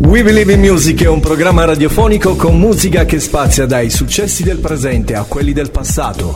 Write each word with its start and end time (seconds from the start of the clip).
We 0.00 0.22
Believe 0.22 0.52
in 0.54 0.60
Music 0.60 1.02
è 1.02 1.08
un 1.08 1.20
programma 1.20 1.64
radiofonico 1.64 2.34
con 2.34 2.58
musica 2.58 3.04
che 3.04 3.20
spazia 3.20 3.66
dai 3.66 3.90
successi 3.90 4.42
del 4.42 4.58
presente 4.58 5.14
a 5.14 5.24
quelli 5.24 5.52
del 5.52 5.70
passato. 5.70 6.34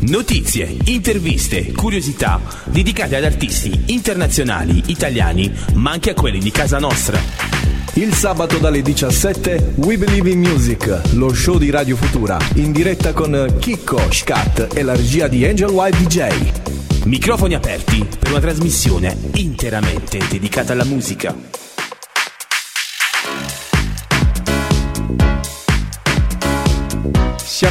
Notizie, 0.00 0.76
interviste, 0.84 1.72
curiosità 1.72 2.40
dedicate 2.64 3.16
ad 3.16 3.24
artisti 3.24 3.84
internazionali, 3.86 4.84
italiani, 4.86 5.52
ma 5.74 5.90
anche 5.90 6.10
a 6.10 6.14
quelli 6.14 6.38
di 6.38 6.50
casa 6.50 6.78
nostra. 6.78 7.20
Il 7.94 8.14
sabato 8.14 8.58
dalle 8.58 8.80
17 8.80 9.74
We 9.76 9.98
Believe 9.98 10.30
in 10.30 10.38
Music, 10.38 11.00
lo 11.12 11.34
show 11.34 11.58
di 11.58 11.70
Radio 11.70 11.96
Futura, 11.96 12.38
in 12.54 12.72
diretta 12.72 13.12
con 13.12 13.56
Chicco, 13.58 14.00
Scat 14.10 14.68
e 14.72 14.82
la 14.82 14.94
regia 14.94 15.28
di 15.28 15.44
Angel 15.44 15.68
White 15.68 15.98
DJ. 15.98 17.04
Microfoni 17.04 17.54
aperti 17.54 18.06
per 18.18 18.30
una 18.30 18.40
trasmissione 18.40 19.16
interamente 19.34 20.18
dedicata 20.30 20.72
alla 20.72 20.84
musica. 20.84 21.63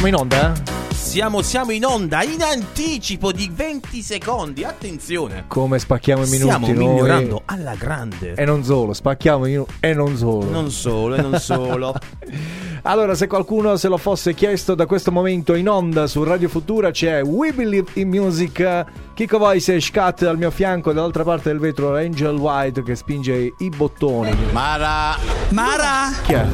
Siamo 0.04 0.18
in 0.18 0.22
onda? 0.22 0.52
Siamo, 0.92 1.40
siamo 1.40 1.70
in 1.70 1.86
onda 1.86 2.22
in 2.24 2.42
anticipo 2.42 3.32
di 3.32 3.50
20 3.50 4.02
secondi. 4.02 4.62
Attenzione! 4.62 5.44
Come 5.48 5.78
spacchiamo 5.78 6.26
i 6.26 6.28
minuti 6.28 6.52
Stiamo 6.52 6.66
noi. 6.66 6.76
migliorando 6.76 7.42
alla 7.46 7.74
grande. 7.74 8.34
E 8.34 8.44
non 8.44 8.62
solo, 8.64 8.92
spacchiamo 8.92 9.46
i 9.46 9.52
minuti 9.52 9.72
e 9.80 9.94
non 9.94 10.14
solo. 10.14 10.50
Non 10.50 10.70
solo, 10.70 11.14
e 11.14 11.22
non 11.22 11.38
solo. 11.40 11.94
Allora, 12.86 13.14
se 13.14 13.26
qualcuno 13.28 13.76
se 13.76 13.88
lo 13.88 13.96
fosse 13.96 14.34
chiesto 14.34 14.74
da 14.74 14.84
questo 14.84 15.10
momento 15.10 15.54
in 15.54 15.70
onda 15.70 16.06
su 16.06 16.22
Radio 16.22 16.50
Futura 16.50 16.90
c'è 16.90 17.22
We 17.22 17.50
Believe 17.54 17.92
in 17.94 18.10
Music, 18.10 18.84
Kiko 19.14 19.38
Voice 19.38 19.76
e 19.76 19.80
Scat 19.80 20.24
al 20.24 20.36
mio 20.36 20.50
fianco, 20.50 20.92
dall'altra 20.92 21.22
parte 21.24 21.48
del 21.48 21.60
vetro 21.60 21.96
Angel 21.96 22.36
White 22.36 22.82
che 22.82 22.94
spinge 22.94 23.54
i 23.56 23.68
bottoni. 23.74 24.36
Mara, 24.52 25.16
Mara, 25.48 26.10
Chi 26.24 26.34
è? 26.34 26.46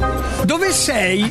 dove 0.45 0.71
sei? 0.71 1.29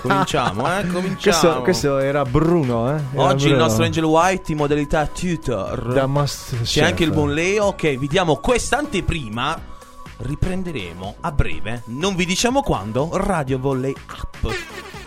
Cominciamo, 0.00 0.78
eh? 0.78 0.86
Cominciamo. 0.88 1.16
Questo, 1.18 1.62
questo 1.62 1.98
era 1.98 2.24
Bruno, 2.24 2.90
eh? 2.90 3.00
Era 3.12 3.22
Oggi 3.22 3.44
il 3.46 3.50
Bruno. 3.52 3.66
nostro 3.66 3.84
Angel 3.84 4.04
White 4.04 4.52
in 4.52 4.58
modalità 4.58 5.06
tutor. 5.06 5.92
da 5.92 6.06
Masterchef. 6.06 6.68
C'è 6.68 6.84
anche 6.84 7.04
il 7.04 7.12
buon 7.12 7.32
Leo. 7.32 7.66
Ok, 7.66 7.96
vi 7.96 8.08
diamo 8.08 8.36
quest'anteprima. 8.36 9.72
Riprenderemo 10.16 11.16
a 11.20 11.32
breve, 11.32 11.82
non 11.86 12.14
vi 12.14 12.24
diciamo 12.24 12.62
quando, 12.62 13.10
Radio 13.14 13.58
Volley 13.58 13.92
Up. 13.92 15.03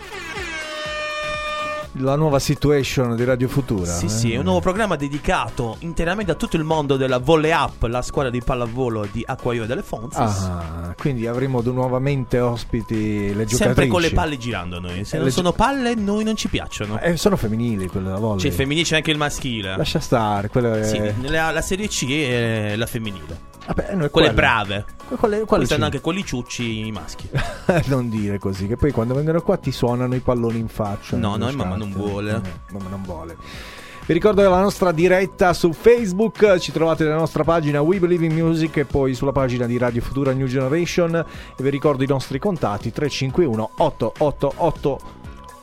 La 2.00 2.14
nuova 2.14 2.38
situation 2.38 3.16
di 3.16 3.24
Radio 3.24 3.48
Futura. 3.48 3.90
Sì, 3.92 4.04
eh? 4.04 4.08
sì, 4.08 4.32
è 4.32 4.36
un 4.36 4.44
nuovo 4.44 4.60
programma 4.60 4.94
dedicato 4.94 5.76
interamente 5.80 6.30
a 6.30 6.34
tutto 6.36 6.56
il 6.56 6.62
mondo 6.62 6.96
della 6.96 7.18
Volley 7.18 7.50
Up, 7.50 7.82
la 7.84 8.02
squadra 8.02 8.30
di 8.30 8.40
pallavolo 8.40 9.06
di 9.10 9.24
Acquaio 9.26 9.66
delle 9.66 9.82
Fonzes. 9.82 10.18
Ah, 10.20 10.94
quindi 10.96 11.26
avremo 11.26 11.60
nuovamente 11.60 12.38
ospiti 12.38 13.34
le 13.34 13.44
giocatrici. 13.46 13.56
Sempre 13.56 13.86
con 13.88 14.00
le 14.00 14.10
palle 14.10 14.38
girando 14.38 14.78
noi. 14.78 15.04
Se 15.04 15.16
Eh, 15.16 15.20
non 15.20 15.30
sono 15.32 15.52
palle, 15.52 15.94
noi 15.96 16.22
non 16.22 16.36
ci 16.36 16.48
piacciono. 16.48 17.00
Eh, 17.00 17.16
sono 17.16 17.36
femminili 17.36 17.88
quelle 17.88 18.10
da 18.10 18.16
volley. 18.18 18.42
C'è 18.42 18.48
il 18.48 18.52
femminile, 18.54 18.84
c'è 18.86 18.96
anche 18.96 19.10
il 19.10 19.18
maschile. 19.18 19.76
Lascia 19.76 19.98
stare, 19.98 20.48
quelle 20.50 20.84
Sì, 20.84 20.98
nella- 21.20 21.50
la 21.50 21.62
serie 21.62 21.88
C 21.88 22.06
è 22.08 22.76
la 22.76 22.86
femminile. 22.86 23.56
Vabbè, 23.68 23.94
noi 23.94 24.08
Quelle 24.08 24.08
quelle- 24.10 24.32
brave. 24.32 24.84
Que- 25.08 25.16
Quelle, 25.16 25.44
stanno 25.64 25.80
sì. 25.80 25.84
anche 25.86 26.00
quelli 26.00 26.24
ciucci 26.24 26.86
i 26.86 26.90
maschi. 26.92 27.28
non 27.86 28.08
dire 28.08 28.38
così, 28.38 28.66
che 28.66 28.76
poi 28.76 28.92
quando 28.92 29.14
vengono 29.14 29.40
qua 29.42 29.56
ti 29.58 29.72
suonano 29.72 30.14
i 30.14 30.20
palloni 30.20 30.58
in 30.58 30.68
faccia. 30.68 31.16
No, 31.16 31.36
no, 31.36 31.50
mamma 31.52 31.76
non 31.76 31.92
vuole. 31.92 32.32
Eh, 32.42 32.72
mamma 32.72 32.88
non 32.88 33.02
vuole. 33.02 33.36
Vi 34.06 34.14
ricordo 34.14 34.40
che 34.40 34.48
la 34.48 34.60
nostra 34.62 34.90
diretta 34.90 35.52
su 35.52 35.70
Facebook 35.74 36.56
ci 36.58 36.72
trovate 36.72 37.04
nella 37.04 37.16
nostra 37.16 37.44
pagina 37.44 37.82
We 37.82 37.98
Believe 37.98 38.24
in 38.24 38.32
Music 38.34 38.78
e 38.78 38.84
poi 38.86 39.12
sulla 39.12 39.32
pagina 39.32 39.66
di 39.66 39.76
Radio 39.76 40.00
Futura 40.00 40.32
New 40.32 40.46
Generation. 40.46 41.14
E 41.14 41.62
vi 41.62 41.68
ricordo 41.68 42.02
i 42.02 42.06
nostri 42.06 42.38
contatti 42.38 42.90
351 42.90 43.70
888 43.76 45.00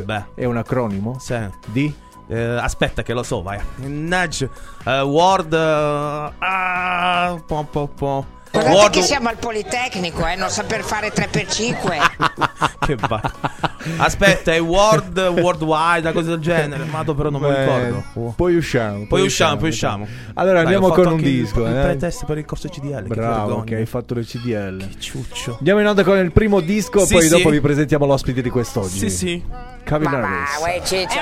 Beh. 0.03 0.25
è 0.35 0.45
un 0.45 0.57
acronimo? 0.57 1.17
Sì. 1.19 1.37
Di? 1.67 1.93
Eh, 2.31 2.37
aspetta 2.39 3.01
che 3.01 3.13
lo 3.13 3.23
so, 3.23 3.41
vai. 3.41 3.59
Nudge. 3.77 4.47
eh, 4.85 5.01
word. 5.01 5.51
eh, 5.53 6.31
ah, 6.37 7.41
po, 7.45 7.65
po, 7.69 7.87
po. 7.87 8.25
Guardate 8.51 8.75
Word- 8.75 8.93
che 8.93 9.01
siamo 9.03 9.29
al 9.29 9.37
Politecnico, 9.37 10.25
eh, 10.25 10.35
non 10.35 10.49
saper 10.49 10.81
fare 10.81 11.11
3x5. 11.13 12.77
che 12.85 12.95
va. 12.95 13.21
Aspetta, 13.97 14.51
è 14.53 14.59
Word, 14.61 15.17
Worldwide, 15.37 15.99
una 15.99 16.11
cosa 16.11 16.29
del 16.31 16.39
genere. 16.39 16.83
Ma 16.85 17.03
però 17.03 17.29
non 17.29 17.41
me 17.41 17.49
lo 17.51 17.59
ricordo. 17.59 18.33
Poi 18.35 18.55
usciamo. 18.55 19.05
Poi 19.07 19.21
usciamo, 19.21 19.57
poi 19.57 19.69
usciamo. 19.69 20.07
Allora 20.33 20.63
Dai, 20.63 20.73
andiamo 20.73 20.89
con 20.93 21.07
un 21.07 21.19
il- 21.19 21.23
disco. 21.23 21.65
Il 21.65 21.75
eh. 21.77 21.81
pretest 21.81 22.25
per 22.25 22.37
il 22.39 22.45
corso 22.45 22.67
CDL. 22.69 23.03
che 23.03 23.13
Bravo 23.15 23.45
vergogna. 23.45 23.63
che 23.65 23.75
hai 23.75 23.85
fatto 23.85 24.13
le 24.15 24.23
CDL. 24.23 24.97
Ciuccio. 24.97 25.55
Andiamo 25.59 25.79
in 25.81 25.87
onda 25.87 26.03
con 26.03 26.17
il 26.17 26.31
primo 26.31 26.59
disco, 26.59 27.05
Sì, 27.05 27.13
poi 27.13 27.23
sì. 27.23 27.29
dopo 27.29 27.49
vi 27.49 27.61
presentiamo 27.61 28.05
l'ospite 28.05 28.41
di 28.41 28.49
quest'oggi. 28.49 28.97
Sì, 28.97 29.09
sì. 29.09 29.43
Va, 29.47 29.95
Harris. 29.95 30.57
uè, 30.61 30.81
ciccio. 30.83 31.19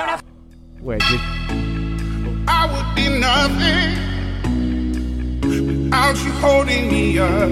Uè, 0.80 0.96
che- 0.96 1.18
I 2.50 2.66
would 2.70 2.92
be 2.94 3.08
nothing 3.18 4.07
without 5.88 6.16
you 6.22 6.32
holding 6.32 6.88
me 6.92 7.18
up. 7.18 7.48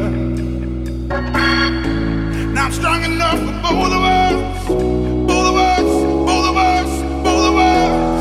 Now 2.54 2.66
I'm 2.66 2.72
strong 2.72 3.02
enough 3.04 3.38
for 3.38 3.52
both 3.62 3.92
of 3.92 4.02
us, 4.02 4.68
both 4.68 5.46
of 5.46 5.56
us, 5.56 5.88
both 6.28 6.46
of 6.50 6.56
us, 6.56 7.02
both 7.24 7.46
of 7.50 7.56
us. 7.56 8.20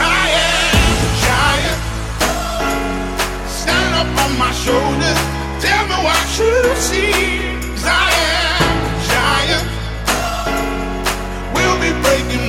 I 0.00 0.28
am 0.46 0.74
a 1.06 1.10
giant. 1.26 1.80
Stand 3.48 3.94
up 4.00 4.10
on 4.24 4.30
my 4.38 4.52
shoulders. 4.52 5.20
Tell 5.62 5.84
me 5.86 5.96
what 6.06 6.24
you 6.38 6.54
see. 6.88 7.12
I 7.84 8.10
am 8.34 8.74
a 8.86 8.98
giant. 9.12 9.66
We'll 11.54 11.78
be 11.84 11.90
breaking 12.02 12.47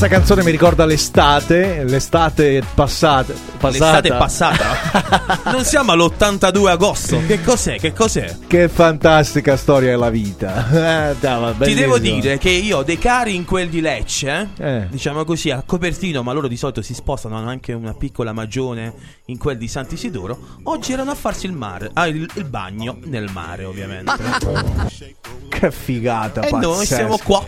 Questa 0.00 0.16
canzone 0.16 0.42
mi 0.42 0.50
ricorda 0.50 0.86
l'estate, 0.86 1.84
l'estate 1.84 2.62
passata. 2.74 3.34
passata. 3.58 4.00
L'estate 4.00 4.08
passata. 4.08 5.42
non 5.52 5.62
siamo 5.62 5.92
all'82 5.92 6.68
agosto. 6.68 7.20
Che 7.26 7.42
cos'è? 7.42 7.78
Che 7.78 7.92
cos'è? 7.92 8.34
Che 8.46 8.68
fantastica 8.70 9.58
storia 9.58 9.92
è 9.92 9.96
la 9.96 10.08
vita. 10.08 10.68
Eh, 10.80 11.16
dai, 11.20 11.54
va, 11.54 11.64
Ti 11.66 11.74
devo 11.74 11.98
dire 11.98 12.38
che 12.38 12.48
io 12.48 12.78
ho 12.78 12.82
dei 12.82 12.98
cari 12.98 13.34
in 13.34 13.44
quel 13.44 13.68
di 13.68 13.82
Lecce, 13.82 14.48
Eh. 14.58 14.86
diciamo 14.88 15.24
così, 15.24 15.50
a 15.50 15.62
copertino, 15.66 16.22
ma 16.22 16.32
loro 16.32 16.48
di 16.48 16.56
solito 16.56 16.80
si 16.80 16.94
spostano, 16.94 17.36
hanno 17.36 17.50
anche 17.50 17.74
una 17.74 17.92
piccola 17.92 18.32
magione 18.32 18.94
in 19.26 19.36
quel 19.36 19.58
di 19.58 19.68
Sant'Isidoro. 19.68 20.38
Oggi 20.62 20.94
erano 20.94 21.10
a 21.10 21.14
farsi 21.14 21.44
il 21.44 21.52
mare, 21.52 21.90
ah, 21.92 22.06
il, 22.06 22.26
il 22.36 22.44
bagno 22.44 22.96
nel 23.04 23.28
mare, 23.30 23.64
ovviamente. 23.64 24.12
Che 25.50 25.70
figata, 25.70 26.40
e 26.40 26.50
noi 26.52 26.62
pazzesca. 26.62 26.94
siamo 26.94 27.18
qua 27.22 27.44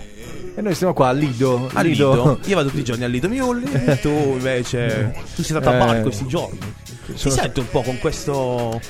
E 0.54 0.60
noi 0.60 0.74
siamo 0.74 0.92
qua 0.92 1.08
a 1.08 1.12
Lido. 1.12 1.70
a 1.72 1.80
Lido. 1.82 2.38
Io 2.44 2.56
vado 2.56 2.68
tutti 2.68 2.80
i 2.80 2.84
giorni 2.84 3.04
a 3.04 3.08
Lido 3.08 3.28
Miulli, 3.28 3.70
tu 4.00 4.08
invece 4.08 5.12
tu 5.34 5.42
sei 5.42 5.44
stato 5.44 5.70
a 5.70 5.74
Eh. 5.74 5.78
bar 5.78 6.02
questi 6.02 6.26
giorni. 6.26 6.58
Ti 7.06 7.12
Sono 7.16 7.34
senti 7.34 7.60
un 7.60 7.68
po' 7.70 7.82
con 7.82 7.98
questo 7.98 8.80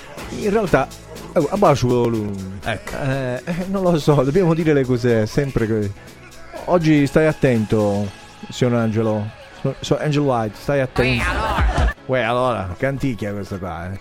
In 0.40 0.50
realtà, 0.50 0.88
eh, 1.34 1.46
a 1.50 1.56
bacio 1.56 2.08
lui. 2.08 2.30
ecco. 2.64 2.90
Eh, 3.02 3.42
eh, 3.44 3.54
non 3.68 3.82
lo 3.82 3.98
so, 3.98 4.22
dobbiamo 4.22 4.54
dire 4.54 4.72
le 4.72 4.84
cose 4.84 5.26
sempre 5.26 5.66
così. 5.68 5.92
Oggi 6.66 7.06
stai 7.06 7.26
attento, 7.26 8.08
signor 8.50 8.74
Angelo. 8.74 9.30
So, 9.60 9.74
so- 9.80 9.98
Angel 9.98 10.22
White, 10.22 10.56
stai 10.60 10.80
attento. 10.80 11.24
Uè, 12.06 12.20
allora, 12.20 12.74
che 12.76 12.86
antichia 12.86 13.32
questa 13.32 13.58
qua. 13.58 13.92
eh. 13.92 13.98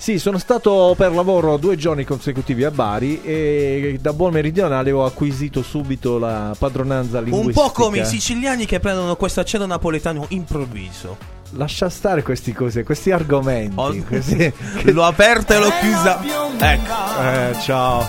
Sì, 0.00 0.18
sono 0.18 0.38
stato 0.38 0.94
per 0.96 1.12
lavoro 1.12 1.58
due 1.58 1.76
giorni 1.76 2.04
consecutivi 2.04 2.64
a 2.64 2.70
Bari 2.70 3.20
e 3.22 3.98
da 4.00 4.14
buon 4.14 4.32
meridionale 4.32 4.90
ho 4.92 5.04
acquisito 5.04 5.62
subito 5.62 6.18
la 6.18 6.54
padronanza 6.58 7.18
Un 7.18 7.24
linguistica. 7.24 7.60
po' 7.66 7.70
come 7.70 7.98
i 8.00 8.04
siciliani 8.06 8.64
che 8.64 8.80
prendono 8.80 9.14
questo 9.16 9.40
accento 9.40 9.66
napoletano 9.66 10.24
improvviso. 10.28 11.18
Lascia 11.50 11.90
stare 11.90 12.22
queste 12.22 12.54
cose, 12.54 12.82
questi 12.82 13.10
argomenti. 13.10 13.74
Ho- 13.78 13.94
questi- 14.08 14.50
L'ho 14.90 15.04
aperta 15.04 15.56
e 15.56 15.58
l'ho 15.58 15.70
chiusa. 15.80 16.18
Ecco. 16.58 16.92
Eh, 17.22 17.56
ciao. 17.60 18.06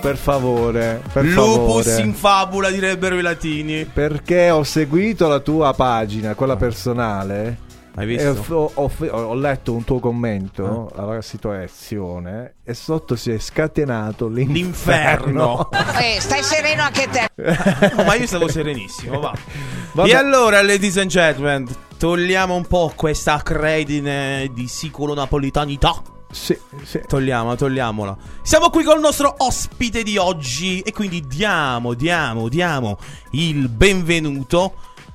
Per 0.00 0.16
favore, 0.16 1.02
per 1.12 1.24
Lupus 1.26 1.84
favore. 1.84 2.02
in 2.02 2.14
fabula 2.14 2.70
direbbero 2.70 3.18
i 3.18 3.22
latini. 3.22 3.84
Perché 3.84 4.48
ho 4.50 4.64
seguito 4.64 5.28
la 5.28 5.40
tua 5.40 5.74
pagina, 5.74 6.34
quella 6.34 6.56
personale. 6.56 7.70
Hai 7.94 8.06
visto? 8.06 8.44
ho, 8.48 8.70
ho- 8.74 9.06
ho 9.10 9.34
letto 9.34 9.74
un 9.74 9.84
tuo 9.84 9.98
commento 9.98 10.90
alla 10.96 11.20
situazione 11.20 12.54
e 12.64 12.72
sotto 12.72 13.16
si 13.16 13.30
è 13.30 13.38
scatenato 13.38 14.28
l'inferno. 14.28 15.68
L'inferno. 15.68 15.68
Eh, 16.02 16.20
stai 16.20 16.42
sereno 16.42 16.82
anche 16.82 17.08
te. 17.08 17.28
No, 17.94 18.04
ma 18.04 18.14
io 18.14 18.26
stavo 18.26 18.48
serenissimo, 18.48 19.20
va. 19.20 19.32
Vabbè. 19.92 20.08
E 20.08 20.14
allora, 20.14 20.62
ladies 20.62 20.96
and 20.96 21.10
gentlemen, 21.10 21.68
togliamo 21.98 22.54
un 22.54 22.66
po' 22.66 22.92
questa 22.96 23.40
credine 23.42 24.50
di 24.52 24.66
sicuro 24.68 25.12
napolitanità. 25.14 25.94
Sì, 26.30 26.58
sì. 26.82 27.02
Togliamola, 27.06 27.56
togliamola. 27.56 28.16
Siamo 28.42 28.70
qui 28.70 28.84
col 28.84 29.00
nostro 29.00 29.34
ospite 29.36 30.02
di 30.02 30.16
oggi 30.16 30.80
e 30.80 30.90
quindi 30.92 31.20
diamo, 31.26 31.92
diamo, 31.92 32.48
diamo 32.48 32.96
il 33.32 33.68
benvenuto 33.68 34.74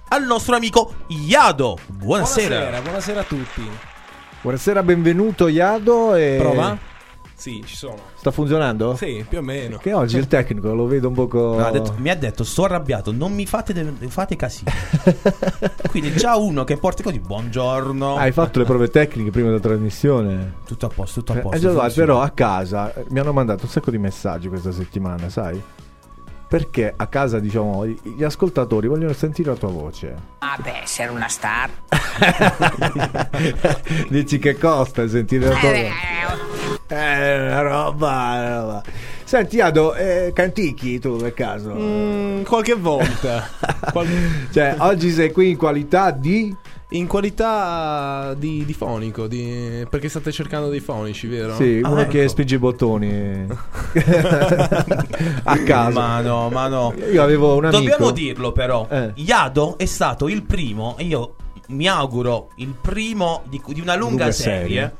al 0.09 0.23
nostro 0.25 0.55
amico 0.55 0.93
Iado. 1.07 1.77
Buonasera. 1.87 2.55
Buonasera, 2.55 2.81
buonasera 2.81 3.19
a 3.19 3.23
tutti. 3.23 3.69
Buonasera, 4.41 4.83
benvenuto 4.83 5.47
Iado. 5.47 6.15
E... 6.15 6.35
Prova? 6.39 6.77
Sì, 7.33 7.61
ci 7.67 7.75
sono. 7.75 7.97
Sta 8.15 8.31
funzionando? 8.31 8.95
Sì, 8.95 9.23
più 9.29 9.37
o 9.37 9.41
meno. 9.41 9.77
Che 9.77 9.93
oggi 9.93 10.17
il 10.17 10.25
tecnico 10.27 10.73
lo 10.73 10.87
vedo 10.87 11.07
un 11.09 11.13
poco. 11.13 11.55
No, 11.57 11.65
ha 11.67 11.69
detto- 11.69 11.93
mi 11.97 12.09
ha 12.09 12.15
detto, 12.15 12.43
sto 12.43 12.63
arrabbiato, 12.63 13.11
non 13.11 13.31
mi 13.31 13.45
fate, 13.45 13.73
de- 13.73 14.07
fate 14.09 14.35
casino. 14.35 14.71
Quindi 15.91 16.13
già 16.13 16.35
uno 16.35 16.63
che 16.63 16.77
porta 16.77 17.03
così, 17.03 17.19
buongiorno. 17.19 18.15
Hai 18.15 18.31
fatto 18.31 18.57
le 18.57 18.65
prove 18.65 18.89
tecniche 18.89 19.29
prima 19.29 19.49
della 19.49 19.59
trasmissione? 19.59 20.53
Tutto 20.65 20.87
a 20.87 20.89
posto, 20.89 21.19
tutto 21.19 21.33
a 21.33 21.35
Eh, 21.37 21.41
posto. 21.41 21.67
White, 21.67 21.79
funziona. 21.79 22.07
però 22.07 22.21
a 22.23 22.29
casa 22.31 22.91
eh, 22.95 23.05
mi 23.09 23.19
hanno 23.19 23.33
mandato 23.33 23.65
un 23.65 23.69
sacco 23.69 23.91
di 23.91 23.99
messaggi 23.99 24.47
questa 24.47 24.71
settimana, 24.71 25.29
sai? 25.29 25.61
Perché 26.47 26.93
a 26.95 27.07
casa, 27.07 27.39
diciamo, 27.39 27.85
gli 27.85 28.23
ascoltatori 28.23 28.87
vogliono 28.87 29.11
sentire 29.11 29.49
la 29.51 29.57
tua 29.57 29.67
voce. 29.69 30.15
Vabbè, 30.39 30.79
essere 30.83 31.11
una 31.11 31.27
star. 31.27 31.69
Dici 34.09 34.39
che 34.39 34.57
costa 34.57 35.07
sentire 35.07 35.47
la 35.49 35.55
tua 35.57 35.73
Eh, 35.73 35.89
voce? 35.89 36.95
Eh, 36.95 37.47
una 37.47 37.61
roba, 37.61 38.07
una 38.07 38.59
roba. 38.59 38.83
Senti, 39.25 39.59
Ado, 39.59 39.93
eh, 39.95 40.31
cantichi 40.33 40.99
tu 40.99 41.17
per 41.17 41.33
caso? 41.33 41.73
Mm, 41.77 42.43
qualche 42.43 42.75
volta. 42.75 43.45
Qual- 43.91 44.07
Cioè, 44.51 44.75
oggi 44.79 45.11
sei 45.11 45.31
qui 45.31 45.49
in 45.51 45.57
qualità 45.57 46.11
di... 46.11 46.55
in 46.91 47.05
qualità 47.07 48.33
di, 48.37 48.63
di 48.65 48.73
fonico, 48.73 49.27
di- 49.27 49.85
perché 49.89 50.07
state 50.09 50.31
cercando 50.31 50.69
dei 50.69 50.79
fonici, 50.79 51.27
vero? 51.27 51.55
Sì, 51.55 51.81
Ah, 51.83 51.89
uno 51.89 52.01
ecco. 52.01 52.11
che 52.11 52.27
spinge 52.29 52.55
i 52.55 52.59
bottoni 52.59 53.45
a 55.43 55.57
casa. 55.65 55.89
Ma 55.99 56.21
no, 56.21 56.49
ma 56.49 56.67
no. 56.67 56.93
Io 57.11 57.21
avevo 57.21 57.55
un 57.55 57.65
amico. 57.65 57.79
Dobbiamo 57.81 58.11
dirlo 58.11 58.51
però, 58.51 58.87
Eh. 58.89 59.11
Iado 59.15 59.77
è 59.77 59.85
stato 59.85 60.27
il 60.27 60.43
primo, 60.43 60.95
e 60.97 61.03
io 61.03 61.35
mi 61.69 61.87
auguro 61.87 62.49
il 62.55 62.73
primo 62.79 63.43
di, 63.49 63.61
di 63.67 63.81
una 63.81 63.95
lunga, 63.95 64.09
Lunga 64.25 64.31
serie, 64.31 64.61
serie. 64.61 64.95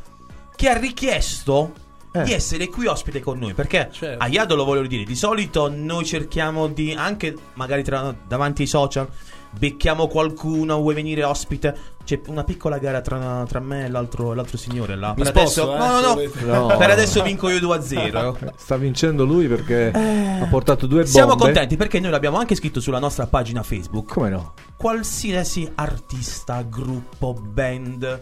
che 0.56 0.70
ha 0.70 0.78
richiesto 0.78 1.72
Eh. 2.12 2.24
di 2.24 2.34
essere 2.34 2.68
qui 2.68 2.86
ospite 2.88 3.20
con 3.20 3.38
noi. 3.38 3.54
Perché 3.54 3.90
Certo. 3.92 4.24
a 4.24 4.28
Iado 4.28 4.56
lo 4.56 4.64
voglio 4.66 4.86
dire, 4.88 5.04
di 5.04 5.16
solito 5.16 5.70
noi 5.70 6.06
cerchiamo 6.06 6.68
di, 6.68 6.94
anche 6.94 7.36
magari 7.54 7.84
tra- 7.84 8.16
davanti 8.28 8.62
ai 8.64 8.68
social, 8.68 9.08
becchiamo 9.58 10.08
qualcuno, 10.08 10.78
vuoi 10.80 10.96
venire 10.96 11.24
ospite? 11.24 11.96
C'è 12.08 12.22
una 12.28 12.46
piccola 12.46 12.78
gara 12.78 13.02
tra, 13.02 13.44
tra 13.46 13.60
me 13.60 13.86
e 13.86 13.90
l'altro, 13.90 14.34
l'altro 14.34 14.56
signore 14.56 14.96
là. 14.96 15.10
Mi 15.10 15.24
per 15.24 15.28
sposto, 15.28 15.74
adesso, 15.74 15.76
eh, 15.76 16.26
no, 16.46 16.46
no, 16.46 16.62
no. 16.62 16.68
No. 16.70 16.78
Per 16.78 16.90
adesso 16.90 17.22
vinco 17.22 17.50
io 17.50 17.60
2-0. 17.60 18.54
Sta 18.56 18.78
vincendo 18.78 19.26
lui 19.26 19.48
perché 19.48 19.92
ha 19.92 20.46
portato 20.46 20.88
due 20.88 21.00
bombe. 21.04 21.10
Eh. 21.10 21.12
Siamo 21.12 21.36
contenti 21.36 21.76
perché 21.76 22.00
noi 22.00 22.12
l'abbiamo 22.12 22.38
anche 22.38 22.56
scritto 22.56 22.80
sulla 22.80 23.00
nostra 23.00 23.28
pagina 23.28 23.62
Facebook. 23.62 24.14
Come 24.14 24.30
no? 24.30 24.54
qualsiasi 24.78 25.70
artista, 25.76 26.62
gruppo, 26.62 27.34
band, 27.34 28.22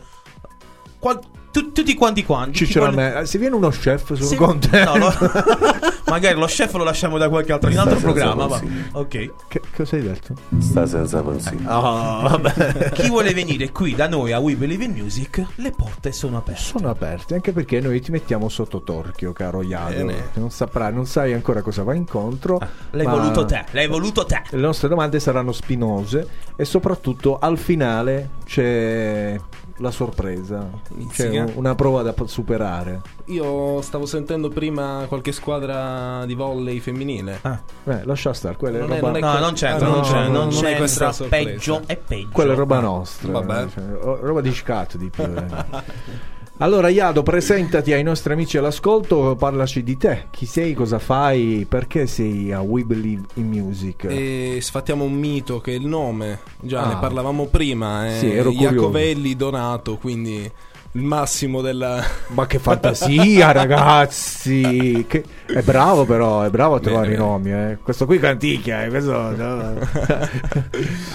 qual- 0.98 1.20
tu- 1.62 1.72
tutti 1.72 1.94
quanti 1.94 2.24
quanti. 2.26 2.64
a 2.64 2.80
vuole- 2.80 2.96
me. 2.96 3.20
Eh, 3.22 3.26
Se 3.26 3.38
viene 3.38 3.56
uno 3.56 3.70
chef 3.70 4.14
sono 4.14 4.28
Sì, 4.28 4.36
contento. 4.36 4.98
no, 4.98 4.98
lo- 4.98 5.14
magari 6.08 6.38
lo 6.38 6.46
chef 6.48 6.74
lo 6.74 6.84
lasciamo 6.84 7.18
da 7.18 7.30
qualche 7.30 7.54
altro 7.54 7.70
in 7.70 7.78
un 7.78 7.82
altro 7.84 8.00
programma. 8.00 8.46
Va. 8.48 8.62
Ok. 8.94 9.32
Che 9.48 9.62
cosa 9.76 9.96
hai 9.96 10.02
detto? 10.02 10.34
Sta 10.60 10.86
senza 10.86 11.22
consigli. 11.22 11.66
Oh, 11.66 12.22
vabbè. 12.28 12.92
Chi 12.94 13.08
vuole 13.08 13.34
venire 13.34 13.72
qui 13.72 13.96
da 13.96 14.08
noi 14.08 14.32
a 14.34 14.40
We 14.40 14.56
Believe 14.56 14.84
in 14.84 14.92
Music, 14.92 15.44
le 15.56 15.72
porte 15.72 16.12
sono 16.12 16.38
aperte. 16.38 16.62
Sono 16.62 16.90
aperte 16.90 17.36
anche 17.36 17.52
perché 17.54 17.80
noi 17.80 18.02
ti 18.02 18.12
mettiamo 18.12 18.50
sotto 18.50 18.82
torchio, 18.82 19.32
caro 19.34 19.62
Iado. 19.62 19.94
Bene. 19.94 20.30
Non 20.34 20.50
saprai, 20.52 20.94
non 20.94 21.06
sai 21.06 21.34
ancora 21.34 21.62
cosa 21.62 21.84
va 21.84 21.94
incontro. 21.94 22.60
L'hai 22.92 23.06
ma 23.06 23.12
voluto 23.16 23.46
te, 23.46 23.64
l'hai 23.72 23.88
voluto 23.88 24.26
te. 24.26 24.42
Le 24.50 24.60
nostre 24.62 24.88
domande 24.90 25.20
saranno 25.20 25.52
spinose 25.54 26.28
e 26.56 26.66
soprattutto 26.66 27.38
al 27.40 27.58
finale 27.58 28.30
c'è 28.46 29.40
la 29.78 29.92
sorpresa. 29.92 30.70
Un- 30.90 31.52
una 31.56 31.76
prova 31.76 32.02
da 32.02 32.14
superare. 32.26 33.02
Io 33.26 33.82
stavo 33.82 34.06
sentendo 34.06 34.50
prima 34.50 35.06
qualche 35.08 35.32
squadra 35.32 36.26
di 36.26 36.34
volley 36.34 36.80
femminile. 36.80 37.40
Ah. 37.42 37.60
Eh, 37.86 38.06
lascia 38.06 38.34
stare, 38.34 38.56
quella 38.56 38.78
è 38.78 38.82
Non 38.82 38.92
è- 38.92 38.96
roba, 39.00 39.08
non 39.08 39.18
è 39.18 39.20
No, 39.22 39.32
que- 39.32 39.40
non 39.40 39.54
c'entra, 39.54 39.86
Ah, 39.86 39.90
non 39.90 39.98
no, 39.98 40.04
c'entra, 40.04 40.28
no, 40.28 40.32
non 40.32 40.48
non 40.54 40.66
è 40.66 40.76
questa 40.78 41.06
c'entra. 41.06 41.12
sorpresa. 41.12 41.50
Peggio 41.50 41.82
e 41.88 41.96
peggio. 41.98 42.30
quella 42.32 42.54
è 42.54 42.56
roba 42.56 42.80
nostra. 42.80 43.32
Vabbè. 43.32 43.68
cioè, 43.74 43.84
o- 44.02 44.20
roba 44.22 44.42
di 44.42 44.54
scat 44.54 44.98
di 44.98 45.10
più. 45.10 45.24
eh. 45.24 46.04
Allora, 46.60 46.88
Iado, 46.88 47.22
presentati 47.22 47.92
ai 47.92 48.02
nostri 48.02 48.32
amici 48.32 48.58
all'ascolto, 48.58 49.36
parlaci 49.38 49.84
di 49.84 49.98
te. 49.98 50.28
Chi 50.32 50.46
sei, 50.46 50.74
cosa 50.74 51.00
fai, 51.00 51.66
perché 51.68 52.08
sei 52.08 52.54
a 52.54 52.62
We 52.62 52.84
Believe 52.86 53.24
in 53.34 53.48
Music? 53.50 54.06
E 54.06 54.60
sfattiamo 54.62 55.04
un 55.04 55.12
mito 55.12 55.60
che 55.60 55.74
è 55.74 55.76
il 55.76 55.86
nome, 55.86 56.40
già 56.62 56.84
Ah. 56.84 56.88
ne 56.94 56.98
parlavamo 56.98 57.48
prima, 57.48 58.08
è 58.08 58.20
Sì. 58.20 58.28
Iacovelli 58.28 59.36
Donato, 59.36 59.98
quindi 59.98 60.50
il 60.96 61.04
massimo 61.04 61.62
della... 61.62 62.02
Ma 62.28 62.48
che 62.48 62.58
fantasia, 62.58 63.52
ragazzi! 63.54 65.06
Che- 65.08 65.24
È 65.46 65.62
bravo, 65.62 66.06
però, 66.06 66.42
è 66.44 66.50
bravo 66.50 66.76
a 66.76 66.80
trovare 66.80 67.10
Bene, 67.10 67.16
i 67.16 67.20
nomi. 67.20 67.52
Eh. 67.52 67.78
Questo 67.84 68.06
qui 68.06 68.18
canticchia, 68.18 68.86
eh. 68.86 68.90
Questo... 68.90 69.14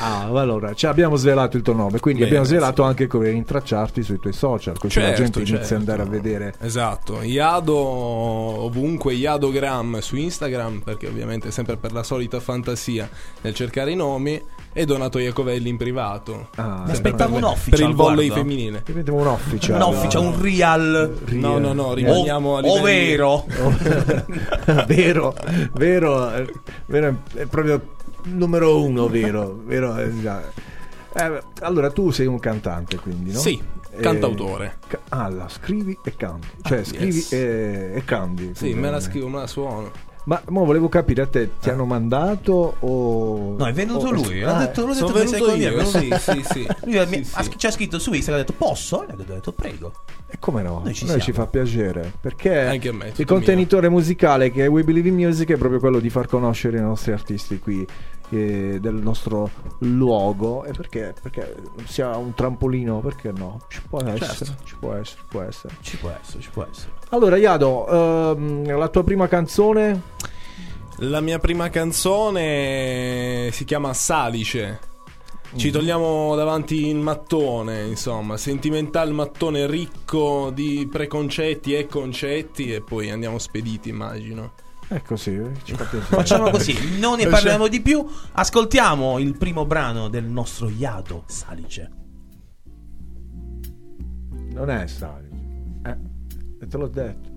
ah, 0.01 0.25
allora, 0.27 0.75
ci 0.75 0.85
abbiamo 0.87 1.17
svelato 1.17 1.57
il 1.57 1.63
tuo 1.63 1.73
nome, 1.73 1.99
quindi 1.99 2.21
Bene, 2.21 2.37
abbiamo 2.37 2.45
svelato 2.45 2.83
anche 2.83 3.07
come 3.07 3.31
rintracciarti 3.31 4.03
sui 4.03 4.19
tuoi 4.19 4.35
social, 4.35 4.79
così 4.79 4.99
la 4.99 5.07
Certo, 5.07 5.23
gente 5.23 5.39
inizia 5.39 5.59
certo. 5.59 5.75
ad 5.75 5.81
andare 5.81 6.03
a 6.03 6.07
vedere. 6.07 6.55
Esatto, 6.61 7.23
Iado 7.23 7.75
ovunque, 7.77 9.15
Iadogram 9.15 9.99
su 10.01 10.17
Instagram, 10.17 10.81
perché 10.81 11.07
ovviamente 11.07 11.51
sempre 11.51 11.79
per 11.79 11.93
la 11.93 12.03
solita 12.03 12.39
fantasia 12.39 13.09
nel 13.41 13.55
cercare 13.55 13.93
i 13.93 13.97
nomi, 13.97 14.41
e 14.73 14.85
Donato 14.85 15.19
Iacovelli 15.19 15.69
in 15.69 15.77
privato. 15.77 16.49
Ah, 16.57 16.83
Mi 16.87 16.93
aspettavo 16.93 17.35
per, 17.35 17.43
un 17.43 17.49
official, 17.50 17.79
per 17.81 17.89
il 17.89 17.95
volley 17.95 18.27
guarda. 18.29 18.43
femminile. 18.45 18.83
Diventiamo 18.85 19.19
un 19.21 19.27
official. 19.27 19.77
Un 19.77 19.83
official, 19.83 20.23
un 20.23 20.41
real. 20.41 21.19
No, 21.31 21.59
no, 21.59 21.73
no, 21.73 21.83
O, 21.87 21.95
rimaniamo 21.95 22.57
a 22.57 22.61
livelli... 22.61 22.79
ovvero. 22.79 23.45
vero, 24.87 25.35
vero, 25.73 26.33
eh, 26.35 26.53
vero 26.87 27.23
è 27.35 27.45
proprio 27.47 27.81
numero 28.25 28.83
uno, 28.83 29.09
vero? 29.09 29.61
vero 29.65 29.97
eh, 29.99 30.21
già. 30.21 30.43
Eh, 31.12 31.43
allora 31.61 31.91
tu 31.91 32.11
sei 32.11 32.27
un 32.27 32.39
cantante, 32.39 32.97
quindi, 32.99 33.33
no? 33.33 33.39
Sì, 33.41 33.61
Eh, 33.93 34.00
cantautore. 34.00 34.77
ca- 34.87 35.00
ah, 35.09 35.29
la 35.29 35.49
scrivi 35.49 35.99
e 36.05 36.15
canti. 36.17 36.47
Cioè, 36.62 36.79
Ah, 36.79 36.85
scrivi 36.85 37.17
yes. 37.17 37.33
e, 37.33 37.93
e 37.97 38.05
canti. 38.05 38.53
Sì, 38.55 38.75
me 38.75 38.91
la 38.91 38.99
eh. 38.99 39.00
scrivo, 39.00 39.29
me 39.29 39.39
la 39.41 39.47
suono. 39.49 39.91
Ma 40.25 40.41
mo 40.49 40.65
volevo 40.65 40.89
capire 40.89 41.23
a 41.23 41.27
te, 41.27 41.50
ti 41.61 41.71
hanno 41.71 41.87
mandato 41.87 42.77
o... 42.81 43.55
No, 43.59 43.67
è 43.67 43.73
venuto 43.73 44.07
o- 44.09 44.11
lui. 44.12 44.43
Ha 44.43 44.55
Ah, 44.57 44.59
detto, 44.67 44.87
l'ho 44.87 44.93
detto 44.93 45.12
venuto 45.12 45.47
è 45.53 45.57
io, 45.57 45.85
sì, 45.87 46.15
sì, 46.19 46.43
sì. 46.45 46.67
Lui 46.85 46.99
ha- 46.99 47.07
Sì, 47.07 47.17
mi- 47.19 47.25
sì. 47.25 47.33
ha- 47.37 47.45
ci 47.57 47.67
ha 47.67 47.71
scritto 47.71 47.99
su 47.99 48.12
Instagram, 48.12 48.43
ha 48.43 48.47
detto 48.47 48.57
posso? 48.57 49.03
E 49.09 49.15
gli 49.17 49.21
ho 49.23 49.35
detto 49.35 49.53
prego. 49.53 49.93
E 50.29 50.37
come 50.39 50.62
no? 50.62 50.81
Noi 50.85 50.95
ci 50.95 51.07
Noi 51.07 51.21
ci 51.21 51.33
fa 51.33 51.47
piacere 51.47 52.12
perché 52.21 52.61
Anche 52.61 52.89
a 52.91 52.93
me, 52.93 53.12
il 53.17 53.25
contenitore 53.27 53.89
musicale 53.89 54.50
che 54.53 54.65
è 54.65 54.69
We 54.69 54.85
Believe 54.85 55.09
in 55.09 55.15
Music 55.17 55.50
è 55.53 55.57
proprio 55.57 55.81
quello 55.81 55.99
di 55.99 56.11
far 56.11 56.27
conoscere 56.29 56.79
i 56.79 56.83
nostri 56.83 57.12
artisti 57.12 57.59
qui 57.59 57.85
eh, 58.31 58.79
del 58.81 58.95
nostro 58.95 59.51
luogo 59.81 60.65
e 60.65 60.73
perché, 60.73 61.15
perché 61.21 61.57
sia 61.85 62.17
un 62.17 62.35
trampolino, 62.35 63.01
perché 63.01 63.33
no? 63.33 63.61
Ci 63.69 63.83
può 63.89 64.01
essere, 64.01 64.19
Certo. 64.35 64.55
ci 64.65 64.77
può 64.79 64.95
essere, 64.95 65.23
può 65.29 65.41
essere. 65.43 65.75
Ci 65.81 65.97
può 65.99 66.11
essere, 66.11 66.41
ci 66.43 66.51
può 66.51 66.67
essere. 66.71 66.93
Allora, 67.11 67.37
Iado, 67.37 67.87
ehm, 68.37 68.77
la 68.77 68.89
tua 68.89 69.05
prima 69.05 69.29
canzone? 69.29 70.01
La 70.99 71.21
mia 71.21 71.39
prima 71.39 71.69
canzone 71.71 73.49
si 73.53 73.65
chiama 73.65 73.93
Salice. 73.95 74.89
Ci 75.57 75.73
togliamo 75.73 76.37
davanti 76.37 76.87
il 76.87 76.97
mattone, 76.99 77.83
insomma, 77.87 78.37
sentimentale 78.37 79.11
mattone 79.11 79.67
ricco 79.67 80.51
di 80.55 80.87
preconcetti 80.89 81.75
e 81.75 81.87
concetti 81.87 82.73
e 82.73 82.83
poi 82.83 83.11
andiamo 83.11 83.37
spediti, 83.39 83.89
immagino. 83.89 84.53
È 84.90 85.00
così, 85.02 85.37
eh, 85.37 85.50
ci 85.62 85.75
fa 85.75 85.85
piacere. 85.85 86.02
Facciamo 86.16 86.50
così, 86.50 86.99
non 86.99 87.16
ne 87.18 87.28
parliamo 87.28 87.68
di 87.68 87.80
più. 87.80 88.04
Ascoltiamo 88.32 89.18
il 89.20 89.37
primo 89.37 89.64
brano 89.64 90.09
del 90.09 90.25
nostro 90.25 90.68
Iado 90.68 91.23
Salice. 91.26 91.90
Non 94.52 94.68
è 94.68 94.87
Salice. 94.88 95.28
Eh, 95.85 96.66
te 96.66 96.76
l'ho 96.76 96.88
detto. 96.88 97.28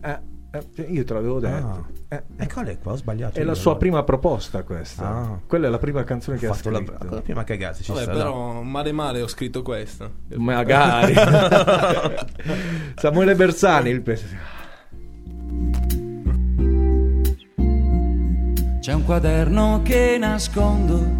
Eh, 0.00 0.20
eh, 0.52 0.82
io 0.82 1.02
te 1.04 1.12
l'avevo 1.12 1.40
detto. 1.40 1.86
Eh, 2.08 2.22
E 2.36 2.46
qual 2.46 2.66
è 2.66 2.78
qua? 2.78 2.92
Ho 2.92 2.96
sbagliato. 2.96 3.40
È 3.40 3.42
la 3.42 3.54
sua 3.54 3.72
allora. 3.72 3.78
prima 3.78 4.02
proposta 4.04 4.62
questa. 4.62 5.08
Ah. 5.08 5.40
Quella 5.44 5.66
è 5.66 5.70
la 5.70 5.78
prima 5.78 6.04
canzone 6.04 6.36
che 6.36 6.46
Ho 6.46 6.52
ha 6.52 6.54
fatto 6.54 6.70
la, 6.70 6.78
scritto. 6.78 7.14
la 7.14 7.20
prima 7.20 7.42
cagata. 7.42 7.82
Ci 7.82 7.90
Vabbè, 7.90 8.04
sta, 8.04 8.12
però 8.12 8.62
male 8.62 8.92
male 8.92 9.22
ho 9.22 9.26
scritto 9.26 9.62
questa. 9.62 10.08
Magari. 10.36 11.14
Samuele 12.94 13.34
Bersani, 13.34 13.90
il 13.90 14.02
pes- 14.02 14.24
C'è 18.84 18.92
un 18.92 19.04
quaderno 19.06 19.80
che 19.82 20.18
nascondo, 20.20 21.18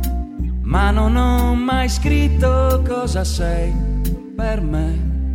ma 0.65 0.91
non 0.91 1.17
ho 1.17 1.55
mai 1.55 1.89
scritto 1.89 2.83
cosa 2.87 3.25
sei 3.25 3.73
per 4.37 4.61
me, 4.61 5.33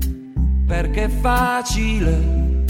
perché 0.68 1.06
è 1.06 1.10
facile, 1.10 2.66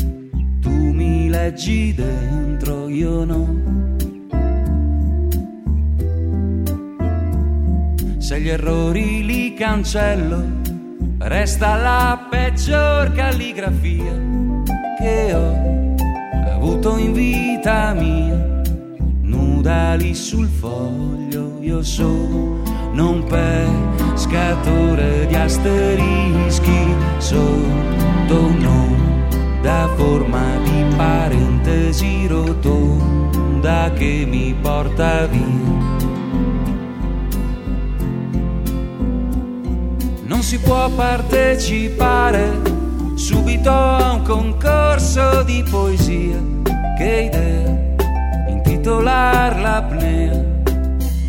tu 0.61 0.71
mi 0.71 1.27
leggi 1.27 1.93
dentro, 1.93 2.87
io 2.87 3.25
no. 3.25 3.57
Se 8.17 8.39
gli 8.39 8.47
errori 8.47 9.25
li 9.25 9.53
cancello, 9.55 10.41
resta 11.17 11.75
la 11.75 12.27
peggior 12.29 13.11
calligrafia 13.11 14.17
che 14.97 15.33
ho 15.33 15.95
avuto 16.47 16.95
in 16.95 17.11
vita 17.11 17.93
mia 17.93 18.58
nuda 19.59 19.95
lì 19.95 20.15
sul 20.15 20.47
foglio. 20.47 21.57
Io 21.59 21.83
sono 21.83 22.61
non 22.93 23.23
pescatore 23.25 25.27
di 25.27 25.35
asterischi 25.35 26.95
sotto 27.17 28.39
un'onda 28.39 29.89
forma 29.97 30.55
di 30.63 30.95
parentesi 30.95 32.25
rotonda 32.27 33.91
che 33.93 34.25
mi 34.27 34.55
porta 34.61 35.25
via. 35.25 35.67
Non 40.23 40.41
si 40.41 40.57
può 40.59 40.89
partecipare 40.89 42.61
subito 43.15 43.69
a 43.69 44.13
un 44.13 44.21
concorso 44.21 45.43
di 45.43 45.63
poesia. 45.69 46.37
Che 46.97 47.31
idea 47.33 47.88
intitolar 48.79 49.59
l'apnea 49.59 50.41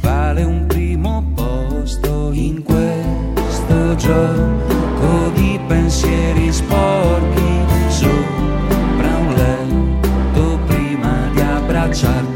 vale 0.03 0.45
un 0.45 0.67
primo 0.67 1.25
posto 1.35 2.31
in 2.33 2.63
questo 2.63 3.97
gioco 3.97 5.31
di 5.35 5.59
pensieri 5.67 6.53
sporchi 6.53 7.65
sopra 7.89 9.17
un 9.17 9.35
letto 9.35 10.59
prima 10.67 11.29
di 11.33 11.41
abbracciarti 11.41 12.30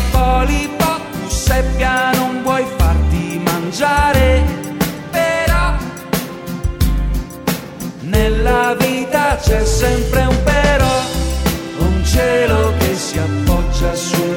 io 0.00 0.10
polipo 0.10 1.00
tu 1.12 1.28
seppia 1.28 2.10
non 2.12 2.42
vuoi 2.42 2.64
farti 2.76 3.40
mangiare. 3.44 4.42
Però 5.10 5.74
nella 8.00 8.74
vita 8.78 9.36
c'è 9.40 9.64
sempre 9.64 10.20
un 10.22 10.42
però 10.42 11.00
un 11.78 12.04
cielo 12.04 12.72
che 12.78 12.94
si 12.94 13.18
appoggia 13.18 13.94
sul 13.94 14.29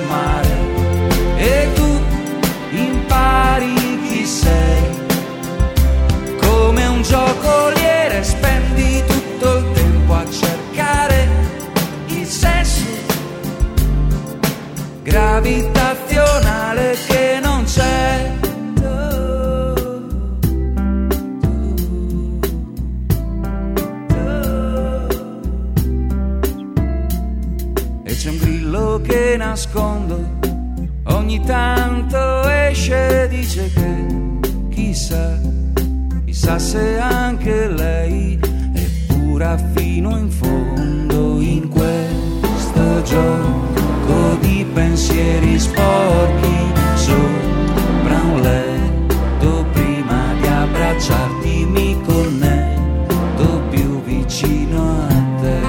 fino 39.58 40.18
in 40.18 40.30
fondo 40.30 41.40
in 41.40 41.70
questo 41.70 43.02
gioco 43.04 44.38
di 44.40 44.66
pensieri 44.74 45.60
sporchi 45.60 46.72
sopra 46.96 48.20
un 48.22 48.42
letto 48.42 49.66
prima 49.72 50.34
di 50.40 50.48
abbracciarti 50.48 51.66
mi 51.66 52.02
connetto 52.02 53.62
più 53.70 54.02
vicino 54.04 55.08
a 55.08 55.42
te. 55.42 55.62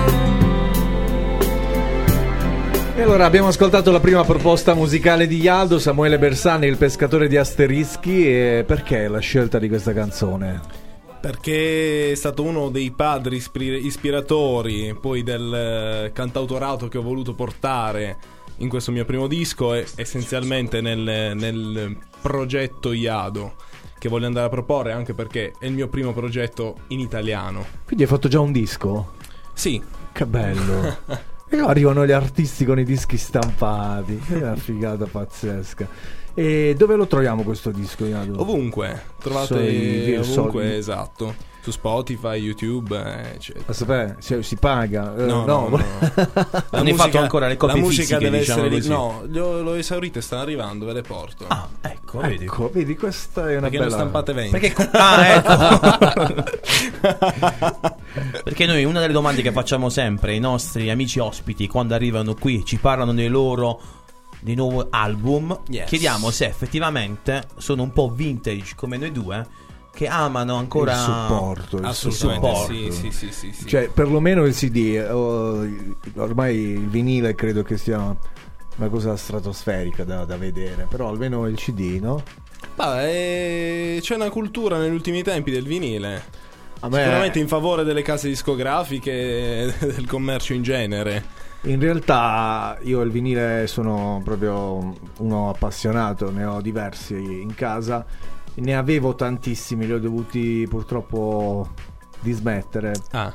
E 2.97 3.03
allora 3.03 3.25
abbiamo 3.26 3.49
ascoltato 3.49 3.91
la 3.91 4.00
prima 4.00 4.25
proposta 4.25 4.75
musicale 4.75 5.26
di 5.26 5.41
Ialdo, 5.41 5.79
Samuele 5.79 6.19
Bersani, 6.19 6.67
il 6.67 6.76
pescatore 6.76 7.29
di 7.29 7.37
asterischi. 7.37 8.26
E 8.26 8.64
perché 8.67 9.09
la 9.09 9.19
scelta 9.19 9.59
di 9.59 9.69
questa 9.69 9.93
canzone? 9.93 10.85
Perché 11.25 12.11
è 12.12 12.14
stato 12.16 12.43
uno 12.43 12.69
dei 12.69 12.90
padri 12.90 13.37
ispir- 13.37 13.83
ispiratori 13.83 14.95
poi 14.95 15.23
del 15.23 15.54
eh, 15.54 16.12
cantautorato 16.12 16.88
che 16.88 16.99
ho 16.99 17.02
voluto 17.02 17.33
portare 17.33 18.19
in 18.59 18.69
questo 18.69 18.93
mio 18.93 19.07
primo 19.07 19.26
disco 19.26 19.73
e 19.73 19.87
essenzialmente 19.95 20.83
nel, 20.83 21.33
nel 21.35 21.97
progetto 22.21 22.93
Iado 22.93 23.54
che 23.99 24.11
voglio 24.11 24.26
andare 24.26 24.49
a 24.49 24.50
proporre 24.50 24.93
anche 24.93 25.14
perché 25.14 25.54
è 25.59 25.64
il 25.64 25.73
mio 25.73 25.88
primo 25.88 26.12
progetto 26.12 26.81
in 26.88 27.00
italiano. 27.00 27.64
Quindi 27.87 28.02
hai 28.02 28.11
fatto 28.11 28.28
già 28.28 28.40
un 28.40 28.52
disco? 28.52 29.14
Sì, 29.54 29.83
Che 30.12 30.26
bello! 30.26 30.99
e 31.49 31.59
arrivano 31.59 32.04
gli 32.04 32.12
artisti 32.12 32.66
con 32.66 32.78
i 32.78 32.85
dischi 32.85 33.16
stampati. 33.16 34.23
È 34.28 34.35
una 34.35 34.57
figata 34.57 35.07
pazzesca. 35.07 35.88
E 36.35 36.75
dove 36.76 36.97
lo 36.97 37.07
troviamo 37.07 37.43
questo 37.43 37.71
disco, 37.71 38.05
Iado? 38.07 38.41
Ovunque, 38.41 39.03
trovate 39.21 40.19
ovunque, 40.19 40.76
esatto. 40.76 41.53
Su 41.64 41.71
Spotify, 41.71 42.37
YouTube, 42.37 42.95
eh, 42.95 43.37
eccetera. 43.37 43.64
Aspetta, 43.69 44.17
se- 44.19 44.43
si 44.43 44.57
paga? 44.57 45.14
Eh, 45.17 45.25
No, 45.25 45.47
no, 45.47 45.69
no. 45.69 45.76
La 46.71 46.79
Non 46.79 46.87
hai 46.88 46.93
fatto 46.93 47.17
ancora 47.19 47.47
le 47.49 47.57
copie 47.57 47.76
La 47.76 47.81
musica 47.81 48.03
fisiche, 48.03 48.19
deve 48.23 48.38
diciamo 48.41 48.64
essere 48.64 48.76
così. 48.76 48.88
No, 48.91 49.23
l'ho, 49.29 49.62
l'ho 49.62 49.75
esaurito 49.75 50.19
e 50.19 50.23
stanno 50.23 50.43
arrivando, 50.43 50.85
ve 50.85 50.93
le 50.93 51.00
porto. 51.00 51.47
Ah, 51.49 51.67
ecco, 51.81 52.19
vedi. 52.19 52.45
Ecco, 52.45 52.69
vedi, 52.71 52.95
questa 52.97 53.49
è 53.49 53.57
una 53.57 53.71
Perché 53.71 53.79
bella... 53.79 53.91
ho 53.91 53.95
stampate 53.95 54.33
20. 54.35 54.59
Perché, 54.59 54.88
ah, 54.93 55.35
ecco. 55.35 56.35
Perché 58.45 58.67
noi 58.67 58.85
una 58.85 59.00
delle 59.00 59.12
domande 59.14 59.41
che 59.41 59.53
facciamo 59.53 59.88
sempre 59.88 60.33
ai 60.33 60.41
nostri 60.41 60.91
amici 60.91 61.19
ospiti 61.19 61.67
quando 61.67 61.95
arrivano 61.95 62.35
qui 62.35 62.62
ci 62.64 62.76
parlano 62.76 63.14
dei 63.14 63.29
loro 63.29 63.81
dei 64.45 64.55
nuovi 64.55 64.87
album, 64.91 65.59
Yes. 65.69 65.89
chiediamo 65.89 66.31
se 66.31 66.45
effettivamente 66.45 67.45
sono 67.57 67.83
un 67.83 67.93
po' 67.93 68.11
vintage 68.11 68.75
come 68.77 68.99
noi 68.99 69.11
due 69.11 69.47
che 69.95 70.07
amano 70.07 70.57
ancora 70.57 70.93
Il 70.93 70.99
supporto, 70.99 71.77
il 71.79 71.85
Assolutamente 71.85 72.49
supporto. 72.49 72.73
sì, 72.73 72.91
sì, 72.93 73.11
sì, 73.11 73.33
sì, 73.33 73.53
sì. 73.53 73.67
Cioè, 73.67 73.89
perlomeno 73.89 74.45
il 74.45 74.55
CD, 74.55 74.77
eh, 74.97 75.09
oh, 75.11 75.67
ormai 76.17 76.57
il 76.57 76.89
vinile 76.89 77.35
credo 77.35 77.63
che 77.63 77.79
sia 77.79 77.99
una 78.77 78.89
cosa 78.89 79.17
stratosferica 79.17 80.05
da, 80.05 80.25
da 80.25 80.37
vedere, 80.37 80.87
però 80.91 81.09
almeno 81.09 81.47
il 81.47 81.57
CD, 81.57 82.01
no? 82.03 82.23
Ma, 82.75 83.09
eh, 83.09 83.99
c'è 84.03 84.17
una 84.17 84.31
cultura 84.31 84.79
negli 84.79 84.93
ultimi 84.93 85.23
tempi 85.23 85.51
del 85.53 85.65
vinile. 85.65 86.43
Sicuramente 86.81 87.39
in 87.39 87.49
favore 87.49 87.83
delle 87.85 88.03
case 88.03 88.29
discografiche 88.29 89.11
e 89.13 89.75
del 89.87 90.07
commercio 90.07 90.53
in 90.53 90.63
genere. 90.63 91.25
In 91.64 91.80
realtà 91.80 92.78
io 92.83 93.00
il 93.00 93.11
vinile 93.11 93.66
sono 93.66 94.21
proprio 94.25 94.94
uno 95.18 95.49
appassionato, 95.50 96.30
ne 96.30 96.44
ho 96.44 96.61
diversi 96.61 97.14
in 97.14 97.54
casa, 97.54 98.04
ne 98.56 98.76
avevo 98.76 99.14
tantissimi, 99.14 99.87
li 99.87 99.92
ho 99.92 99.99
dovuti 100.00 100.66
purtroppo 100.68 101.68
dismettere, 102.21 102.92
Ah, 103.12 103.33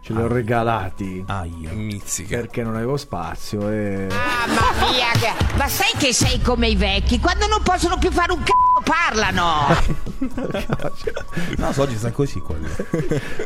ce 0.00 0.12
li 0.12 0.20
ho 0.20 0.26
regalati 0.26 1.22
Aia. 1.26 1.72
mizzica. 1.72 2.36
perché 2.36 2.62
non 2.62 2.74
avevo 2.74 2.96
spazio 2.96 3.68
e... 3.70 4.06
Mamma 4.10 4.90
mia, 4.90 5.10
che- 5.12 5.56
ma 5.56 5.68
sai 5.68 5.92
che 5.96 6.12
sei 6.12 6.40
come 6.40 6.68
i 6.68 6.76
vecchi? 6.76 7.20
Quando 7.20 7.46
non 7.46 7.62
possono 7.62 7.96
più 7.98 8.10
fare 8.10 8.32
un 8.32 8.42
c***o 8.42 8.61
parlano! 8.82 9.66
No, 11.56 11.72
so, 11.72 11.82
oggi 11.82 11.96
sta 11.96 12.10
così 12.12 12.40
quello. 12.40 12.68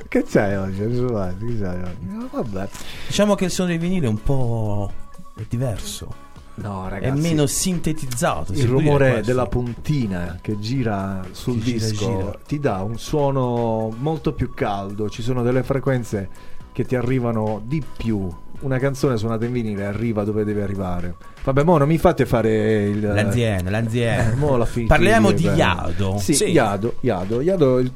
che 0.08 0.22
c'è 0.24 0.58
oggi? 0.58 0.78
Che 0.78 1.58
c'hai 1.60 1.82
oggi? 1.82 2.06
No, 2.06 2.28
vabbè. 2.30 2.68
Diciamo 3.06 3.34
che 3.34 3.44
il 3.46 3.50
suono 3.50 3.70
del 3.70 3.78
vinile 3.78 4.06
è 4.06 4.08
un 4.08 4.22
po' 4.22 4.92
è 5.36 5.42
diverso, 5.48 6.24
No, 6.56 6.86
è 6.86 6.90
ragazzi. 6.90 7.20
meno 7.20 7.46
sintetizzato. 7.46 8.54
si 8.54 8.60
il 8.62 8.68
rumore 8.68 9.20
della 9.22 9.46
puntina 9.46 10.38
che 10.40 10.58
gira 10.58 11.22
sul 11.32 11.58
Che 11.58 11.64
gira, 11.64 11.86
disco 11.86 12.06
gira. 12.16 12.38
ti 12.46 12.58
dà 12.58 12.82
un 12.82 12.98
suono 12.98 13.94
molto 13.98 14.32
più 14.32 14.52
caldo. 14.54 15.08
Ci 15.10 15.22
sono 15.22 15.42
delle 15.42 15.62
frequenze 15.62 16.28
che 16.72 16.84
ti 16.84 16.96
arrivano 16.96 17.60
di 17.64 17.82
più. 17.96 18.30
Una 18.60 18.78
canzone 18.78 19.16
suonata 19.18 19.44
in 19.44 19.52
vinile 19.52 19.84
arriva 19.84 20.24
dove 20.24 20.42
deve 20.42 20.62
arrivare. 20.62 21.14
Vabbè, 21.44 21.62
mo 21.62 21.76
non 21.76 21.86
mi 21.86 21.98
fate 21.98 22.24
fare 22.26 22.84
il. 22.88 23.00
L'azienda, 23.00 23.68
Eh, 23.68 23.70
l'azienda. 23.70 24.34
mo 24.36 24.56
la 24.56 24.64
finite 24.66 24.92
Parliamo 24.94 25.30
di 25.30 25.44
beh. 25.44 25.54
Iado. 25.54 26.16
Sì, 26.18 26.34
Sì. 26.34 26.44
Iado, 26.50 26.94
Iado, 27.00 27.40
Iado, 27.42 27.78
il- 27.78 27.92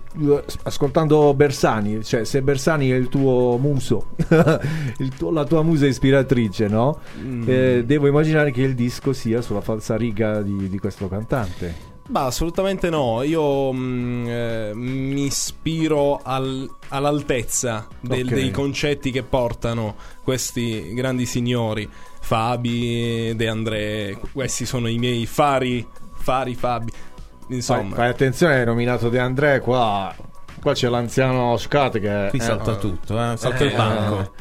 ascoltando 0.64 1.32
Bersani, 1.34 2.04
cioè 2.04 2.24
se 2.24 2.42
Bersani 2.42 2.90
è 2.90 2.94
il 2.94 3.08
tuo 3.08 3.56
muso, 3.56 4.10
il 4.98 5.08
tuo- 5.16 5.30
la 5.32 5.44
tua 5.44 5.62
musa 5.62 5.86
ispiratrice, 5.86 6.68
no? 6.68 7.00
Mm. 7.20 7.42
Eh, 7.46 7.82
devo 7.86 8.06
immaginare 8.06 8.50
che 8.50 8.62
il 8.62 8.74
disco 8.74 9.12
sia 9.12 9.40
sulla 9.40 9.60
falsa 9.62 9.96
riga 9.96 10.42
di, 10.42 10.68
di 10.68 10.78
questo 10.78 11.08
cantante. 11.08 11.88
Bah, 12.10 12.24
assolutamente 12.24 12.90
no. 12.90 13.22
Io 13.22 13.72
mm, 13.72 14.26
eh, 14.26 14.70
mi 14.74 15.26
ispiro 15.26 16.20
al- 16.22 16.68
all'altezza 16.88 17.86
del- 18.00 18.26
Ok. 18.26 18.32
dei 18.34 18.50
concetti 18.50 19.12
che 19.12 19.22
portano 19.22 19.94
questi 20.24 20.92
grandi 20.92 21.24
signori. 21.24 21.88
Fabi, 22.20 23.32
De 23.36 23.48
André, 23.48 24.18
questi 24.32 24.66
sono 24.66 24.88
i 24.88 24.98
miei 24.98 25.24
fari, 25.26 25.86
fari 26.14 26.54
Fabi. 26.54 26.90
Fai, 26.90 27.56
Insomma, 27.56 27.94
fai 27.94 28.08
attenzione, 28.08 28.54
hai 28.58 28.64
nominato 28.64 29.08
De 29.08 29.18
André, 29.18 29.60
qua, 29.60 30.14
qua 30.60 30.72
c'è 30.72 30.88
l'anziano 30.88 31.56
Scat 31.56 31.98
che... 31.98 32.26
Qui 32.30 32.38
eh, 32.38 32.42
salta 32.42 32.76
tutto, 32.76 33.14
eh, 33.14 33.36
salta 33.36 33.64
il 33.64 33.72
Eh, 33.72 33.76
banco. 33.76 34.32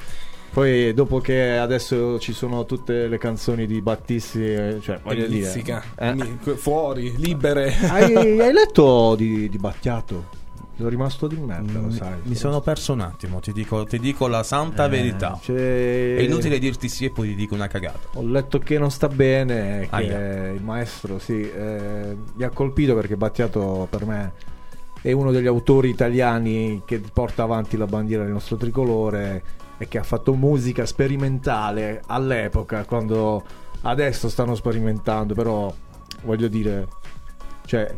Poi 0.52 0.94
dopo 0.94 1.20
che 1.20 1.58
adesso 1.58 2.18
ci 2.20 2.34
sono 2.34 2.66
tutte 2.66 3.08
le 3.08 3.18
canzoni 3.18 3.66
di 3.68 3.82
Battisti, 3.82 4.42
eh, 4.44 4.80
cioè 4.82 5.00
voglio 5.04 5.28
dire... 5.28 5.46
Mizzica. 5.46 5.84
eh. 5.96 6.16
Fuori, 6.56 7.14
libere. 7.18 7.74
hai, 7.90 8.16
hai 8.40 8.52
letto 8.54 9.16
di, 9.16 9.48
di 9.48 9.58
Battiato? 9.58 10.38
Sono 10.76 10.90
rimasto 10.90 11.28
di 11.28 11.36
merda, 11.36 11.74
lo 11.80 11.88
Mi- 11.88 11.92
sai. 11.94 12.14
Mi 12.24 12.36
sono 12.36 12.62
perso 12.62 12.94
un 12.94 13.02
attimo, 13.02 13.40
ti 13.42 13.52
dico, 13.52 13.84
ti 13.84 14.00
dico 14.00 14.28
la 14.28 14.44
santa 14.44 14.86
Eh, 14.86 14.90
verità. 14.90 15.38
cioè- 15.42 16.16
È 16.16 16.22
inutile 16.22 16.58
dirti 16.58 16.88
sì 16.90 17.06
e 17.06 17.10
poi 17.12 17.28
ti 17.30 17.36
dico 17.36 17.54
una 17.54 17.68
cagata. 17.68 18.00
Ho 18.14 18.26
letto 18.26 18.60
che 18.60 18.80
non 18.80 18.90
sta 18.90 19.08
bene, 19.10 19.82
che 19.90 19.96
Aia. 19.96 20.48
il 20.52 20.64
maestro 20.64 21.20
sì, 21.20 21.42
eh, 21.42 22.16
mi 22.34 22.44
ha 22.44 22.50
colpito 22.50 22.96
perché 22.96 23.18
Battiato 23.18 23.88
per 23.90 24.06
me 24.06 24.32
è 25.02 25.12
uno 25.12 25.32
degli 25.32 25.48
autori 25.48 25.90
italiani 25.90 26.82
che 26.86 27.00
porta 27.14 27.44
avanti 27.44 27.76
la 27.78 27.86
bandiera 27.86 28.24
del 28.24 28.32
nostro 28.32 28.56
tricolore 28.56 29.44
e 29.80 29.88
che 29.88 29.98
ha 29.98 30.04
fatto 30.04 30.36
musica 30.36 30.86
sperimentale 30.86 32.04
all'epoca, 32.06 32.84
quando 32.84 33.44
adesso 33.82 34.30
stanno 34.30 34.54
sperimentando, 34.54 35.34
però 35.34 35.74
voglio 36.24 36.50
dire, 36.50 36.88
cioè 37.66 37.96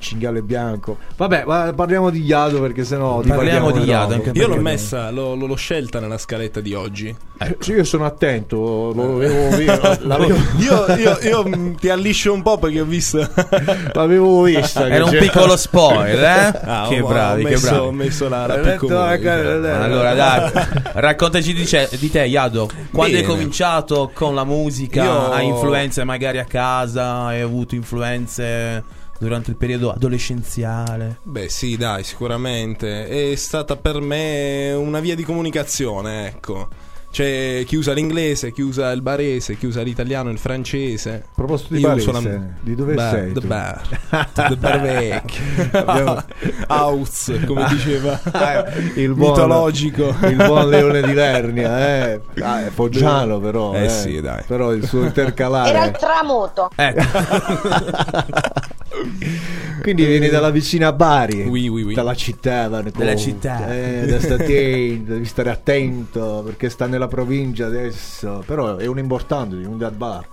cinghiale 0.00 0.42
bianco. 0.42 0.96
Vabbè, 1.16 1.44
ma 1.46 1.72
parliamo 1.74 2.10
di 2.10 2.22
Iado 2.24 2.60
perché 2.60 2.84
sennò 2.84 3.20
Parliamo 3.20 3.70
di. 3.70 3.84
Iado, 3.84 4.14
anche 4.14 4.30
Io 4.34 4.48
l'ho 4.48 4.56
messa, 4.56 5.10
l'ho, 5.10 5.34
l'ho- 5.34 5.54
scelta 5.54 6.00
nella 6.00 6.18
scaletta 6.18 6.60
di 6.60 6.74
oggi. 6.74 7.14
Sì, 7.58 7.72
io 7.72 7.84
sono 7.84 8.04
attento, 8.04 8.92
lo 8.94 9.14
avevo, 9.14 9.56
io- 9.60 9.80
l'avevo, 10.00 10.36
Io, 10.58 10.94
io- 10.96 11.18
io, 11.22 11.74
ti 11.78 11.88
alliscio 11.88 12.32
un 12.32 12.42
po' 12.42 12.58
perché 12.58 12.80
ho 12.80 12.84
visto. 12.84 13.26
l'avevo 13.92 14.42
vista. 14.42 14.86
Era 14.90 15.04
un 15.04 15.10
c'era- 15.10 15.22
piccolo 15.24 15.56
spoiler, 15.56 16.18
eh? 16.54 16.60
Ah, 16.64 16.86
che 16.88 17.00
bravi, 17.02 17.44
che 17.44 17.58
bravi. 17.58 17.76
Ho 17.78 17.92
messo 17.92 18.28
la, 18.28 18.44
Hai 18.44 18.72
eh, 18.74 18.78
che- 18.78 19.66
eh, 19.66 19.70
Allora, 19.70 20.14
dai, 20.14 20.50
raccontaci 20.94 21.52
di, 21.54 21.66
ce- 21.66 21.88
di 21.98 22.10
te, 22.10 22.24
Iado. 22.24 22.68
Quando 22.90 23.16
hai 23.16 23.22
Bene. 23.22 23.34
cominciato 23.34 24.10
con 24.14 24.34
la 24.34 24.44
musica? 24.44 25.02
Io- 25.04 25.30
Hai 25.30 25.46
influenze 25.46 26.04
magari 26.04 26.38
a 26.38 26.44
casa? 26.44 27.24
Hai 27.26 27.40
avuto 27.40 27.74
influenze 27.74 28.82
durante 29.20 29.50
il 29.50 29.56
periodo 29.56 29.92
adolescenziale? 29.92 31.18
Beh, 31.22 31.48
sì, 31.50 31.76
dai, 31.76 32.02
sicuramente. 32.04 33.06
È 33.32 33.34
stata 33.36 33.76
per 33.76 34.00
me 34.00 34.72
una 34.72 35.00
via 35.00 35.14
di 35.14 35.22
comunicazione, 35.24 36.26
ecco. 36.26 36.68
C'è 37.12 37.64
chi 37.66 37.74
usa 37.74 37.92
l'inglese, 37.92 38.52
chi 38.52 38.62
usa 38.62 38.92
il 38.92 39.02
barese, 39.02 39.56
chi 39.56 39.66
usa 39.66 39.82
l'italiano, 39.82 40.30
il 40.30 40.38
francese. 40.38 41.24
A 41.28 41.32
proposito 41.34 41.74
di 41.74 41.80
Io 41.80 41.88
Barese, 41.88 42.12
la- 42.12 42.40
di 42.60 42.74
dove 42.76 42.94
Bar- 42.94 43.10
sei 43.12 43.32
The 43.32 43.40
tu? 43.40 43.46
bar. 43.48 43.82
The 44.32 44.56
bar 44.56 44.80
vecchio. 44.80 45.42
Abbiamo- 45.86 46.22
House, 46.68 47.44
come 47.46 47.66
diceva. 47.68 48.20
il 48.94 49.12
buon, 49.14 49.30
mitologico. 49.32 50.14
il 50.22 50.36
buon 50.36 50.68
Leone 50.68 51.02
di 51.02 51.12
Lernia 51.12 52.10
eh. 52.12 52.20
Ah, 52.42 52.64
è 52.66 52.70
foggiano 52.70 53.40
però 53.40 53.74
Eh 53.74 53.88
sì, 53.88 54.20
dai. 54.20 54.44
però 54.46 54.72
il 54.72 54.86
suo 54.86 55.02
intercalare 55.02 55.68
Era 55.70 55.84
il 55.86 55.96
tramuto. 55.96 56.70
Ecco, 56.76 57.02
quindi 59.80 60.04
vieni 60.04 60.28
dalla 60.28 60.50
vicina 60.50 60.92
Bari 60.92 61.42
Oui, 61.44 61.68
oui, 61.68 61.82
oui. 61.82 61.94
dalla 61.94 62.14
città 62.14 62.68
Dalla 62.68 62.82
Gogh. 62.90 63.16
città. 63.16 63.72
eh, 63.74 64.06
da 64.06 64.20
sta 64.20 64.36
attento, 64.36 65.00
devi 65.04 65.24
stare 65.24 65.50
attento 65.50 66.42
perché 66.44 66.68
sta 66.68 66.86
nella 66.86 67.08
provincia 67.08 67.66
adesso 67.66 68.42
però 68.46 68.76
è 68.76 68.86
un 68.86 68.98
importante 68.98 69.56
un 69.56 69.78
dead 69.78 69.94
bar 69.94 70.26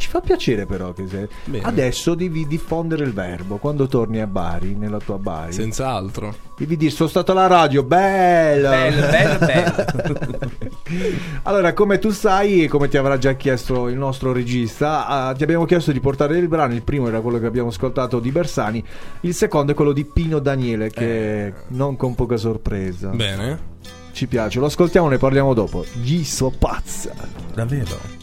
ci 0.00 0.08
fa 0.08 0.20
piacere 0.20 0.66
però 0.66 0.92
che 0.92 1.06
se... 1.06 1.28
Bene. 1.44 1.64
adesso 1.64 2.14
devi 2.14 2.46
diffondere 2.46 3.04
il 3.04 3.12
verbo 3.12 3.58
quando 3.58 3.86
torni 3.86 4.20
a 4.20 4.26
Bari 4.26 4.74
nella 4.74 4.98
tua 4.98 5.18
Bari 5.18 5.52
Senz'altro. 5.52 6.34
devi 6.56 6.76
dire 6.76 6.90
sono 6.90 7.08
stato 7.08 7.32
alla 7.32 7.46
radio 7.46 7.82
bello 7.82 8.70
bello, 8.70 9.06
bello, 9.08 9.38
bello. 9.38 10.68
Allora, 11.44 11.72
come 11.72 11.98
tu 11.98 12.10
sai 12.10 12.64
e 12.64 12.68
come 12.68 12.88
ti 12.88 12.96
avrà 12.96 13.18
già 13.18 13.34
chiesto 13.34 13.88
il 13.88 13.96
nostro 13.96 14.32
regista, 14.32 15.06
ah, 15.06 15.32
ti 15.32 15.42
abbiamo 15.42 15.64
chiesto 15.64 15.92
di 15.92 16.00
portare 16.00 16.36
il 16.38 16.48
brano. 16.48 16.74
Il 16.74 16.82
primo 16.82 17.08
era 17.08 17.20
quello 17.20 17.38
che 17.38 17.46
abbiamo 17.46 17.68
ascoltato 17.68 18.18
di 18.18 18.30
Bersani, 18.30 18.84
il 19.20 19.34
secondo 19.34 19.72
è 19.72 19.74
quello 19.74 19.92
di 19.92 20.04
Pino 20.04 20.38
Daniele, 20.38 20.90
che 20.90 21.52
non 21.68 21.96
con 21.96 22.14
poca 22.14 22.36
sorpresa. 22.36 23.08
Bene. 23.08 23.68
Ci 24.12 24.26
piace, 24.26 24.58
lo 24.58 24.66
ascoltiamo, 24.66 25.08
ne 25.08 25.18
parliamo 25.18 25.54
dopo. 25.54 25.84
Gli 25.94 26.24
so 26.24 26.52
pazza. 26.56 27.12
Davvero? 27.54 28.19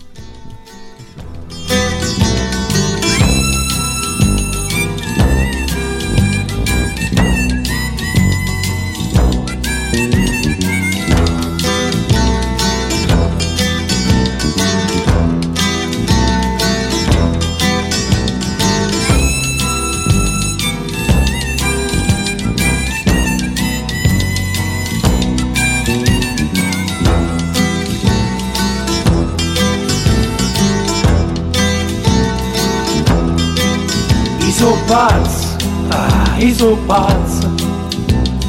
Pazzo, 34.97 35.55
ah, 35.89 36.37
io 36.37 36.55
so 36.55 36.75
pazzo. 36.87 37.53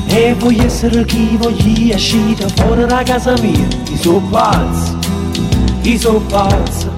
E 0.06 0.34
voglio 0.38 0.64
essere 0.64 1.04
chi 1.04 1.36
voglio 1.36 1.94
uscire 1.94 2.48
fuori 2.56 2.86
da 2.86 3.02
casa 3.02 3.34
mia. 3.42 3.66
Io 3.90 3.96
so 4.00 4.22
pazzo, 4.30 4.96
io 5.82 5.98
so 5.98 6.22
pazzo. 6.26 6.90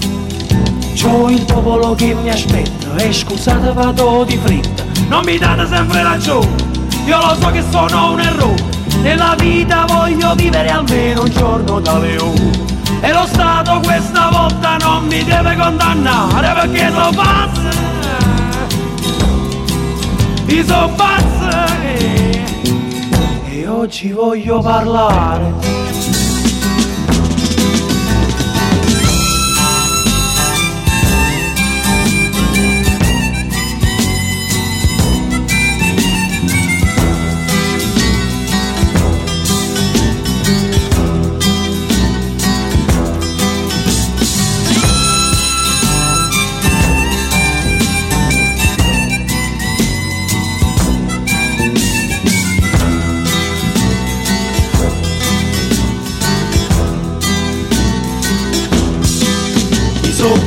C'ho 0.95 1.31
il 1.31 1.45
popolo 1.47 1.97
che 1.97 2.15
mi 2.15 2.31
aspetta 2.31 2.95
e 2.97 3.13
scusate 3.13 3.73
vado 3.73 4.25
di 4.25 4.37
fretta. 4.37 4.85
Non 5.09 5.25
mi 5.25 5.37
date 5.37 5.67
sempre 5.67 6.03
ragione, 6.05 6.55
io 7.07 7.19
lo 7.19 7.35
so 7.41 7.51
che 7.51 7.65
sono 7.71 8.13
un 8.13 8.21
errore. 8.21 8.69
Nella 9.03 9.35
vita 9.37 9.85
voglio 9.89 10.33
vivere 10.37 10.69
almeno 10.69 11.23
un 11.23 11.31
giorno 11.31 11.81
da 11.81 11.99
leone. 11.99 12.69
E 13.01 13.13
lo 13.13 13.27
Stato 13.27 13.81
questa 13.83 14.29
volta 14.31 14.77
non 14.77 15.07
mi 15.07 15.25
deve 15.25 15.57
condannare 15.57 16.53
perché 16.53 16.93
sono 16.93 17.11
pazzo. 17.11 17.90
Pazzo 20.97 21.49
eh. 21.83 22.43
e 23.51 23.67
oggi 23.69 24.11
voglio 24.11 24.61
parlare. 24.61 26.20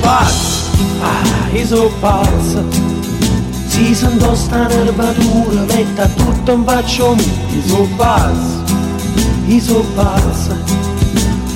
Pazzo, 0.03 0.69
ah, 1.01 1.55
io 1.55 1.65
so 1.65 1.91
pazzo. 1.99 2.63
Si 3.67 3.95
sento 3.95 4.35
sta 4.35 4.67
nervatura, 4.67 5.61
metta 5.61 6.05
tutto 6.07 6.51
in 6.51 6.63
faccio 6.63 7.15
mio. 7.15 7.25
Io 7.55 7.61
so 7.65 7.87
pazzo, 7.95 8.63
io 9.47 9.61
so 9.61 9.85
pazzo. 9.95 10.81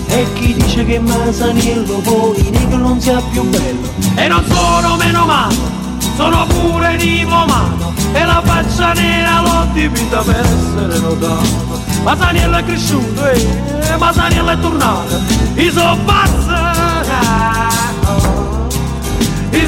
E 0.08 0.26
chi 0.34 0.54
dice 0.54 0.86
che 0.86 1.00
Masaniello 1.00 2.00
poi 2.00 2.50
negro 2.50 2.78
non 2.78 3.00
sia 3.00 3.22
più 3.30 3.44
bello. 3.44 3.88
E 4.16 4.28
non 4.28 4.44
sono 4.48 4.96
meno 4.96 5.26
male, 5.26 5.56
sono 6.16 6.48
pure 6.48 6.96
diplomato. 6.96 7.94
E 8.14 8.26
la 8.26 8.42
faccia 8.44 8.94
nera 8.94 9.42
l'ho 9.42 9.68
dipinta 9.74 10.22
per 10.22 10.40
essere 10.40 11.00
notato. 11.00 11.86
Masaniello 12.04 12.58
è 12.58 12.64
cresciuto 12.64 13.30
e 13.30 13.98
Masaniello 13.98 14.50
è 14.50 14.60
tornato. 14.60 15.20
Io 15.56 15.72
so 15.72 15.98
pazzo. 16.06 16.47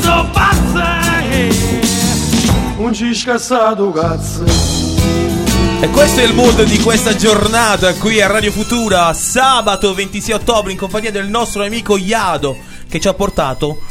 So 0.10 0.30
pazzo. 0.32 0.82
eh. 1.30 1.50
Non 2.78 2.94
ci 2.94 3.14
scassato 3.14 3.92
cazzo. 3.92 4.44
E 5.82 5.90
questo 5.90 6.20
è 6.20 6.24
il 6.24 6.34
mood 6.34 6.64
di 6.64 6.80
questa 6.80 7.16
giornata 7.16 7.94
qui 7.94 8.22
a 8.22 8.28
Radio 8.28 8.52
Futura, 8.52 9.14
sabato 9.14 9.94
26 9.94 10.34
ottobre, 10.34 10.72
in 10.72 10.78
compagnia 10.78 11.12
del 11.12 11.30
nostro 11.30 11.64
amico 11.64 11.96
Iado, 11.96 12.58
che 12.90 13.00
ci 13.00 13.08
ha 13.08 13.14
portato, 13.14 13.82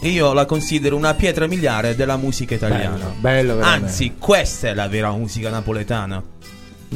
e 0.00 0.08
io 0.08 0.32
la 0.32 0.46
considero 0.46 0.96
una 0.96 1.12
pietra 1.14 1.46
miliare 1.46 1.96
della 1.96 2.16
musica 2.16 2.54
italiana. 2.54 3.12
Bello, 3.18 3.54
bello. 3.54 3.64
Anzi, 3.66 4.14
questa 4.18 4.68
è 4.68 4.74
la 4.74 4.88
vera 4.88 5.10
musica 5.10 5.50
napoletana. 5.50 6.22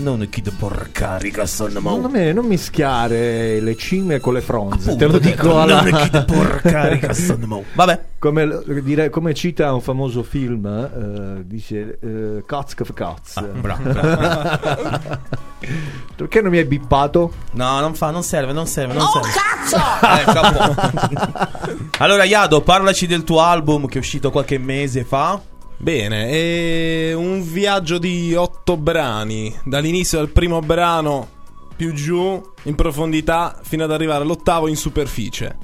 Non 0.00 0.28
chi 0.30 0.42
te 0.42 0.50
porcari 0.50 1.32
sono 1.44 1.80
Non, 1.80 2.10
non 2.12 2.46
mischiare 2.46 3.60
le 3.60 3.76
cime 3.76 4.20
con 4.20 4.34
le 4.34 4.40
fronze, 4.40 4.94
te 4.96 5.06
lo 5.06 5.16
Appunto, 5.16 5.28
dico 5.28 5.60
alla... 5.60 5.82
Non 5.82 6.00
chi 6.00 6.10
te 6.10 6.24
porcari 6.24 7.14
sono 7.14 7.64
Vabbè, 7.74 8.04
come, 8.18 8.62
dire- 8.82 9.10
come 9.10 9.34
cita 9.34 9.72
un 9.72 9.80
famoso 9.80 10.22
film, 10.22 10.66
eh, 10.66 11.44
dice 11.46 11.98
eh, 12.00 12.44
Katz 12.46 12.74
für 12.76 12.92
Katz. 12.94 13.36
Ah, 13.36 13.42
bravo, 13.42 13.82
bravo. 13.82 15.18
Perché 16.16 16.40
non 16.40 16.50
mi 16.52 16.58
hai 16.58 16.64
bippato? 16.64 17.32
No, 17.52 17.80
non 17.80 17.94
fa, 17.94 18.10
non 18.10 18.22
serve, 18.22 18.52
non 18.52 18.66
serve, 18.66 18.94
non 18.94 19.02
Oh 19.02 19.22
serve. 19.22 19.28
cazzo! 19.34 19.76
Ecco, 20.30 20.74
po'. 20.74 21.86
allora, 21.98 22.24
Iado, 22.24 22.60
parlaci 22.62 23.06
del 23.06 23.24
tuo 23.24 23.40
album 23.40 23.86
che 23.86 23.96
è 23.96 24.00
uscito 24.00 24.30
qualche 24.30 24.58
mese 24.58 25.04
fa. 25.04 25.40
Bene, 25.80 26.28
è 26.28 27.12
un 27.14 27.40
viaggio 27.42 27.98
di 27.98 28.34
otto 28.34 28.76
brani, 28.76 29.54
dall'inizio 29.64 30.18
del 30.18 30.30
primo 30.30 30.58
brano 30.60 31.28
più 31.76 31.92
giù, 31.92 32.42
in 32.64 32.74
profondità, 32.74 33.60
fino 33.62 33.84
ad 33.84 33.92
arrivare 33.92 34.24
all'ottavo 34.24 34.66
in 34.66 34.76
superficie. 34.76 35.56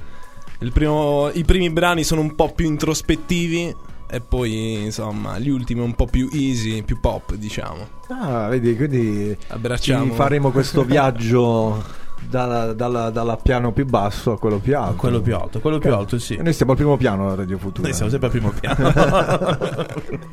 Il 0.59 0.71
primo- 0.71 1.29
I 1.33 1.43
primi 1.43 1.69
brani 1.69 2.05
sono 2.05 2.21
un 2.21 2.33
po' 2.33 2.53
più 2.53 2.65
introspettivi 2.65 3.75
e 4.09 4.21
poi, 4.21 4.83
insomma, 4.83 5.37
gli 5.37 5.49
ultimi 5.49 5.81
un 5.81 5.93
po' 5.95 6.05
più 6.05 6.29
easy, 6.31 6.81
più 6.83 7.01
pop, 7.01 7.33
diciamo. 7.35 7.85
Ah, 8.07 8.47
vedi, 8.47 8.73
quindi 8.77 9.35
Abbracciamo. 9.49 10.05
ci 10.05 10.11
faremo 10.15 10.51
questo 10.51 10.83
viaggio 10.85 11.83
dalla, 12.29 12.73
dalla- 12.73 13.09
dalla 13.09 13.37
piano 13.37 13.71
più 13.71 13.85
basso 13.85 14.33
a 14.33 14.39
quello 14.39 14.57
più 14.59 14.77
alto. 14.77 14.95
Quello 14.95 15.21
più 15.21 15.35
alto, 15.35 15.59
quello 15.59 15.77
più 15.79 15.93
alto, 15.93 16.17
sì. 16.19 16.35
E 16.35 16.41
Noi 16.43 16.53
stiamo 16.53 16.71
al 16.73 16.77
primo 16.77 16.97
piano 16.97 17.29
a 17.29 17.35
Radio 17.35 17.57
Futura. 17.57 17.87
Noi 17.87 17.95
siamo 17.95 18.09
sempre 18.09 18.27
al 18.27 18.33
primo 18.33 18.53
piano. 18.59 19.85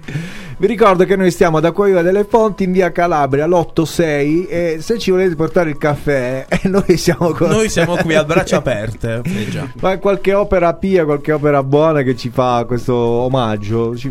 Vi 0.59 0.67
ricordo 0.67 1.05
che 1.05 1.17
noi 1.17 1.31
stiamo 1.31 1.57
ad 1.57 1.65
Acquaviva 1.65 2.03
delle 2.03 2.25
Fonti 2.25 2.65
in 2.65 2.73
via 2.73 2.93
Calabria 2.93 3.47
l'86 3.47 4.47
e 4.49 4.77
se 4.81 4.99
ci 4.99 5.11
volete 5.11 5.35
portare 5.35 5.71
il 5.71 5.79
caffè 5.79 6.47
eh, 6.49 6.69
noi 6.69 6.97
siamo 6.97 7.31
con 7.33 7.49
Noi 7.49 7.69
siamo 7.69 7.97
qui 7.97 8.15
a 8.15 8.25
braccia 8.25 8.59
aperte. 8.59 9.23
Eh. 9.25 9.69
Ma 9.81 9.99
qualche 9.99 10.35
opera 10.35 10.75
pia, 10.75 11.05
qualche 11.05 11.33
opera 11.33 11.63
buona 11.63 12.03
che 12.03 12.17
ci 12.17 12.31
fa 12.31 12.65
questo 12.67 12.95
omaggio. 12.95 13.97
Ci 13.97 14.11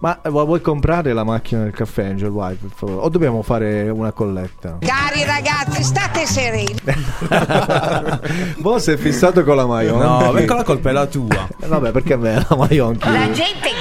Ma 0.00 0.20
eh, 0.22 0.30
vuoi 0.30 0.60
comprare 0.62 1.12
la 1.12 1.24
macchina 1.24 1.62
del 1.62 1.72
caffè 1.72 2.06
Angel 2.06 2.30
White 2.30 2.58
per 2.66 2.70
favore? 2.74 3.00
O 3.04 3.08
dobbiamo 3.10 3.42
fare 3.42 3.88
una 3.90 4.12
colletta? 4.12 4.78
Cari 4.80 5.24
ragazzi, 5.24 5.82
state 5.82 6.24
sereni. 6.24 6.74
Boh, 8.58 8.78
sei 8.78 8.96
fissato 8.96 9.44
con 9.44 9.56
la 9.56 9.66
Maionchi. 9.66 10.06
No, 10.24 10.30
perché 10.32 10.54
la 10.54 10.64
colpa 10.64 10.88
è 10.88 10.92
la 10.92 11.06
tua. 11.06 11.46
Eh, 11.60 11.66
Vabbè, 11.66 11.90
perché 11.90 12.14
a 12.14 12.16
me 12.16 12.34
la 12.48 12.56
Maionchi. 12.56 13.10
La 13.10 13.30
gente 13.30 13.68
è 13.68 13.72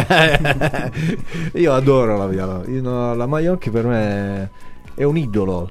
impazzita. 0.00 0.90
Io 1.58 1.72
adoro 1.74 2.16
la 2.16 2.26
Viola. 2.26 2.62
Io 2.66 2.80
no, 2.80 3.14
la 3.14 3.26
Maionchi 3.26 3.68
per 3.70 3.84
me 3.84 4.50
è 4.94 5.02
un 5.04 5.16
idolo. 5.18 5.68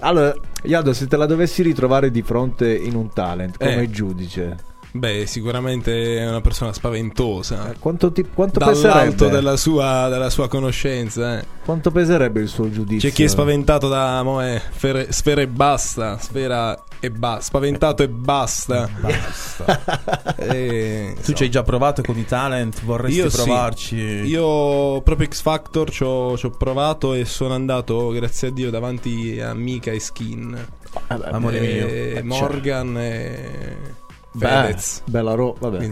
Allora, 0.00 0.34
Iado, 0.64 0.92
se 0.92 1.06
te 1.06 1.16
la 1.16 1.24
dovessi 1.26 1.62
ritrovare 1.62 2.10
di 2.10 2.20
fronte 2.20 2.72
in 2.74 2.94
un 2.94 3.10
talent 3.10 3.56
come 3.56 3.82
Eh. 3.82 3.90
giudice, 3.90 4.56
Beh, 4.94 5.24
sicuramente 5.26 6.18
è 6.18 6.28
una 6.28 6.40
persona 6.42 6.72
spaventosa. 6.72 7.70
eh, 7.72 7.76
quanto, 7.78 8.12
ti- 8.12 8.26
quanto 8.32 8.60
peserebbe? 8.60 9.30
della 9.30 9.56
sua, 9.56 10.08
della 10.10 10.28
sua 10.28 10.48
conoscenza, 10.48 11.38
eh. 11.38 11.44
Quanto 11.64 11.90
peserebbe 11.90 12.40
il 12.40 12.48
suo 12.48 12.70
giudizio? 12.70 13.08
C'è 13.08 13.14
chi 13.14 13.22
è 13.24 13.28
spaventato 13.28 13.88
da 13.88 14.22
Moe, 14.22 14.60
Sfera, 14.74 15.04
sfera 15.10 15.40
e 15.40 15.46
basta, 15.48 16.18
sfera 16.18 16.76
e 17.00 17.10
basta, 17.10 17.40
spaventato 17.42 18.02
e 18.02 18.08
basta. 18.08 18.88
E, 20.36 21.12
Tu 21.14 21.18
insomma, 21.18 21.36
ci 21.36 21.42
hai 21.44 21.50
già 21.50 21.62
provato 21.62 22.02
con 22.02 22.18
i 22.18 22.24
talent, 22.26 22.82
vorresti 22.84 23.18
Io 23.18 23.30
sì. 23.30 23.36
provarci. 23.36 23.96
Io 23.96 25.00
proprio 25.02 25.28
X 25.28 25.40
Factor 25.40 25.90
ci 25.90 26.02
ho, 26.04 26.36
ci 26.36 26.46
ho 26.46 26.50
provato 26.50 27.14
e 27.14 27.24
sono 27.24 27.54
andato, 27.54 28.08
grazie 28.10 28.48
a 28.48 28.50
Dio, 28.50 28.70
davanti 28.70 29.40
a 29.40 29.54
Mika 29.54 29.90
e 29.90 30.00
Skin. 30.00 30.66
Amore 31.06 31.60
mio. 31.60 31.86
E 31.86 32.20
Morgan 32.22 32.98
e 32.98 33.76
Beh, 34.34 34.46
Fedez. 34.46 35.02
bella 35.04 35.34
roba, 35.34 35.68
vabbè. 35.68 35.90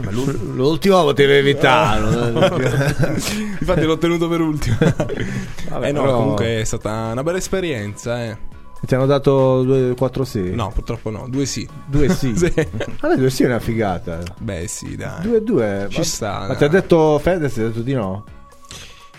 L'ultimo 0.54 1.02
potevo 1.02 1.32
evitarlo. 1.32 2.28
Infatti 3.60 3.82
l'ho 3.84 3.98
tenuto 3.98 4.28
per 4.28 4.40
ultimo. 4.40 4.76
Vabbè, 4.80 5.88
eh 5.88 5.92
no, 5.92 6.00
però- 6.02 6.16
comunque 6.16 6.60
è 6.60 6.64
stata 6.64 7.10
una 7.12 7.22
bella 7.22 7.38
esperienza, 7.38 8.24
eh. 8.24 8.50
Ti 8.84 8.94
hanno 8.96 9.06
dato 9.06 9.62
due, 9.62 9.94
quattro 9.96 10.24
sì? 10.24 10.50
No, 10.54 10.72
purtroppo 10.72 11.10
no, 11.10 11.26
due 11.28 11.44
sì. 11.46 11.68
Due 11.86 12.08
sì. 12.08 12.34
Sì. 12.36 12.52
Vabbè, 13.00 13.16
due 13.16 13.30
sì 13.30 13.44
è 13.44 13.46
una 13.46 13.60
figata. 13.60 14.18
Beh, 14.38 14.66
sì, 14.66 14.96
dai. 14.96 15.20
Due 15.22 15.36
e 15.36 15.42
due. 15.42 15.86
Ci 15.88 15.98
ma, 15.98 16.04
sta, 16.04 16.38
Ma 16.40 16.46
dai. 16.48 16.56
ti 16.56 16.64
ha 16.64 16.68
detto 16.68 17.18
Fedez, 17.20 17.52
ti 17.52 17.60
ha 17.60 17.64
detto 17.66 17.80
di 17.82 17.92
no? 17.92 18.24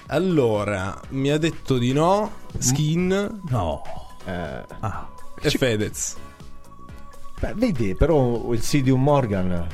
Allora, 0.07 0.99
mi 1.09 1.29
ha 1.29 1.37
detto 1.37 1.77
di 1.77 1.93
no, 1.93 2.29
Skin 2.57 3.39
No. 3.49 3.81
Eh, 4.25 4.63
Ah. 4.81 5.07
e 5.39 5.49
Fedez. 5.49 6.15
Beh, 7.43 7.53
vedi, 7.55 7.95
però 7.95 8.53
il 8.53 8.61
sì 8.61 8.81
di 8.81 8.89
un 8.89 9.03
Morgan 9.03 9.67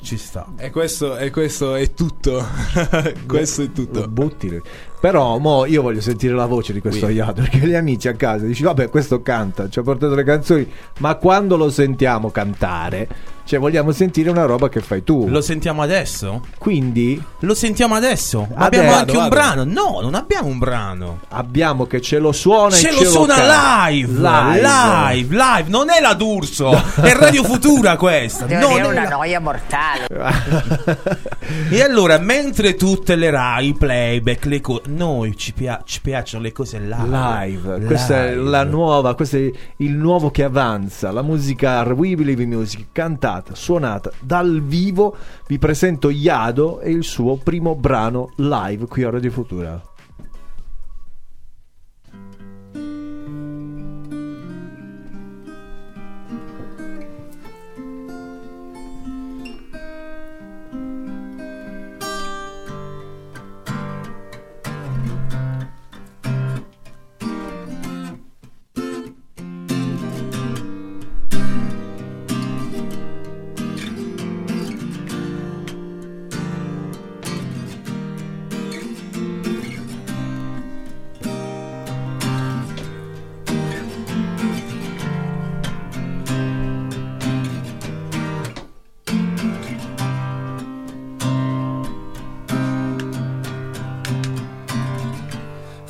Ci 0.00 0.16
sta. 0.16 0.46
E 0.56 0.70
questo, 0.70 1.16
e 1.16 1.30
questo 1.30 1.76
è 1.76 1.92
tutto. 1.92 2.44
questo 3.26 3.62
è 3.62 3.72
tutto. 3.72 4.08
butti. 4.08 4.60
Però 5.00 5.38
mo 5.38 5.64
io 5.64 5.82
voglio 5.82 6.00
sentire 6.00 6.34
la 6.34 6.46
voce 6.46 6.72
di 6.72 6.80
questo 6.80 7.08
Iato 7.08 7.42
perché 7.42 7.58
gli 7.58 7.74
amici 7.74 8.08
a 8.08 8.14
casa 8.14 8.46
dici 8.46 8.64
vabbè 8.64 8.88
questo 8.90 9.22
canta, 9.22 9.68
ci 9.68 9.78
ha 9.78 9.82
portato 9.82 10.16
le 10.16 10.24
canzoni, 10.24 10.68
ma 10.98 11.14
quando 11.14 11.56
lo 11.56 11.70
sentiamo 11.70 12.30
cantare, 12.30 13.08
cioè 13.48 13.58
vogliamo 13.58 13.92
sentire 13.92 14.28
una 14.28 14.44
roba 14.44 14.68
che 14.68 14.80
fai 14.80 15.02
tu. 15.02 15.26
Lo 15.26 15.40
sentiamo 15.40 15.80
adesso? 15.80 16.42
Quindi 16.58 17.18
Lo 17.40 17.54
sentiamo 17.54 17.94
adesso? 17.94 18.46
Ma 18.54 18.66
Adesso, 18.66 18.82
abbiamo 18.82 18.92
anche 18.94 19.10
un 19.12 19.28
vado. 19.28 19.28
brano? 19.30 19.64
No, 19.64 20.00
non 20.02 20.14
abbiamo 20.14 20.48
un 20.48 20.58
brano. 20.58 21.20
abbiamo 21.30 21.86
che 21.86 22.02
ce 22.02 22.18
lo 22.18 22.30
suona 22.32 22.74
e 22.74 22.78
Ce 22.78 22.90
lo 22.90 22.96
canta. 22.96 23.10
suona 23.10 23.88
live, 23.88 24.12
live, 24.20 25.34
live, 25.34 25.64
Non 25.70 25.88
è 25.88 25.98
la 26.00 26.12
D'Urso, 26.12 26.70
è 27.00 27.14
Radio 27.14 27.42
Futura 27.42 27.96
questa. 27.96 28.44
Devo 28.44 28.68
Non 28.68 28.78
è 28.78 28.84
una 28.86 29.02
la- 29.04 29.08
noia 29.08 29.40
mortale. 29.40 30.06
E 31.70 31.82
allora, 31.82 32.18
mentre 32.18 32.74
tutte 32.74 33.14
le 33.16 33.30
Rai, 33.30 33.68
i 33.68 33.74
playback, 33.74 34.44
le 34.46 34.60
cose, 34.60 34.82
noi 34.88 35.34
ci, 35.36 35.52
pia- 35.54 35.80
ci 35.84 36.00
piacciono 36.02 36.42
le 36.42 36.52
cose 36.52 36.78
live. 36.78 37.06
Live, 37.08 37.84
questa 37.86 38.26
è 38.26 38.34
Live. 38.34 38.50
la 38.50 38.64
nuova, 38.64 39.14
questo 39.14 39.36
è 39.36 39.50
il 39.78 39.92
nuovo 39.92 40.30
che 40.30 40.44
avanza, 40.44 41.10
la 41.10 41.22
musica 41.22 41.80
We 41.82 42.14
Believe 42.16 42.42
in 42.42 42.50
Music, 42.50 42.86
cantata, 42.92 43.37
suonata 43.52 44.10
dal 44.20 44.62
vivo. 44.62 45.16
Vi 45.46 45.58
presento 45.58 46.10
Iado 46.10 46.80
e 46.80 46.90
il 46.90 47.04
suo 47.04 47.36
primo 47.36 47.74
brano 47.74 48.30
live 48.36 48.86
qui 48.86 49.02
a 49.02 49.10
Radio 49.10 49.30
Futura. 49.30 49.87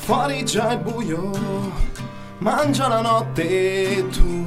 Fuori 0.09 0.43
già 0.43 0.71
il 0.71 0.79
buio, 0.79 1.29
mangia 2.39 2.87
la 2.87 2.99
notte 2.99 4.07
tu. 4.09 4.43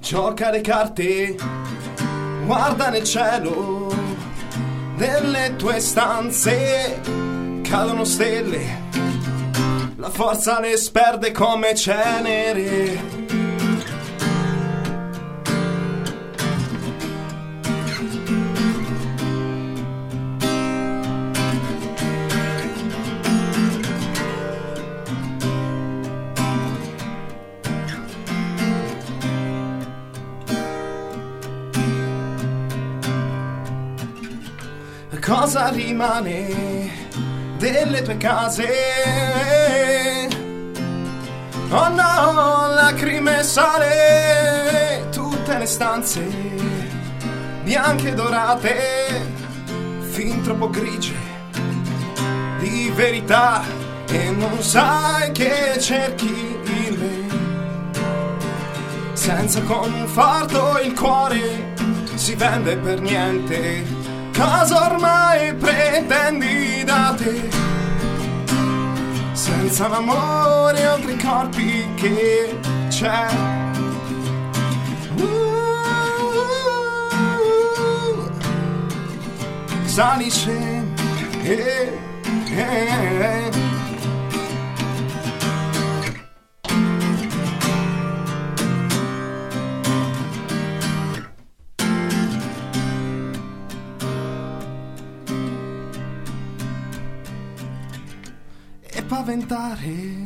Gioca 0.00 0.50
le 0.50 0.60
carte, 0.60 1.36
guarda 2.44 2.88
nel 2.88 3.04
cielo 3.04 3.94
delle 4.96 5.54
tue 5.54 5.78
stanze, 5.78 7.00
cadono 7.62 8.02
stelle, 8.02 8.80
la 9.94 10.10
forza 10.10 10.58
le 10.58 10.76
sperde 10.76 11.30
come 11.30 11.76
cenere. 11.76 13.43
Cosa 35.36 35.68
rimane 35.70 36.90
delle 37.58 38.02
tue 38.02 38.16
case? 38.18 38.68
Oh 41.70 41.88
no, 41.88 42.72
lacrime 42.72 43.40
e 43.40 43.42
sale, 43.42 45.08
tutte 45.10 45.58
le 45.58 45.66
stanze 45.66 46.24
bianche 47.64 48.10
e 48.10 48.14
dorate, 48.14 48.76
fin 50.02 50.40
troppo 50.42 50.70
grigie 50.70 51.16
di 52.60 52.92
verità 52.94 53.64
e 54.06 54.30
non 54.30 54.62
sai 54.62 55.32
che 55.32 55.80
cerchi 55.80 56.60
in 56.64 56.96
me. 56.96 57.26
Senza 59.14 59.60
conforto 59.62 60.78
il 60.78 60.94
cuore 60.94 61.74
si 62.14 62.36
vende 62.36 62.76
per 62.76 63.00
niente. 63.00 63.93
Cosa 64.34 64.90
ormai 64.90 65.54
pretendi 65.54 66.82
da 66.84 67.14
te? 67.16 67.48
Senza 69.32 69.86
l'amore 69.86 70.86
oltre 70.88 71.12
i 71.12 71.16
corpi 71.16 71.88
che 71.94 72.58
c'è. 72.88 73.28
Uh, 75.16 75.54
Salice. 79.84 80.82
Eh, 81.42 81.98
eh, 82.50 82.88
eh. 83.20 83.73
E 99.24 99.30
paventare 99.46 100.22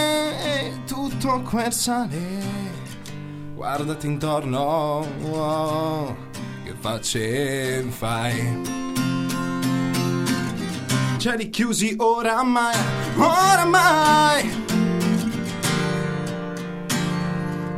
tutto 0.86 1.42
quel 1.42 1.72
sale. 1.72 2.64
Guardati 3.54 4.08
intorno, 4.08 5.08
oh, 5.32 6.18
che 6.66 6.76
facce 6.78 7.82
fai? 7.84 8.62
Cieli 11.18 11.50
chiusi 11.50 11.96
oramai, 11.98 12.76
oramai, 13.16 14.64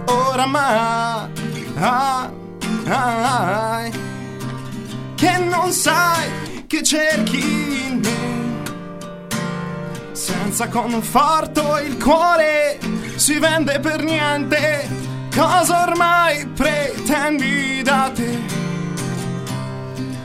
oramai, 0.06 0.76
ah, 0.76 1.30
ah, 1.86 2.32
ah 2.88 4.07
che 5.18 5.38
non 5.40 5.72
sai 5.72 6.66
che 6.68 6.84
cerchi 6.84 7.40
in 7.40 8.00
me. 8.04 8.62
Senza 10.12 10.68
conforto 10.68 11.80
il 11.80 11.98
cuore 11.98 12.78
si 13.16 13.40
vende 13.40 13.80
per 13.80 14.04
niente. 14.04 14.88
Cosa 15.36 15.88
ormai 15.88 16.46
pretendi 16.46 17.82
da 17.82 18.12
te? 18.14 18.38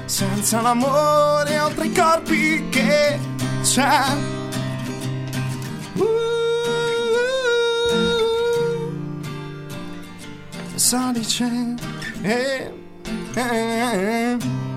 Senza 0.05 0.61
l'amore 0.61 1.59
oltre 1.59 1.87
i 1.87 1.93
corpi 1.93 2.69
che 2.69 3.19
c'è. 3.63 4.05
Uh, 5.95 6.05
salice. 10.75 11.75
Eh, 12.23 12.71
eh, 13.35 13.41
eh. 13.41 14.72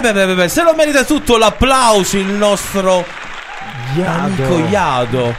Beh, 0.00 0.12
beh, 0.12 0.12
beh, 0.12 0.26
beh, 0.26 0.34
beh, 0.36 0.48
se 0.48 0.62
lo 0.62 0.76
merita 0.76 1.02
tutto 1.02 1.36
l'applauso 1.36 2.18
il 2.18 2.28
nostro 2.28 3.04
amico 3.96 4.58
Iado. 4.70 5.34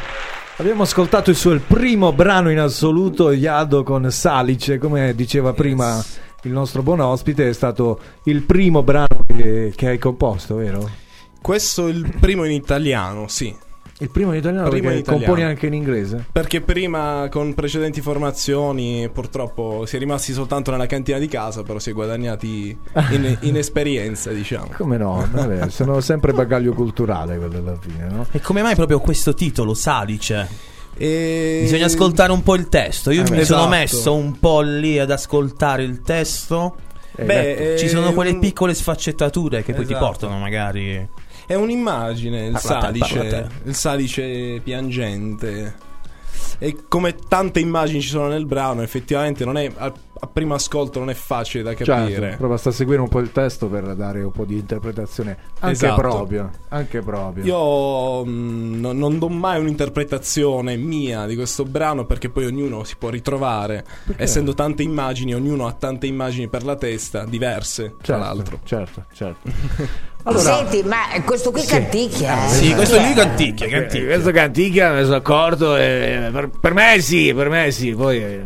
Abbiamo 0.58 0.84
ascoltato 0.84 1.30
il 1.30 1.38
suo 1.38 1.52
il 1.52 1.62
primo 1.62 2.12
brano 2.12 2.52
in 2.52 2.60
assoluto, 2.60 3.32
Iado 3.32 3.84
con 3.84 4.12
Salice, 4.12 4.78
come 4.78 5.16
diceva 5.16 5.54
prima 5.54 6.04
il 6.44 6.52
nostro 6.52 6.84
buon 6.84 7.00
ospite, 7.00 7.48
è 7.48 7.54
stato 7.54 8.02
il 8.24 8.42
primo 8.42 8.84
brano 8.84 9.24
che, 9.26 9.72
che 9.74 9.88
hai 9.88 9.98
composto, 9.98 10.56
vero? 10.56 10.90
Questo 11.42 11.88
è 11.88 11.92
il 11.92 12.14
primo 12.20 12.44
in 12.44 12.52
italiano, 12.52 13.30
sì. 13.30 13.56
Il 14.02 14.10
primo 14.10 14.32
in 14.32 14.38
italiano 14.38 14.70
Primo 14.70 14.84
perché 14.84 14.96
in 14.98 15.02
italiano. 15.04 15.26
componi 15.26 15.48
anche 15.50 15.68
in 15.68 15.74
inglese? 15.74 16.26
Perché 16.32 16.62
prima 16.62 17.28
con 17.30 17.54
precedenti 17.54 18.00
formazioni 18.00 19.10
purtroppo 19.12 19.86
si 19.86 19.98
è 19.98 20.00
rimasti 20.00 20.32
soltanto 20.32 20.72
nella 20.72 20.86
cantina 20.86 21.18
di 21.18 21.28
casa, 21.28 21.64
però 21.64 21.80
si 21.80 21.90
è 21.90 21.94
guadagnati 21.94 22.78
in, 23.12 23.38
in 23.42 23.58
esperienza, 23.58 24.32
diciamo. 24.32 24.70
Come 24.78 24.96
no? 24.98 25.28
Vabbè, 25.30 25.70
sono 25.70 26.00
sempre 26.00 26.32
bagaglio 26.32 26.72
culturale 26.74 27.38
quello 27.38 27.58
alla 27.58 27.78
fine, 27.80 28.08
no? 28.10 28.26
E 28.32 28.40
come 28.40 28.62
mai 28.62 28.76
proprio 28.76 29.00
questo 29.00 29.34
titolo, 29.34 29.74
Salice? 29.74 30.48
E... 30.96 31.60
Bisogna 31.64 31.86
ascoltare 31.86 32.32
un 32.32 32.42
po' 32.44 32.56
il 32.56 32.70
testo. 32.70 33.12
Io 33.12 33.26
Eh, 33.26 33.30
mi 33.30 33.38
beh, 33.38 33.46
sono 33.46 33.62
esatto. 33.64 33.76
messo 33.76 34.16
un 34.16 34.40
po' 34.40 34.62
lì 34.62 34.98
ad 34.98 35.12
ascoltare 35.12 35.84
il 35.84 36.02
testo. 36.02 36.76
Eh, 37.16 37.26
Beh, 37.26 37.52
ecco. 37.72 37.80
Ci 37.80 37.86
è 37.86 37.90
sono 37.90 38.14
quelle 38.14 38.32
un- 38.32 38.40
piccole 38.40 38.74
sfaccettature 38.74 39.62
che 39.64 39.74
poi 39.74 39.86
ti 39.86 39.92
Esatto. 39.92 40.06
portano 40.06 40.38
magari. 40.40 41.06
È 41.50 41.56
un'immagine, 41.56 42.46
il 42.46 42.60
Parla 42.62 42.78
a 42.78 42.92
te, 42.92 43.00
parla 43.00 43.06
salice, 43.08 43.50
il 43.64 43.74
salice 43.74 44.60
piangente. 44.64 45.76
E 46.60 46.84
come 46.88 47.16
tante 47.16 47.60
immagini 47.60 48.02
ci 48.02 48.10
sono 48.10 48.28
nel 48.28 48.46
brano, 48.46 48.84
effettivamente 48.84 49.46
non 49.46 49.58
è, 49.58 49.68
a, 49.76 49.92
a 50.20 50.28
primo 50.28 50.54
ascolto 50.54 51.00
non 51.00 51.10
è 51.10 51.16
facile 51.16 51.64
da 51.64 51.74
capire. 51.74 52.12
Certo, 52.12 52.38
proprio 52.38 52.58
sta 52.58 52.70
a 52.70 52.72
seguire 52.72 53.02
un 53.02 53.08
po' 53.08 53.18
il 53.18 53.32
testo 53.32 53.68
per 53.68 53.96
dare 53.96 54.22
un 54.22 54.32
po' 54.32 54.46
di 54.46 54.60
interpretazione 54.60 55.38
anche 55.62 55.86
Esatto. 55.86 56.02
proprio, 56.02 56.52
anche 56.68 57.02
proprio. 57.02 57.44
Io 57.44 58.26
mh, 58.26 58.80
no- 58.80 58.92
non 58.92 59.18
do 59.18 59.28
mai 59.30 59.60
un'interpretazione 59.60 60.76
mia 60.78 61.26
di 61.26 61.34
questo 61.34 61.64
brano 61.64 62.06
perché 62.06 62.30
poi 62.30 62.46
ognuno 62.46 62.84
si 62.84 62.96
può 62.96 63.10
ritrovare. 63.10 63.84
Essendo 64.18 64.54
tante 64.54 64.84
immagini, 64.84 65.34
ognuno 65.34 65.66
ha 65.66 65.74
tante 65.74 66.06
immagini 66.06 66.48
per 66.48 66.64
la 66.64 66.76
testa, 66.76 67.26
diverse 67.26 67.96
tra 68.02 68.18
certo, 68.18 68.22
l'altro. 68.22 68.60
certo, 68.66 69.06
certo. 69.14 70.08
Allora, 70.24 70.58
Senti, 70.58 70.84
ma 70.84 70.98
questo 71.24 71.50
qui 71.52 71.64
canticchia. 71.64 72.46
eh? 72.46 72.50
Sì, 72.50 72.74
questo 72.74 72.98
lì 73.00 73.12
è? 73.12 73.16
canticchia, 73.16 73.68
canticchia. 73.70 74.08
questo 74.08 74.32
canticchia, 74.32 74.90
me 74.90 74.96
ne 74.98 75.04
sono 75.04 75.16
accorto. 75.16 75.78
e 75.78 76.30
per, 76.32 76.50
per 76.60 76.74
me 76.74 77.00
sì, 77.00 77.34
per 77.34 77.50
me 77.50 77.72
sì. 77.72 77.94
Poi, 77.96 78.18
eh. 78.18 78.46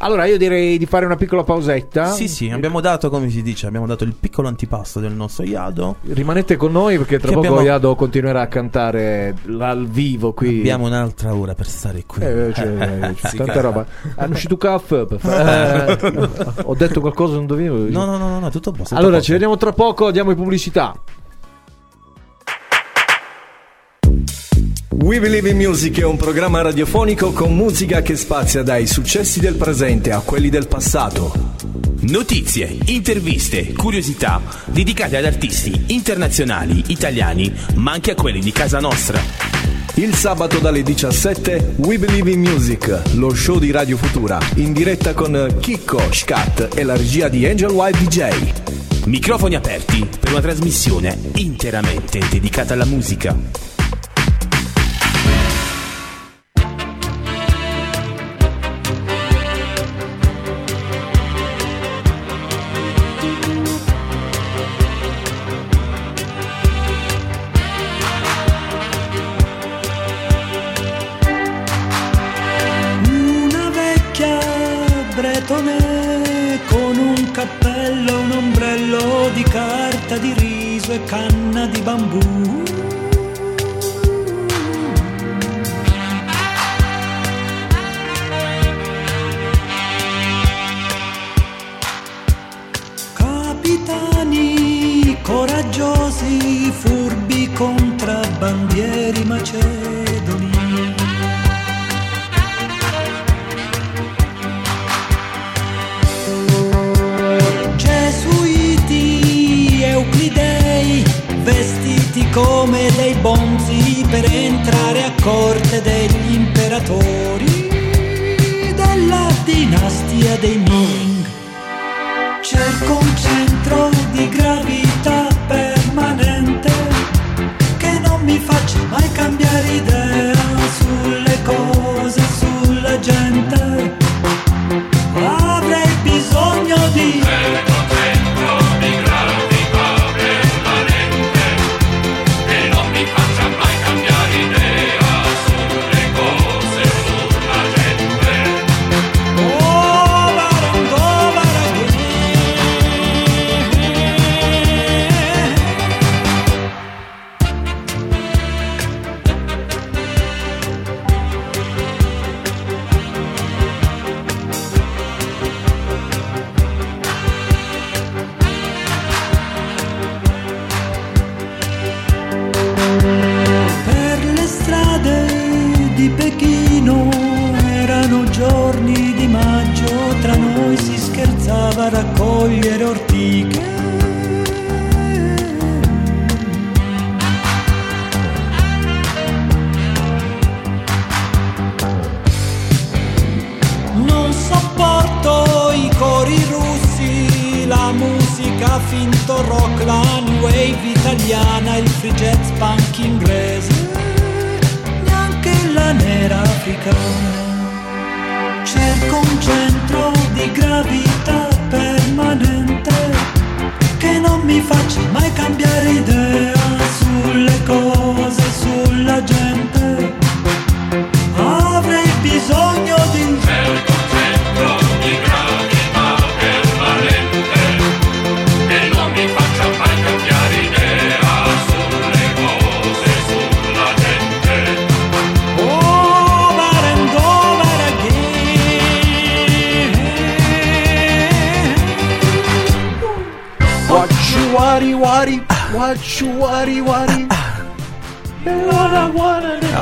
Allora, 0.00 0.26
io 0.26 0.38
direi 0.38 0.78
di 0.78 0.86
fare 0.86 1.04
una 1.06 1.16
piccola 1.16 1.42
pausetta. 1.42 2.06
Sì, 2.12 2.28
sì, 2.28 2.48
abbiamo 2.50 2.80
dato, 2.80 3.10
come 3.10 3.28
si 3.30 3.42
dice, 3.42 3.66
abbiamo 3.66 3.86
dato 3.86 4.04
il 4.04 4.14
piccolo 4.18 4.46
antipasto 4.46 5.00
del 5.00 5.12
nostro 5.12 5.44
Iado. 5.44 5.96
Rimanete 6.02 6.56
con 6.56 6.70
noi 6.70 6.96
perché 6.98 7.18
tra 7.18 7.28
Che 7.28 7.34
poco 7.34 7.46
abbiamo- 7.48 7.64
Iado 7.66 7.94
continuerà 7.96 8.42
a 8.42 8.46
cantare 8.46 9.34
al 9.58 9.86
vivo 9.88 10.32
qui. 10.32 10.58
Abbiamo 10.60 10.86
un'altra 10.86 11.34
ora 11.34 11.54
per 11.54 11.66
stare 11.66 12.04
qui. 12.06 12.22
Eh, 12.22 12.50
c'è 12.54 13.12
Sì, 13.24 13.36
tanta 13.38 13.60
roba. 13.60 13.84
Hanno 14.16 14.34
uscito 14.34 14.56
caff. 14.56 14.92
Eh, 14.92 16.28
ho 16.62 16.74
detto 16.74 17.00
qualcosa 17.00 17.34
non 17.34 17.46
dovevo. 17.46 17.78
No, 17.88 18.04
no, 18.04 18.16
no, 18.16 18.28
no, 18.28 18.38
no, 18.38 18.50
tutto 18.50 18.70
a 18.70 18.72
posto. 18.72 18.94
Allora, 18.94 19.20
ci 19.20 19.32
vediamo 19.32 19.56
tra 19.56 19.72
poco. 19.72 20.10
Diamo 20.12 20.30
in 20.30 20.36
pubblicità. 20.36 20.94
We 25.00 25.20
Believe 25.20 25.48
in 25.48 25.56
Music 25.56 26.00
è 26.00 26.04
un 26.04 26.16
programma 26.16 26.60
radiofonico 26.60 27.30
con 27.30 27.54
musica 27.54 28.02
che 28.02 28.16
spazia 28.16 28.64
dai 28.64 28.88
successi 28.88 29.38
del 29.38 29.54
presente 29.54 30.10
a 30.10 30.18
quelli 30.20 30.48
del 30.48 30.66
passato. 30.66 31.54
Notizie, 32.00 32.76
interviste, 32.86 33.72
curiosità 33.74 34.42
dedicate 34.66 35.16
ad 35.16 35.24
artisti 35.24 35.84
internazionali, 35.94 36.82
italiani, 36.88 37.54
ma 37.76 37.92
anche 37.92 38.10
a 38.10 38.14
quelli 38.16 38.40
di 38.40 38.50
casa 38.50 38.80
nostra. 38.80 39.20
Il 39.94 40.14
sabato 40.14 40.58
dalle 40.58 40.82
17 40.82 41.74
We 41.76 41.96
Believe 41.98 42.32
in 42.32 42.40
Music, 42.40 43.02
lo 43.14 43.32
show 43.32 43.60
di 43.60 43.70
Radio 43.70 43.96
Futura, 43.96 44.40
in 44.56 44.72
diretta 44.72 45.14
con 45.14 45.58
Chicco, 45.60 46.12
Scat 46.12 46.70
e 46.74 46.82
la 46.82 46.96
regia 46.96 47.28
di 47.28 47.46
Angel 47.46 47.70
White 47.70 47.98
DJ. 47.98 48.52
Microfoni 49.04 49.54
aperti 49.54 50.06
per 50.18 50.32
una 50.32 50.40
trasmissione 50.40 51.16
interamente 51.36 52.20
dedicata 52.28 52.74
alla 52.74 52.84
musica. 52.84 53.77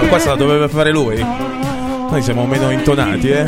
Ah, 0.06 0.08
questa 0.08 0.30
la 0.30 0.36
doveva 0.36 0.68
fare 0.68 0.92
lui. 0.92 1.18
Noi 1.18 2.22
siamo 2.22 2.46
meno 2.46 2.70
intonati, 2.70 3.28
eh. 3.28 3.44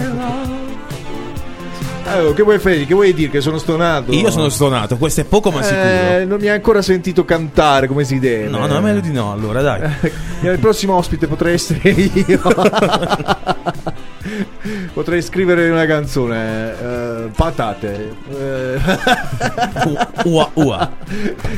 Eh, 2.04 2.32
che 2.34 2.42
vuoi 2.42 2.58
fare? 2.58 2.84
Che 2.84 2.94
vuoi 2.94 3.14
dire? 3.14 3.30
Che 3.30 3.40
sono 3.40 3.58
stonato? 3.58 4.12
Io 4.12 4.30
sono 4.30 4.48
stonato, 4.48 4.96
questo 4.96 5.20
è 5.20 5.24
poco 5.24 5.52
ma 5.52 5.62
sicuro. 5.62 5.82
Eh, 5.82 6.24
non 6.26 6.40
mi 6.40 6.48
hai 6.48 6.54
ancora 6.54 6.82
sentito 6.82 7.24
cantare 7.24 7.86
come 7.86 8.02
si 8.02 8.18
deve. 8.18 8.48
No, 8.48 8.66
no, 8.66 8.80
meglio 8.80 9.00
di 9.00 9.12
no, 9.12 9.30
allora, 9.30 9.62
dai. 9.62 9.88
Il 10.40 10.58
prossimo 10.58 10.94
ospite 10.94 11.28
potrei 11.28 11.54
essere 11.54 11.90
io. 11.90 12.40
potrei 14.92 15.22
scrivere 15.22 15.70
una 15.70 15.86
canzone. 15.86 16.72
eh, 16.80 17.28
patate. 17.34 18.14
Eh, 18.30 18.78
Ua, 20.24 20.50
ua. 20.54 20.90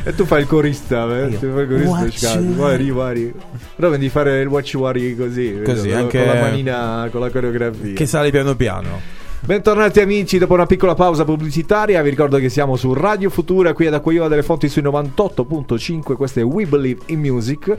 e 0.05 0.15
tu 0.15 0.25
fai 0.25 0.43
il 0.43 0.47
corista. 0.47 1.05
eh, 1.19 1.29
Io. 1.31 1.39
Tu 1.39 1.51
fai 1.53 1.63
il 1.63 1.69
corista. 1.95 2.39
Wari, 2.41 2.91
wari. 2.91 3.33
Però 3.77 3.91
devi 3.91 4.09
fare 4.09 4.41
il 4.43 4.47
watch 4.49 4.75
wari 4.75 5.17
così. 5.17 5.61
Così, 5.65 5.89
vedo, 5.89 5.99
anche- 6.01 6.25
Con 6.25 6.35
la 6.35 6.41
manina, 6.41 7.09
con 7.11 7.21
la 7.21 7.31
coreografia. 7.31 7.95
Che 7.95 8.07
sale 8.07 8.31
piano 8.31 8.55
piano. 8.55 9.19
Bentornati 9.43 10.01
amici, 10.01 10.37
dopo 10.37 10.53
una 10.53 10.67
piccola 10.67 10.95
pausa 10.95 11.25
pubblicitaria 11.25 12.03
vi 12.03 12.11
ricordo 12.11 12.37
che 12.37 12.51
siamo 12.51 12.77
su 12.77 12.93
Radio 12.93 13.31
Futura, 13.31 13.73
qui 13.73 13.87
ad 13.87 13.95
Acquaiola 13.95 14.29
delle 14.29 14.43
Fonti 14.43 14.69
sui 14.69 14.83
98.5, 14.83 16.13
questo 16.15 16.41
è 16.41 16.45
We 16.45 16.67
Believe 16.67 17.01
in 17.07 17.21
Music. 17.21 17.75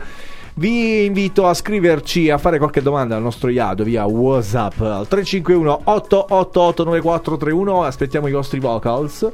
Vi 0.54 1.06
invito 1.06 1.48
a 1.48 1.54
scriverci, 1.54 2.30
a 2.30 2.38
fare 2.38 2.58
qualche 2.58 2.82
domanda 2.82 3.16
al 3.16 3.22
nostro 3.22 3.50
Iado 3.50 3.84
via 3.84 4.06
Whatsapp 4.06 4.80
al 4.82 5.08
351 5.08 5.82
888 5.86 6.84
9431, 6.84 7.84
aspettiamo 7.84 8.28
i 8.28 8.32
vostri 8.32 8.60
vocals. 8.60 9.30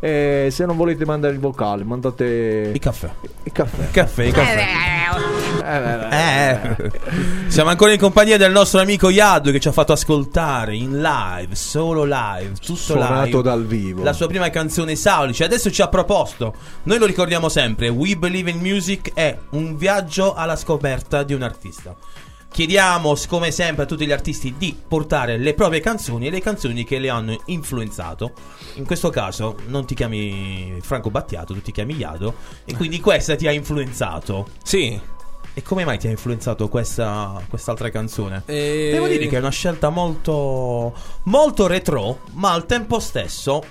E 0.00 0.48
se 0.50 0.66
non 0.66 0.76
volete 0.76 1.04
mandare 1.04 1.34
il 1.34 1.40
vocale, 1.40 1.84
mandate 1.84 2.70
Il 2.74 2.80
caffè. 2.80 3.10
il 3.44 3.52
caffè. 3.52 3.90
Caffè, 3.90 4.24
il 4.24 4.32
caffè. 4.32 4.93
Eh. 5.64 6.50
Eh. 6.50 6.90
Siamo 7.48 7.70
ancora 7.70 7.92
in 7.92 7.98
compagnia 7.98 8.36
del 8.36 8.52
nostro 8.52 8.80
amico 8.80 9.10
Yadu 9.10 9.50
che 9.50 9.60
ci 9.60 9.68
ha 9.68 9.72
fatto 9.72 9.92
ascoltare 9.92 10.74
in 10.74 11.00
live, 11.00 11.54
solo 11.54 12.04
live, 12.04 12.52
tutto 12.60 12.74
Suonato 12.76 13.24
live. 13.24 13.42
dal 13.42 13.64
vivo. 13.66 14.02
La 14.02 14.12
sua 14.12 14.26
prima 14.26 14.50
canzone 14.50 14.96
Saulice, 14.96 15.44
adesso 15.44 15.70
ci 15.70 15.82
ha 15.82 15.88
proposto. 15.88 16.54
Noi 16.84 16.98
lo 16.98 17.06
ricordiamo 17.06 17.48
sempre, 17.48 17.88
We 17.88 18.16
Believe 18.16 18.50
in 18.50 18.58
Music 18.58 19.12
è 19.14 19.36
un 19.50 19.76
viaggio 19.76 20.34
alla 20.34 20.56
scoperta 20.56 21.22
di 21.22 21.34
un 21.34 21.42
artista. 21.42 21.94
Chiediamo, 22.54 23.14
come 23.26 23.50
sempre, 23.50 23.82
a 23.82 23.86
tutti 23.86 24.06
gli 24.06 24.12
artisti 24.12 24.54
di 24.56 24.78
portare 24.86 25.38
le 25.38 25.54
proprie 25.54 25.80
canzoni 25.80 26.28
e 26.28 26.30
le 26.30 26.40
canzoni 26.40 26.84
che 26.84 27.00
le 27.00 27.08
hanno 27.08 27.36
influenzato. 27.46 28.30
In 28.74 28.86
questo 28.86 29.10
caso 29.10 29.56
non 29.66 29.84
ti 29.86 29.96
chiami 29.96 30.78
Franco 30.80 31.10
Battiato, 31.10 31.52
tu 31.52 31.60
ti 31.60 31.72
chiami 31.72 31.96
Yado. 31.96 32.32
E 32.64 32.76
quindi 32.76 33.00
questa 33.00 33.34
ti 33.34 33.48
ha 33.48 33.50
influenzato. 33.50 34.46
Sì. 34.62 34.96
E 35.52 35.62
come 35.62 35.84
mai 35.84 35.98
ti 35.98 36.06
ha 36.06 36.10
influenzato 36.10 36.68
questa, 36.68 37.42
quest'altra 37.48 37.90
canzone? 37.90 38.44
E- 38.46 38.90
Devo 38.92 39.08
dire 39.08 39.26
che 39.26 39.34
è 39.34 39.40
una 39.40 39.50
scelta 39.50 39.88
molto, 39.88 40.94
molto 41.24 41.66
retro, 41.66 42.20
ma 42.34 42.52
al 42.52 42.66
tempo 42.66 43.00
stesso, 43.00 43.64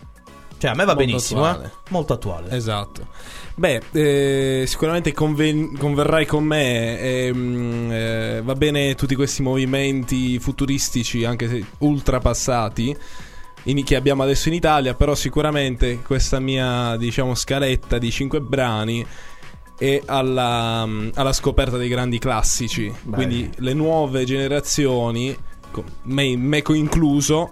cioè 0.58 0.72
a 0.72 0.74
me 0.74 0.84
va 0.84 0.94
Molto 0.94 1.06
benissimo, 1.06 1.46
attuale. 1.46 1.68
eh? 1.68 1.90
molto 1.92 2.12
attuale. 2.14 2.54
Esatto. 2.54 3.08
Beh, 3.56 3.82
eh, 3.92 4.64
sicuramente 4.66 5.14
conven- 5.14 5.78
converrai 5.78 6.26
con 6.26 6.44
me. 6.44 7.00
ehm, 7.00 7.92
eh, 7.92 8.42
va 8.44 8.56
bene 8.56 8.96
tutti 8.96 9.14
questi 9.14 9.44
movimenti 9.44 10.40
futuristici, 10.40 11.24
anche 11.24 11.48
se 11.48 11.64
ultrapassati, 11.80 12.96
in- 13.66 13.84
che 13.84 13.96
abbiamo 13.96 14.24
adesso 14.24 14.48
in 14.48 14.56
Italia. 14.56 14.96
Però, 14.96 15.14
sicuramente 15.14 16.02
questa 16.02 16.40
mia, 16.40 16.96
diciamo, 16.98 17.36
scaletta 17.36 18.00
di 18.00 18.10
cinque 18.10 18.42
brani 18.42 19.06
è 19.78 20.02
alla, 20.06 20.88
alla 21.14 21.34
scoperta 21.34 21.78
dei 21.78 21.90
grandi 21.90 22.18
classici. 22.18 22.92
Quindi, 23.08 23.50
le 23.58 23.74
nuove 23.74 24.24
generazioni, 24.26 25.36
me, 26.04 26.36
me 26.38 26.64
incluso, 26.70 27.52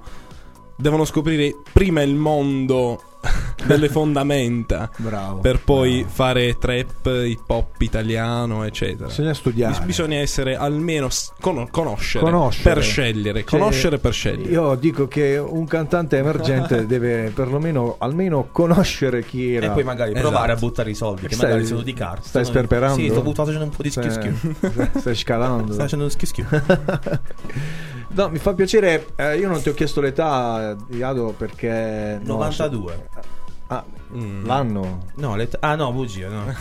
devono 0.75 1.05
scoprire 1.05 1.57
prima 1.71 2.01
il 2.01 2.15
mondo 2.15 3.03
delle 3.65 3.89
fondamenta 3.89 4.89
Bravo. 4.97 5.39
per 5.39 5.59
poi 5.63 5.99
bravo. 5.99 6.09
fare 6.13 6.57
trap, 6.57 7.05
hip 7.25 7.47
hop 7.49 7.79
italiano, 7.81 8.63
eccetera. 8.63 9.07
Bisogna 9.07 9.33
studiare. 9.33 9.73
Bis- 9.77 9.85
Bisogna 9.85 10.17
essere 10.17 10.55
almeno 10.55 11.09
s- 11.09 11.31
cono- 11.39 11.67
conoscere, 11.69 12.23
Conoscere. 12.23 12.73
per 12.73 12.83
scegliere, 12.83 13.39
Cioè, 13.41 13.59
conoscere 13.59 13.97
per 13.99 14.13
scegliere. 14.13 14.49
Io 14.51 14.75
dico 14.75 15.07
che 15.07 15.37
un 15.37 15.65
cantante 15.65 16.17
emergente 16.17 16.85
deve 16.87 17.31
perlomeno 17.33 17.95
almeno 17.99 18.47
conoscere 18.51 19.23
chi 19.23 19.53
era. 19.55 19.67
E 19.67 19.69
poi 19.69 19.83
magari 19.83 20.11
Esatto. 20.11 20.27
provare 20.29 20.51
a 20.53 20.55
buttare 20.55 20.89
i 20.89 20.95
soldi, 20.95 21.27
che 21.27 21.35
Stai- 21.35 21.49
magari 21.49 21.67
sono 21.67 21.81
di 21.81 21.93
carta. 21.93 22.21
stai 22.27 22.43
Sono- 22.45 22.55
sperperando? 22.57 22.95
Sì, 23.01 23.09
sto 23.09 23.21
buttando 23.21 23.51
facendo 23.51 23.63
un 23.65 23.75
po' 23.75 23.83
di 23.83 23.89
schif 23.91 24.55
Stai, 24.57 24.89
stai 24.99 25.15
scalando. 25.15 25.73
Sta 25.73 25.83
facendo 25.83 26.05
uno 26.05 26.13
schif. 26.13 26.61
No, 28.13 28.29
mi 28.29 28.37
fa 28.37 28.53
piacere. 28.53 29.07
eh, 29.15 29.37
io 29.37 29.47
non 29.49 29.61
ti 29.61 29.69
ho 29.69 29.73
chiesto 29.73 30.01
l'età, 30.01 30.75
Iado, 30.89 31.33
perché. 31.37 32.19
no, 32.23 32.33
92. 32.33 33.07
ah, 33.67 33.83
Mm. 34.13 34.45
l'anno. 34.45 35.05
No, 35.15 35.35
l'età- 35.37 35.59
ah 35.61 35.75
no, 35.75 35.93
bugia, 35.93 36.27
no. 36.27 36.43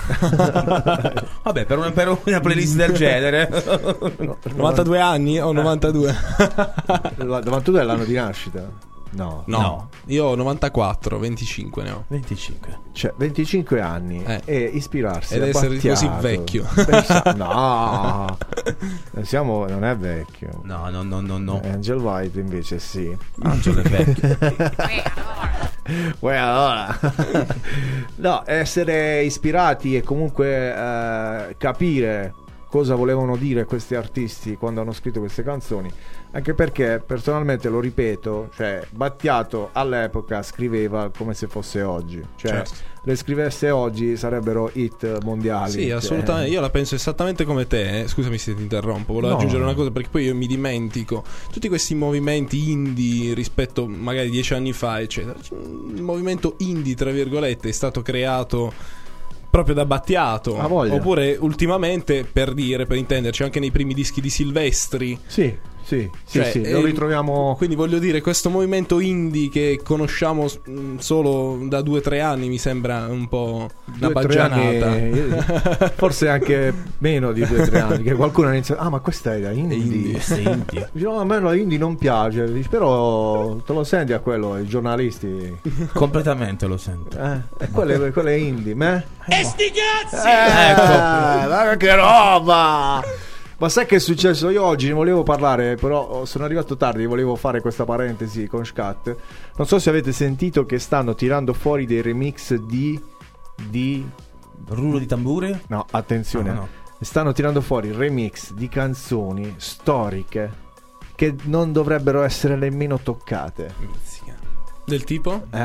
Vabbè, 1.42 1.64
per 1.64 1.78
una, 1.78 1.90
per 1.90 2.16
una 2.24 2.38
playlist 2.40 2.76
del 2.76 2.92
genere. 2.92 3.48
No, 4.20 4.36
92 4.54 5.00
anni 5.00 5.40
o 5.40 5.50
92? 5.50 6.14
La 7.18 7.40
92 7.40 7.80
è 7.80 7.84
l'anno 7.84 8.04
di 8.04 8.14
nascita. 8.14 8.68
No. 9.12 9.42
No. 9.46 9.58
No. 9.58 9.88
Io 10.06 10.26
ho 10.26 10.34
94, 10.36 11.18
25 11.18 11.82
ne 11.82 11.90
ho. 11.90 12.04
25. 12.08 12.78
Cioè, 12.92 13.12
25 13.16 13.80
anni 13.80 14.22
Eh. 14.22 14.40
e 14.44 14.58
ispirarsi 14.74 15.34
Ed 15.34 15.42
a 15.42 15.46
essere 15.48 15.74
Battiato. 15.74 16.06
così 16.06 16.20
vecchio. 16.20 16.66
Pensa- 16.74 17.22
no, 17.36 18.38
Non 19.12 19.24
siamo, 19.24 19.66
non 19.66 19.84
è 19.84 19.96
vecchio. 19.96 20.60
No, 20.64 20.88
no, 20.90 21.02
no, 21.02 21.20
no, 21.20 21.38
no. 21.38 21.60
Angel 21.64 21.98
White 21.98 22.38
invece 22.38 22.78
sì. 22.78 23.16
Angelo 23.42 23.80
è 23.80 23.88
vecchio. 23.88 24.38
Uè, 26.20 26.36
allora. 26.36 26.98
no, 28.16 28.42
essere 28.46 29.22
ispirati 29.24 29.96
e 29.96 30.02
comunque 30.02 30.72
eh, 30.74 31.56
capire 31.58 32.34
cosa 32.70 32.94
volevano 32.94 33.36
dire 33.36 33.64
questi 33.64 33.94
artisti 33.96 34.56
quando 34.56 34.80
hanno 34.80 34.92
scritto 34.92 35.18
queste 35.20 35.42
canzoni. 35.42 35.90
Anche 36.32 36.54
perché 36.54 37.02
personalmente 37.04 37.68
lo 37.68 37.80
ripeto, 37.80 38.50
cioè 38.54 38.86
Battiato 38.90 39.70
all'epoca 39.72 40.42
scriveva 40.44 41.10
come 41.16 41.34
se 41.34 41.48
fosse 41.48 41.82
oggi. 41.82 42.22
Cioè, 42.36 42.50
Certo. 42.52 42.70
le 43.02 43.16
scrivesse 43.16 43.70
oggi 43.70 44.16
sarebbero 44.16 44.70
hit 44.74 45.24
mondiali. 45.24 45.72
Sì, 45.72 45.82
Cioè, 45.88 45.90
assolutamente. 45.96 46.50
Io 46.52 46.60
la 46.60 46.70
penso 46.70 46.94
esattamente 46.94 47.44
come 47.44 47.66
te. 47.66 48.02
eh. 48.02 48.06
Scusami 48.08 48.38
se 48.38 48.54
ti 48.54 48.62
interrompo. 48.62 49.12
Volevo 49.14 49.32
No. 49.32 49.38
aggiungere 49.38 49.64
una 49.64 49.74
cosa 49.74 49.90
perché 49.90 50.08
poi 50.08 50.24
io 50.26 50.34
mi 50.36 50.46
dimentico. 50.46 51.24
Tutti 51.50 51.66
questi 51.68 51.96
movimenti 51.96 52.70
indie 52.70 53.34
rispetto 53.34 53.88
magari 53.88 54.30
dieci 54.30 54.54
anni 54.54 54.72
fa, 54.72 55.00
eccetera. 55.00 55.34
Il 55.92 56.02
movimento 56.02 56.54
indie, 56.58 56.94
tra 56.94 57.10
virgolette, 57.10 57.68
è 57.68 57.72
stato 57.72 58.02
creato 58.02 58.72
proprio 59.50 59.74
da 59.74 59.84
Battiato. 59.84 60.54
Oppure 60.94 61.36
ultimamente, 61.40 62.24
per 62.24 62.54
dire, 62.54 62.86
per 62.86 62.96
intenderci, 62.96 63.42
anche 63.42 63.60
nei 63.60 63.70
primi 63.70 63.92
dischi 63.92 64.20
di 64.20 64.30
Silvestri. 64.30 65.18
Sì, 65.26 65.54
sì, 65.90 66.10
sì, 66.24 66.38
Cioè, 66.38 66.50
sì, 66.52 66.70
lo 66.70 66.78
ehm, 66.78 66.84
ritroviamo. 66.84 67.54
Quindi 67.56 67.74
voglio 67.74 67.98
dire, 67.98 68.20
questo 68.20 68.48
movimento 68.48 69.00
indie 69.00 69.48
che 69.48 69.80
conosciamo 69.82 70.46
mm, 70.68 70.98
solo 70.98 71.58
da 71.62 71.80
due 71.82 71.98
o 71.98 72.00
tre 72.00 72.20
anni 72.20 72.48
mi 72.48 72.58
sembra 72.58 73.06
un 73.08 73.26
po' 73.28 73.68
una 73.86 73.96
due, 73.98 74.12
baggianata. 74.12 74.86
anni, 74.86 75.18
eh, 75.18 75.90
forse 75.96 76.28
anche 76.28 76.72
meno 76.98 77.32
di 77.32 77.44
due 77.44 77.62
o 77.62 77.66
tre 77.66 77.80
anni 77.80 78.02
che 78.04 78.14
qualcuno 78.14 78.48
ha 78.48 78.52
iniziato 78.52 78.80
ah 78.82 78.88
ma 78.88 79.00
questa 79.00 79.34
è 79.34 79.40
da 79.40 79.50
indie, 79.50 79.76
indie. 79.78 80.20
Sei 80.20 80.44
indie. 80.44 80.88
No, 80.92 81.18
a 81.18 81.24
me 81.24 81.40
la 81.40 81.54
indie 81.56 81.78
non 81.78 81.96
piace 81.96 82.52
Dice, 82.52 82.68
però 82.68 83.56
te 83.56 83.72
lo 83.72 83.82
senti 83.82 84.12
a 84.12 84.20
quello 84.20 84.56
i 84.58 84.66
giornalisti 84.66 85.56
Completamente 85.92 86.66
lo 86.66 86.76
sento. 86.76 87.18
eh, 87.18 87.64
e 87.64 87.68
quello, 87.70 88.04
è- 88.04 88.12
quello 88.12 88.28
è 88.28 88.34
indie 88.34 88.74
me? 88.74 89.06
E 89.26 89.42
sti 89.44 89.70
cazzi! 89.72 90.28
ecco 90.28 90.82
ma 91.48 91.76
che 91.76 91.94
roba 91.94 93.02
ma 93.60 93.68
sai 93.68 93.84
che 93.84 93.96
è 93.96 93.98
successo? 93.98 94.48
Io 94.48 94.64
oggi 94.64 94.86
ne 94.86 94.94
volevo 94.94 95.22
parlare, 95.22 95.74
però 95.74 96.24
sono 96.24 96.44
arrivato 96.44 96.78
tardi, 96.78 97.04
volevo 97.04 97.36
fare 97.36 97.60
questa 97.60 97.84
parentesi 97.84 98.46
con 98.46 98.64
Scat. 98.64 99.14
Non 99.54 99.66
so 99.66 99.78
se 99.78 99.90
avete 99.90 100.12
sentito 100.12 100.64
che 100.64 100.78
stanno 100.78 101.14
tirando 101.14 101.52
fuori 101.52 101.84
dei 101.84 102.00
remix 102.00 102.54
di... 102.54 102.98
di... 103.68 104.08
Rullo 104.66 104.98
di 104.98 105.04
tamburi? 105.04 105.60
No, 105.66 105.84
attenzione. 105.90 106.52
No, 106.52 106.60
no. 106.60 106.68
Stanno 107.00 107.32
tirando 107.32 107.60
fuori 107.60 107.92
remix 107.92 108.52
di 108.54 108.66
canzoni 108.70 109.54
storiche 109.58 110.68
che 111.14 111.34
non 111.44 111.70
dovrebbero 111.70 112.22
essere 112.22 112.56
nemmeno 112.56 112.98
toccate. 112.98 113.74
Del 114.86 115.04
tipo? 115.04 115.48
Eh, 115.50 115.64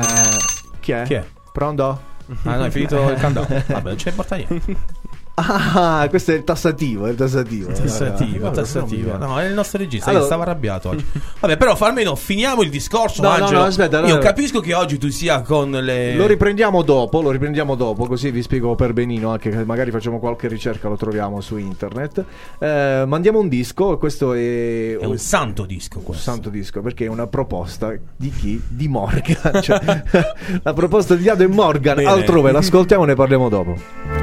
chi 0.80 0.92
è? 0.92 1.02
Chi 1.04 1.14
è? 1.14 1.24
Pronto? 1.50 2.14
Ah 2.42 2.56
no, 2.56 2.64
è 2.66 2.70
finito 2.70 3.08
il 3.08 3.18
countdown. 3.18 3.46
Vabbè, 3.66 3.88
non 3.88 3.96
ne 4.04 4.10
importa 4.10 4.36
niente. 4.36 4.76
Ah, 5.38 6.06
questo 6.08 6.30
è 6.30 6.34
il 6.34 6.44
tassativo, 6.44 7.04
è 7.04 7.10
il 7.10 7.16
tassativo. 7.16 7.70
Tassativo, 7.70 8.50
tassativo. 8.50 9.18
No, 9.18 9.38
è 9.38 9.44
il 9.46 9.52
nostro 9.52 9.76
regista 9.78 10.06
Allora- 10.08 10.22
che 10.24 10.30
stava 10.30 10.42
arrabbiato 10.44 10.88
oggi. 10.88 11.04
Vabbè, 11.40 11.58
però 11.58 11.76
almeno 11.78 12.14
finiamo 12.16 12.62
il 12.62 12.70
discorso. 12.70 13.20
No, 13.20 13.28
no, 13.28 13.34
Angelo. 13.34 13.58
no, 13.58 13.64
aspetta, 13.66 13.98
Io 13.98 14.04
allora- 14.06 14.20
capisco 14.20 14.60
che 14.60 14.72
oggi 14.72 14.96
tu 14.96 15.10
sia 15.10 15.42
con 15.42 15.70
le. 15.72 16.14
Lo 16.14 16.26
riprendiamo 16.26 16.80
dopo, 16.82 17.20
lo 17.20 17.30
riprendiamo 17.30 17.74
dopo, 17.74 18.06
così 18.06 18.30
vi 18.30 18.40
spiego 18.40 18.74
per 18.76 18.94
benino, 18.94 19.30
anche 19.30 19.50
che 19.50 19.62
magari 19.66 19.90
facciamo 19.90 20.18
qualche 20.18 20.48
ricerca, 20.48 20.88
lo 20.88 20.96
troviamo 20.96 21.42
su 21.42 21.58
internet. 21.58 22.24
Eh, 22.58 23.04
mandiamo 23.06 23.38
un 23.38 23.48
disco, 23.48 23.98
questo 23.98 24.32
è, 24.32 24.96
È 24.98 25.04
un 25.04 25.18
santo 25.18 25.66
disco 25.66 25.98
un 25.98 26.04
questo. 26.04 26.30
santo 26.30 26.48
disco, 26.48 26.80
perché 26.80 27.04
è 27.04 27.08
una 27.08 27.26
proposta 27.26 27.92
di 28.16 28.30
chi? 28.30 28.62
Di 28.66 28.88
Morgan. 28.88 29.60
Cioè, 29.60 30.02
la 30.62 30.72
proposta 30.72 31.14
di 31.14 31.28
Ado 31.28 31.42
e 31.42 31.46
Morgan 31.46 31.96
Bene. 31.96 32.08
altrove, 32.08 32.52
l'ascoltiamo 32.52 33.04
e 33.04 33.06
ne 33.08 33.14
parliamo 33.14 33.48
dopo. 33.50 34.15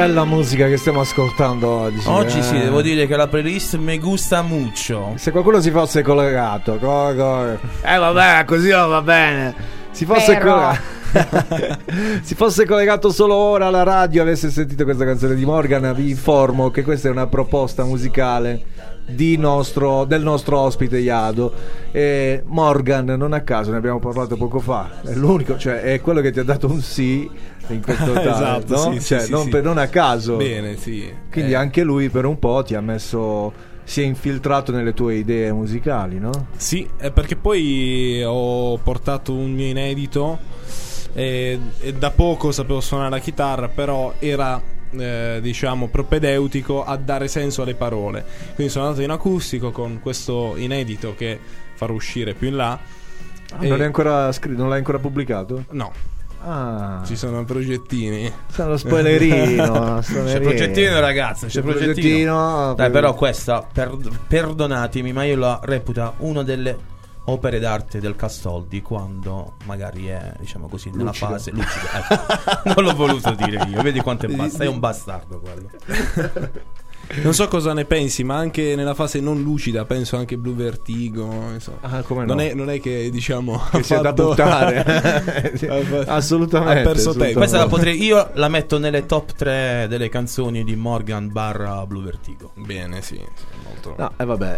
Bella 0.00 0.24
musica 0.24 0.66
che 0.66 0.78
stiamo 0.78 1.00
ascoltando 1.00 1.68
oggi. 1.68 2.00
Oggi 2.06 2.42
sì, 2.42 2.56
eh. 2.56 2.60
devo 2.60 2.80
dire 2.80 3.06
che 3.06 3.16
la 3.16 3.28
playlist 3.28 3.76
me 3.76 3.98
gusta 3.98 4.40
mucho. 4.40 5.12
Se 5.16 5.30
qualcuno 5.30 5.60
si 5.60 5.70
fosse 5.70 6.02
collegato, 6.02 6.76
co- 6.78 7.14
co- 7.14 7.58
eh 7.82 7.96
vabbè, 7.98 8.44
così 8.46 8.70
non 8.70 8.88
va 8.88 9.02
bene. 9.02 9.54
Si 9.90 10.06
fosse 10.06 10.38
collegato. 10.38 10.98
si 12.22 12.34
fosse 12.34 12.64
collegato 12.64 13.10
solo 13.10 13.34
ora 13.34 13.66
alla 13.66 13.82
radio 13.82 14.20
e 14.20 14.22
avesse 14.22 14.48
sentito 14.50 14.84
questa 14.84 15.04
canzone 15.04 15.34
di 15.34 15.44
Morgan, 15.44 15.92
vi 15.94 16.08
informo 16.08 16.70
che 16.70 16.82
questa 16.82 17.08
è 17.08 17.10
una 17.10 17.26
proposta 17.26 17.84
musicale 17.84 18.62
di 19.06 19.36
nostro- 19.36 20.04
del 20.04 20.22
nostro 20.22 20.60
ospite 20.60 20.98
Iado. 20.98 21.52
E 21.92 22.42
Morgan, 22.46 23.06
non 23.06 23.32
a 23.32 23.40
caso, 23.40 23.70
ne 23.72 23.76
abbiamo 23.78 23.98
parlato 23.98 24.36
poco 24.36 24.60
fa. 24.60 25.00
È 25.02 25.14
l'unico, 25.14 25.58
cioè 25.58 25.80
è 25.80 26.00
quello 26.00 26.20
che 26.20 26.30
ti 26.30 26.38
ha 26.38 26.44
dato 26.44 26.68
un 26.68 26.80
sì 26.80 27.28
in 27.68 27.82
questo 27.82 28.12
talent, 28.12 28.64
Esatto, 28.70 28.90
no? 28.90 28.92
sì, 28.98 29.00
Cioè, 29.04 29.20
sì, 29.20 29.30
non, 29.30 29.44
sì. 29.44 29.48
per- 29.50 29.62
non 29.64 29.78
a 29.78 29.88
caso. 29.88 30.36
Bene, 30.36 30.76
sì. 30.76 31.12
Quindi 31.30 31.52
Eh, 31.52 31.56
anche 31.56 31.82
lui 31.82 32.08
per 32.08 32.24
un 32.26 32.38
po' 32.38 32.62
ti 32.62 32.74
ha 32.74 32.80
messo. 32.80 33.68
Si 33.82 34.02
è 34.02 34.04
infiltrato 34.04 34.70
nelle 34.70 34.94
tue 34.94 35.16
idee 35.16 35.52
musicali, 35.52 36.20
no? 36.20 36.30
Sì, 36.56 36.88
è 36.96 37.10
perché 37.10 37.34
poi 37.34 38.22
ho 38.24 38.76
portato 38.78 39.32
un 39.32 39.50
mio 39.52 39.66
inedito 39.66 40.38
e, 41.12 41.58
e 41.80 41.92
da 41.94 42.10
poco 42.12 42.52
sapevo 42.52 42.80
suonare 42.80 43.10
la 43.10 43.18
chitarra, 43.18 43.66
però 43.68 44.14
era 44.20 44.62
eh, 44.92 45.38
diciamo 45.42 45.88
propedeutico 45.88 46.84
a 46.84 46.96
dare 46.96 47.26
senso 47.26 47.62
alle 47.62 47.74
parole. 47.74 48.24
Quindi 48.54 48.72
sono 48.72 48.84
andato 48.86 49.02
in 49.02 49.10
acustico 49.10 49.72
con 49.72 49.98
questo 50.00 50.54
inedito 50.56 51.14
che 51.16 51.38
farò 51.80 51.94
uscire 51.94 52.34
più 52.34 52.48
in 52.48 52.56
là. 52.56 52.72
Ah, 53.52 53.64
E- 53.64 53.68
non, 53.68 53.80
è 53.80 53.84
ancora 53.86 54.30
scritto, 54.32 54.58
non 54.60 54.68
l'hai 54.68 54.76
ancora 54.78 54.98
pubblicato? 54.98 55.64
No. 55.70 55.90
Ah, 56.42 57.02
Ci 57.06 57.16
sono 57.16 57.42
progettini. 57.44 58.30
sono 58.52 58.76
spoilerino. 58.76 60.00
C'è 60.04 60.40
progettino, 60.40 61.00
ragazzi. 61.00 61.46
C'è, 61.46 61.52
C'è 61.52 61.60
progettino. 61.62 61.92
progettino, 61.94 62.74
Dai, 62.74 62.90
per- 62.90 62.90
però, 62.90 63.14
questa, 63.14 63.62
per- 63.72 63.96
perdonatemi, 64.26 65.12
ma 65.14 65.24
io 65.24 65.36
la 65.38 65.58
reputa 65.62 66.12
una 66.18 66.42
delle 66.42 66.76
opere 67.24 67.58
d'arte 67.60 67.98
del 68.00 68.14
Castoldi 68.16 68.82
quando 68.82 69.54
magari 69.64 70.06
è, 70.08 70.32
diciamo 70.38 70.68
così, 70.68 70.90
nella 70.90 71.04
Lucido. 71.04 71.26
fase 71.30 71.50
lucida. 71.50 72.08
Ecco, 72.10 72.72
non 72.74 72.84
l'ho 72.84 72.94
voluto 72.94 73.32
dire 73.34 73.64
io. 73.68 73.80
Vedi 73.82 74.00
quanto 74.00 74.26
è 74.26 74.28
basta. 74.34 74.64
È 74.64 74.66
un 74.66 74.78
bastardo 74.80 75.40
quello. 75.40 75.70
Non 77.22 77.34
so 77.34 77.48
cosa 77.48 77.72
ne 77.72 77.84
pensi, 77.84 78.22
ma 78.22 78.36
anche 78.36 78.74
nella 78.76 78.94
fase 78.94 79.20
non 79.20 79.42
lucida, 79.42 79.84
penso 79.84 80.16
anche 80.16 80.36
Blue 80.36 80.54
Vertigo. 80.54 81.28
insomma. 81.52 81.78
Ah, 81.80 82.02
come 82.02 82.20
no? 82.24 82.34
non, 82.34 82.40
è, 82.40 82.54
non 82.54 82.70
è 82.70 82.80
che 82.80 83.10
diciamo. 83.10 83.60
che 83.70 83.82
sia 83.82 84.00
da 84.00 84.12
buttare. 84.12 84.84
Assolutamente. 86.06 86.80
Ha 86.80 86.82
perso 86.82 87.12
tempo. 87.12 87.22
assolutamente. 87.22 87.34
Questa 87.34 87.58
la 87.58 87.66
potrei. 87.66 88.02
Io 88.02 88.30
la 88.34 88.48
metto 88.48 88.78
nelle 88.78 89.06
top 89.06 89.32
3 89.34 89.86
delle 89.88 90.08
canzoni 90.08 90.62
di 90.64 90.76
Morgan 90.76 91.30
barra 91.32 91.84
Blue 91.86 92.02
Vertigo. 92.02 92.52
Bene, 92.54 93.02
sì. 93.02 93.20
molto. 93.64 93.94
No, 93.98 94.12
e 94.16 94.24
vabbè, 94.24 94.56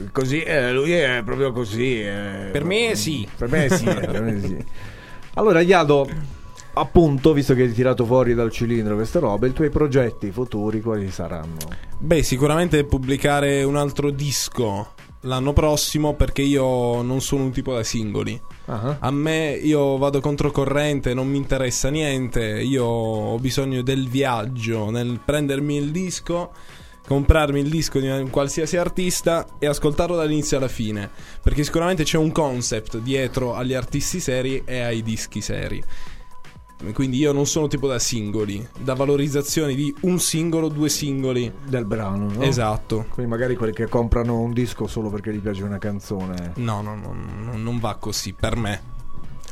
eh, 0.00 0.08
così 0.12 0.42
eh, 0.42 0.72
lui 0.72 0.92
è 0.92 1.22
proprio 1.24 1.52
così. 1.52 2.00
eh. 2.00 2.48
Per 2.52 2.64
me 2.64 2.94
sì. 2.94 3.26
Per 3.36 3.48
me 3.50 3.68
sì, 3.70 3.84
eh, 3.86 3.94
per 4.06 4.22
me 4.22 4.40
sì. 4.40 4.64
Allora, 5.34 5.60
Iado, 5.60 6.08
appunto, 6.74 7.32
visto 7.32 7.54
che 7.54 7.62
hai 7.62 7.72
tirato 7.72 8.04
fuori 8.04 8.34
dal 8.34 8.50
cilindro 8.50 8.94
queste 8.94 9.18
robe, 9.18 9.48
i 9.48 9.52
tuoi 9.52 9.70
progetti 9.70 10.30
futuri 10.30 10.80
quali 10.80 11.10
saranno? 11.10 11.56
Beh, 11.98 12.22
sicuramente 12.22 12.84
pubblicare 12.84 13.62
un 13.62 13.76
altro 13.76 14.10
disco 14.10 14.94
l'anno 15.24 15.52
prossimo 15.52 16.14
perché 16.14 16.42
io 16.42 17.02
non 17.02 17.20
sono 17.20 17.44
un 17.44 17.50
tipo 17.50 17.74
da 17.74 17.82
singoli. 17.82 18.40
Ah, 18.66 18.96
A 19.00 19.10
me 19.10 19.52
io 19.52 19.98
vado 19.98 20.20
controcorrente, 20.20 21.14
non 21.14 21.28
mi 21.28 21.36
interessa 21.36 21.90
niente, 21.90 22.42
io 22.42 22.84
ho 22.84 23.38
bisogno 23.38 23.82
del 23.82 24.08
viaggio 24.08 24.90
nel 24.90 25.20
prendermi 25.22 25.76
il 25.76 25.90
disco, 25.90 26.52
comprarmi 27.06 27.60
il 27.60 27.68
disco 27.68 27.98
di 27.98 28.08
un 28.08 28.30
qualsiasi 28.30 28.76
artista 28.76 29.46
e 29.58 29.66
ascoltarlo 29.66 30.16
dall'inizio 30.16 30.56
alla 30.56 30.68
fine, 30.68 31.10
perché 31.42 31.64
sicuramente 31.64 32.04
c'è 32.04 32.16
un 32.16 32.32
concept 32.32 32.98
dietro 32.98 33.54
agli 33.54 33.74
artisti 33.74 34.20
seri 34.20 34.62
e 34.64 34.80
ai 34.80 35.02
dischi 35.02 35.40
seri. 35.40 35.82
Quindi 36.92 37.18
io 37.18 37.32
non 37.32 37.46
sono 37.46 37.68
tipo 37.68 37.86
da 37.86 37.98
singoli, 37.98 38.66
da 38.78 38.94
valorizzazione 38.94 39.74
di 39.74 39.94
un 40.02 40.18
singolo, 40.18 40.68
due 40.68 40.88
singoli. 40.88 41.52
del 41.66 41.84
brano, 41.84 42.30
no? 42.30 42.42
Esatto. 42.42 43.06
Quindi 43.10 43.30
magari 43.30 43.54
quelli 43.56 43.72
che 43.72 43.86
comprano 43.86 44.38
un 44.40 44.52
disco 44.52 44.86
solo 44.86 45.10
perché 45.10 45.32
gli 45.32 45.40
piace 45.40 45.62
una 45.62 45.78
canzone. 45.78 46.52
No, 46.56 46.80
no, 46.82 46.94
no, 46.94 47.14
no, 47.14 47.56
non 47.56 47.78
va 47.78 47.96
così 47.96 48.32
per 48.32 48.56
me. 48.56 48.98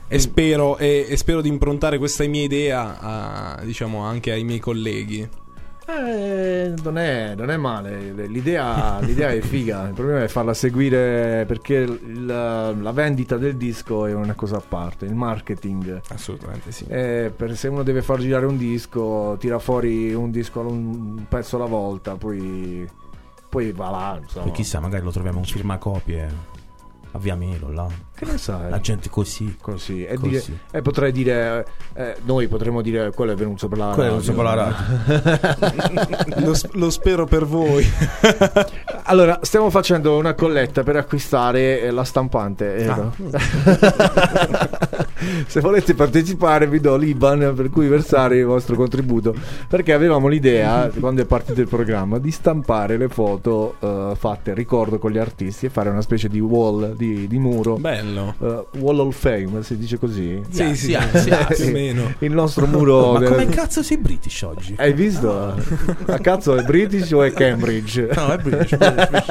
E 0.09 0.19
spero, 0.19 0.79
e, 0.79 1.07
e 1.07 1.17
spero 1.19 1.43
di 1.43 1.49
improntare 1.49 1.99
questa 1.99 2.27
mia 2.27 2.43
idea 2.43 2.99
a, 2.99 3.63
diciamo, 3.63 4.01
anche 4.01 4.33
ai 4.33 4.43
miei 4.43 4.59
colleghi. 4.59 5.29
Eh, 5.91 6.75
non 6.83 6.99
è, 6.99 7.35
non 7.35 7.51
è 7.51 7.57
male, 7.57 8.13
l'idea, 8.27 8.99
l'idea 9.01 9.31
è 9.31 9.41
figa, 9.41 9.89
il 9.89 9.95
problema 9.95 10.23
è 10.23 10.29
farla 10.29 10.53
seguire 10.53 11.45
perché 11.47 11.87
la, 11.87 12.73
la 12.73 12.93
vendita 12.93 13.39
del 13.39 13.57
disco 13.57 14.05
è 14.05 14.13
una 14.13 14.35
cosa 14.35 14.59
a 14.59 14.63
parte, 14.67 15.07
il 15.07 15.15
marketing. 15.15 16.03
Assolutamente 16.09 16.73
sì. 16.73 16.85
Eh, 16.89 17.33
per 17.35 17.57
se 17.57 17.69
uno 17.69 17.83
deve 17.83 18.03
far 18.03 18.19
girare 18.19 18.45
un 18.45 18.59
disco, 18.59 19.37
tira 19.41 19.59
fuori 19.59 20.13
un 20.13 20.31
disco, 20.31 20.61
un 20.61 21.25
pezzo 21.27 21.57
alla 21.57 21.65
volta, 21.65 22.17
poi, 22.17 22.87
poi 23.49 23.73
va 23.73 23.89
là. 23.89 24.19
Insomma. 24.21 24.45
Poi 24.45 24.55
chissà, 24.55 24.81
magari 24.81 25.05
lo 25.05 25.11
troviamo 25.11 25.39
un 25.39 25.45
firmacopie 25.45 26.57
a 27.13 27.19
Via 27.19 27.35
Melo 27.35 27.71
là. 27.73 27.87
Che 28.15 28.25
ne 28.25 28.37
sai? 28.39 28.69
La 28.71 28.81
gente 28.81 29.09
così. 29.09 29.57
Così. 29.61 30.05
E, 30.05 30.15
Così. 30.17 30.29
dire- 30.29 30.45
e 30.73 30.83
potrei 30.83 31.13
dire, 31.13 31.65
eh, 31.95 32.17
noi 32.25 32.49
potremmo 32.49 32.83
dire, 32.83 33.13
quello 33.13 33.33
è 33.33 33.35
venuto 33.37 33.69
per 33.69 33.79
la 33.79 33.93
Quello 33.95 34.19
è 34.19 34.35
radio. 34.35 34.35
venuto 34.35 35.15
per 35.15 36.37
la 36.37 36.41
lo, 36.45 36.55
s- 36.55 36.69
lo 36.73 36.91
spero 36.91 37.27
per 37.27 37.45
voi. 37.47 37.87
Allora, 39.11 39.39
stiamo 39.41 39.71
facendo 39.71 40.19
una 40.19 40.35
colletta 40.35 40.83
per 40.83 40.97
acquistare 40.97 41.81
eh, 41.81 41.91
la 41.91 42.05
stampante. 42.05 42.75
eh, 42.77 42.85
no? 42.85 43.15
Se 45.47 45.61
volete 45.61 45.95
partecipare, 45.95 46.67
vi 46.67 46.81
do 46.81 46.97
l'IBAN 46.97 47.53
per 47.57 47.71
cui 47.71 47.89
versare 47.89 48.39
il 48.39 48.45
vostro 48.45 48.77
contributo. 48.77 49.35
Perché 49.69 49.93
avevamo 49.93 50.29
l'idea, 50.29 50.91
quando 50.99 51.23
è 51.23 51.25
partito 51.25 51.61
il 51.61 51.69
programma, 51.69 52.19
di 52.19 52.31
stampare 52.31 52.97
le 52.97 53.09
foto 53.09 53.77
eh, 53.81 54.13
fatte, 54.17 54.55
ricordo, 54.55 54.99
con 54.99 55.11
gli 55.11 55.19
artisti 55.19 55.67
e 55.67 55.69
fare 55.71 55.89
una 55.91 56.03
specie 56.03 56.29
di 56.29 56.41
wall, 56.41 56.95
di, 56.95 57.27
di 57.27 57.39
muro. 57.39 57.77
Bello. 57.77 58.35
eh, 58.41 58.79
wall 58.79 58.99
of 59.01 59.17
Fame, 59.17 59.63
si 59.63 59.77
dice 59.77 59.99
così? 59.99 60.41
Sì, 60.51 60.75
sì, 60.75 60.93
sì, 60.93 60.99
sì, 61.15 61.21
sì, 61.21 61.31
più 61.57 61.67
o 61.67 61.71
meno. 61.73 62.15
Il 62.19 62.33
nostro 62.33 62.67
muro. 62.67 63.13
Ma 63.13 63.19
del- 63.21 63.29
come 63.29 63.47
cazzo 63.47 63.83
sei 63.83 63.97
British 63.99 64.43
oggi? 64.43 64.75
Hai 64.79 64.93
visto? 64.93 65.55
A 66.07 66.19
cazzo 66.19 66.55
è 66.57 66.63
British 66.63 67.11
o 67.13 67.23
è 67.23 67.33
Cambridge? 67.33 68.09
No, 68.15 68.29
è 68.29 68.39
British. 68.39 68.77
British. 68.77 69.27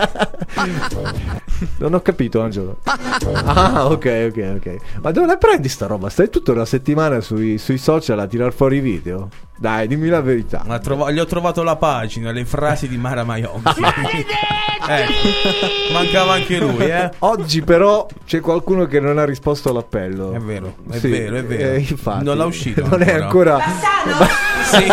Non 1.78 1.94
ho 1.94 2.02
capito, 2.02 2.42
Angelo. 2.42 2.78
Ah, 3.46 3.88
ok, 3.88 4.30
ok, 4.32 4.54
ok. 4.58 4.76
Ma 5.02 5.12
dove 5.12 5.26
la 5.28 5.38
prendi 5.38 5.68
sta 5.70 5.88
roba? 5.88 6.10
Stai 6.10 6.30
tutta 6.30 6.52
una 6.52 6.66
settimana 6.66 7.20
sui, 7.20 7.58
sui 7.58 7.78
social 7.78 8.20
a 8.20 8.28
tirar 8.28 8.54
fuori 8.54 8.78
i 8.78 8.80
video? 8.80 9.30
Dai, 9.58 9.88
dimmi 9.88 10.08
la 10.08 10.22
verità. 10.22 10.64
Ma 10.68 10.78
trova- 10.80 11.12
gli 11.12 11.18
ho 11.20 11.26
trovato 11.26 11.64
la 11.64 11.76
pagina, 11.76 12.32
le 12.32 12.46
frasi 12.46 12.88
di 12.88 12.98
Mara 12.98 13.24
Maionchi. 13.24 13.82
Eh, 14.90 15.04
mancava 15.92 16.34
anche 16.34 16.60
lui, 16.60 16.86
eh. 16.86 17.10
Oggi 17.20 17.62
però 17.62 18.06
c'è 18.26 18.40
qualcuno 18.40 18.86
che 18.86 19.02
non 19.02 19.18
ha 19.18 19.26
risposto 19.26 19.70
all'appello. 19.70 20.32
È 20.32 20.38
vero, 20.40 20.76
è 20.90 20.98
Sì, 21.00 21.10
vero, 21.10 21.36
è 21.36 21.44
vero. 21.44 21.74
eh, 21.74 21.80
infatti. 21.80 22.24
Non 22.24 22.38
l'ha 22.38 22.46
uscito 22.46 22.88
Non 22.88 23.02
è 23.02 23.12
ancora... 23.20 23.58
Sì. 24.68 24.86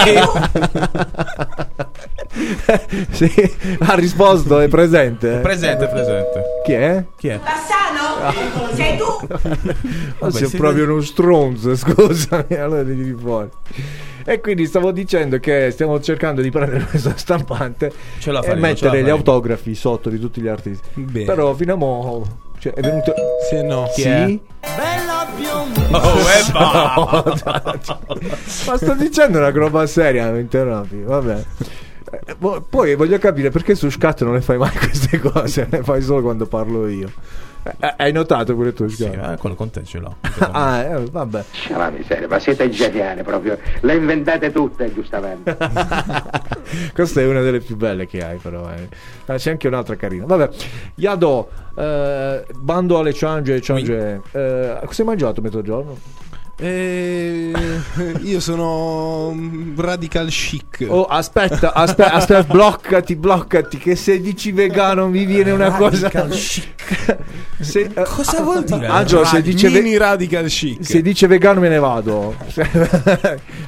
sì, 3.10 3.56
ha 3.80 3.94
risposto, 3.94 4.60
è 4.60 4.68
presente. 4.68 5.38
Presente, 5.38 5.86
presente. 5.88 6.42
Chi 6.64 6.72
è? 6.72 7.04
Chi 7.16 7.28
è? 7.28 7.38
Bassano? 7.38 8.72
Sei 8.72 8.96
tu? 8.96 9.04
Ma 10.20 10.30
sei 10.30 10.48
sì, 10.48 10.56
proprio 10.56 10.84
uno 10.84 11.00
stronzo, 11.00 11.74
scusami, 11.76 12.54
allora 12.54 12.82
devi 12.82 13.14
fuori. 13.18 13.48
E 14.26 14.40
quindi 14.40 14.64
stavo 14.66 14.90
dicendo 14.90 15.38
che 15.38 15.70
stiamo 15.70 16.00
cercando 16.00 16.40
di 16.40 16.50
prendere 16.50 16.84
questa 16.84 17.14
stampante 17.14 17.92
Ce 18.18 18.32
la 18.32 18.40
e 18.40 18.42
faremo, 18.42 18.74
ce 18.74 18.84
la 18.84 18.90
mettere 18.90 19.02
gli 19.02 19.10
autografi 19.10 19.74
sotto 19.74 20.08
di 20.08 20.18
tutti 20.18 20.40
gli 20.40 20.48
artisti. 20.48 20.88
Bene. 20.94 21.26
Però 21.26 21.52
fino 21.54 21.74
a 21.74 21.76
mo' 21.76 22.26
cioè, 22.64 22.72
è 22.72 22.80
venuto 22.80 23.12
Se 23.50 23.62
no. 23.62 23.90
Chi 23.94 24.00
sì, 24.00 24.08
è? 24.08 24.40
Oh, 25.90 26.18
e 26.18 26.52
va. 26.52 27.22
ma 28.66 28.76
sto 28.78 28.94
dicendo 28.94 29.38
una 29.38 29.50
roba 29.50 29.86
seria, 29.86 30.30
mi 30.30 30.40
interrompi, 30.40 31.02
vabbè. 31.02 31.44
Eh, 32.10 32.36
vo- 32.38 32.64
Poi 32.68 32.94
voglio 32.94 33.18
capire 33.18 33.50
perché 33.50 33.74
su 33.74 33.90
Scat 33.90 34.22
non 34.24 34.32
le 34.34 34.40
fai 34.40 34.56
mai 34.56 34.72
queste 34.76 35.20
cose, 35.20 35.66
le 35.70 35.82
fai 35.82 36.00
solo 36.00 36.22
quando 36.22 36.46
parlo 36.46 36.88
io. 36.88 37.12
Eh, 37.80 37.94
Hai 37.96 38.12
notato 38.12 38.54
pure 38.54 38.72
tu, 38.74 38.86
Sì, 38.88 39.04
Scat? 39.04 39.32
eh, 39.32 39.36
quello 39.38 39.54
con 39.54 39.70
te 39.70 39.84
ce 39.84 39.98
l'ho. 39.98 40.16
Ah, 40.52 40.80
eh, 40.82 41.04
vabbè. 41.10 41.44
La 41.70 41.90
miseria, 41.90 42.28
ma 42.28 42.38
siete 42.38 42.68
geniali 42.68 43.22
proprio. 43.22 43.58
Le 43.80 43.94
inventate 43.94 44.52
tutte, 44.52 44.92
giustamente. 44.92 45.56
Questa 46.92 47.20
è 47.20 47.26
una 47.26 47.40
delle 47.40 47.60
più 47.60 47.76
belle 47.76 48.06
che 48.06 48.22
hai, 48.24 48.36
però. 48.38 48.68
eh. 48.70 48.88
Ah, 49.26 49.36
c'è 49.36 49.50
anche 49.50 49.68
un'altra 49.68 49.96
carina. 49.96 50.26
Vabbè, 50.26 50.48
Yado, 50.96 51.48
eh, 51.76 52.44
bando 52.58 52.98
alle 52.98 53.12
ciange 53.12 53.60
ciange. 53.60 54.20
Eh, 54.32 54.78
cosa 54.84 55.02
hai 55.02 55.08
mangiato 55.08 55.40
mezzogiorno? 55.40 55.96
Eh, 56.56 57.52
io 58.22 58.38
sono 58.40 59.34
radical 59.76 60.28
chic. 60.28 60.86
Oh, 60.88 61.04
aspetta, 61.04 61.72
aspetta, 61.72 62.12
aspetta, 62.12 62.42
bloccati, 62.44 63.16
bloccati. 63.16 63.76
Che 63.78 63.96
se 63.96 64.20
dici 64.20 64.52
vegano 64.52 65.08
mi 65.08 65.24
viene 65.24 65.50
una 65.50 65.72
cosa. 65.72 66.10
Se, 67.60 67.80
eh, 67.94 68.02
Cosa 68.02 68.42
vuol 68.42 68.64
dire? 68.64 68.86
Angelo, 68.88 69.24
se 69.24 69.40
dice, 69.40 69.70
ve- 69.70 69.96
radical 69.96 70.46
chic. 70.46 70.84
se 70.84 71.00
dice 71.02 71.26
vegano 71.28 71.60
me 71.60 71.68
ne 71.68 71.78
vado. 71.78 72.34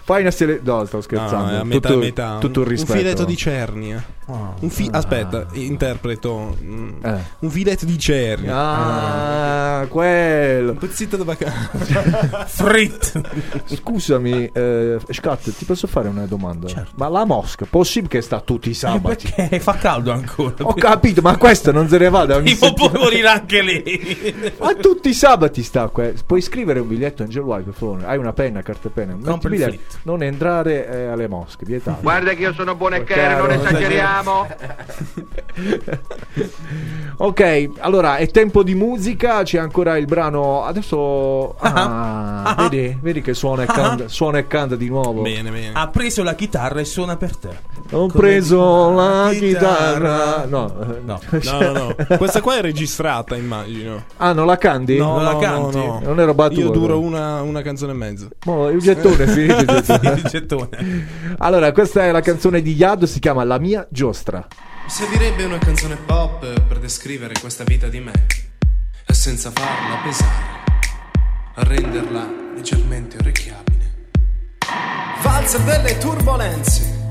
Fai 0.02 0.20
una 0.22 0.30
sele... 0.32 0.60
No, 0.62 0.84
sto 0.84 0.96
No, 0.96 1.02
scherzando. 1.02 1.52
no, 1.52 1.60
a 1.60 1.64
metà, 1.64 1.88
tutto, 1.88 2.00
metà. 2.00 2.38
tutto 2.38 2.60
il 2.60 2.66
un 2.66 2.72
rispetto. 2.72 2.98
filetto 2.98 3.24
di 3.24 3.36
cernia. 3.36 4.04
Un 4.28 4.70
fi- 4.70 4.88
Aspetta, 4.90 5.46
interpreto. 5.52 6.56
mm, 6.60 7.04
Eh. 7.04 7.18
Un 7.40 7.50
filetto 7.50 7.84
di 7.84 7.96
cernia. 7.98 8.54
Ah, 8.56 9.86
quello. 9.88 10.72
Un 10.72 10.78
pezzetto 10.78 11.16
di 11.16 11.22
vacanza. 11.24 12.44
Frit. 12.46 13.20
Scusami, 13.66 14.50
eh, 14.52 14.98
Scat, 15.10 15.52
ti 15.56 15.64
posso 15.64 15.86
fare 15.86 16.08
una 16.08 16.26
domanda? 16.26 16.66
Ma 16.96 17.08
la 17.08 17.24
Mosca, 17.24 17.66
possibile 17.70 18.08
che 18.14 18.20
sta 18.20 18.40
tutti 18.40 18.70
i 18.70 18.74
sabati? 18.74 19.32
Perché 19.34 19.60
fa 19.60 19.74
caldo 19.74 20.10
ancora. 20.10 20.54
Ho 20.62 20.74
capito, 20.74 21.20
ma 21.22 21.36
questa 21.36 21.70
non 21.70 21.88
se 21.88 21.98
ne 21.98 22.08
va 22.08 22.24
da 22.26 22.36
ogni 22.36 22.54
Tipo 22.54 22.72
può 22.72 22.90
morire 22.92 23.28
anche 23.28 23.62
lì. 23.62 24.54
Ma 24.58 24.74
tutti 24.74 25.10
i 25.10 25.14
sabati 25.14 25.62
sta 25.62 25.86
qua. 25.88 26.10
Puoi 26.26 26.40
scrivere 26.40 26.80
un 26.80 26.88
biglietto 26.88 27.22
Angel 27.22 27.42
White, 27.42 27.64
per 27.64 27.74
favore. 27.74 28.04
Hai 28.06 28.18
una 28.18 28.32
penna, 28.32 28.62
carta 28.62 28.88
e 28.88 28.90
penna. 28.90 29.16
Non 30.02 30.22
entrare 30.22 30.88
eh, 30.88 31.06
alle 31.06 31.28
mosche, 31.28 31.64
vietato. 31.64 32.00
Guarda 32.00 32.32
che 32.34 32.42
io 32.42 32.52
sono 32.52 32.74
buono 32.74 32.96
e 32.96 33.04
caro, 33.04 33.46
non 33.46 33.52
esageriamo. 33.52 34.15
Andiamo. 34.16 34.46
Ok, 37.18 37.70
allora 37.78 38.16
è 38.16 38.28
tempo 38.28 38.62
di 38.62 38.74
musica. 38.74 39.42
C'è 39.42 39.56
ancora 39.58 39.96
il 39.96 40.04
brano. 40.04 40.64
Adesso. 40.64 41.54
Ah, 41.58 42.54
vedi, 42.68 42.98
vedi 43.00 43.22
che 43.22 43.32
suona 43.32 43.62
e 43.62 43.66
canta, 43.66 44.08
suona 44.08 44.36
e 44.38 44.46
canta 44.46 44.76
di 44.76 44.88
nuovo. 44.88 45.22
Bene, 45.22 45.50
bene. 45.50 45.70
Ha 45.72 45.88
preso 45.88 46.22
la 46.22 46.34
chitarra 46.34 46.80
e 46.80 46.84
suona 46.84 47.16
per 47.16 47.34
te. 47.36 47.48
Ho 47.92 48.08
Come 48.08 48.12
preso 48.12 48.90
la 48.92 49.30
chitarra. 49.32 50.42
chitarra. 50.42 50.44
No, 50.46 50.66
eh, 50.80 51.00
No. 51.06 51.20
No, 51.30 51.60
no, 51.60 51.72
no. 51.72 52.16
Questa 52.18 52.40
qua 52.42 52.58
è 52.58 52.60
registrata, 52.60 53.34
immagino. 53.34 54.04
Ah, 54.18 54.32
non 54.34 54.44
la 54.46 54.58
canti? 54.58 54.96
No, 54.98 55.12
Non 55.14 55.22
la 55.24 55.32
no, 55.32 55.38
canti? 55.38 55.76
no, 55.78 55.84
no. 55.86 56.00
Non 56.02 56.20
ero 56.20 56.34
battuto. 56.34 56.60
Io 56.60 56.68
duro 56.70 57.00
una, 57.00 57.40
una 57.40 57.62
canzone 57.62 57.92
e 57.92 57.94
mezzo. 57.94 58.28
Mo, 58.44 58.68
il 58.68 58.80
gettone 58.80 59.26
finito. 59.26 59.72
il 59.72 60.22
gettone. 60.28 61.06
Allora, 61.38 61.72
questa 61.72 62.04
è 62.04 62.10
la 62.10 62.20
canzone 62.20 62.60
di 62.60 62.74
Yad. 62.74 63.04
Si 63.04 63.20
chiama 63.20 63.42
La 63.44 63.58
mia 63.58 63.86
giostra. 64.06 64.46
Servirebbe 64.86 65.44
una 65.44 65.58
canzone 65.58 65.96
pop 65.96 66.38
per 66.60 66.78
descrivere 66.78 67.34
questa 67.40 67.64
vita 67.64 67.88
di 67.88 67.98
me 67.98 68.12
senza 69.10 69.50
farla 69.50 69.96
pesare, 70.04 70.62
a 71.54 71.64
renderla 71.64 72.28
leggermente 72.54 73.16
orecchiabile. 73.16 74.14
Valzer 75.22 75.60
delle 75.62 75.98
turbolenze, 75.98 77.10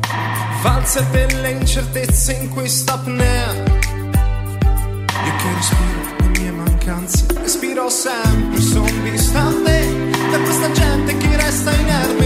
valzer 0.61 1.03
delle 1.07 1.49
incertezze 1.49 2.31
in 2.33 2.49
questa 2.49 2.93
apnea. 2.93 3.53
Io 3.53 5.35
che 5.35 5.53
respiro 5.53 6.15
le 6.19 6.27
mie 6.39 6.51
mancanze, 6.51 7.25
respiro 7.33 7.89
sempre, 7.89 8.61
son 8.61 9.03
distante 9.03 10.09
da 10.31 10.39
questa 10.39 10.71
gente 10.71 11.17
che 11.17 11.35
resta 11.35 11.73
inerme. 11.73 12.24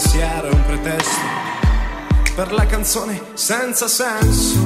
Pensiero, 0.00 0.48
è 0.48 0.52
un 0.52 0.64
pretesto 0.64 1.20
per 2.34 2.52
la 2.52 2.64
canzone 2.64 3.20
senza 3.34 3.86
senso. 3.86 4.58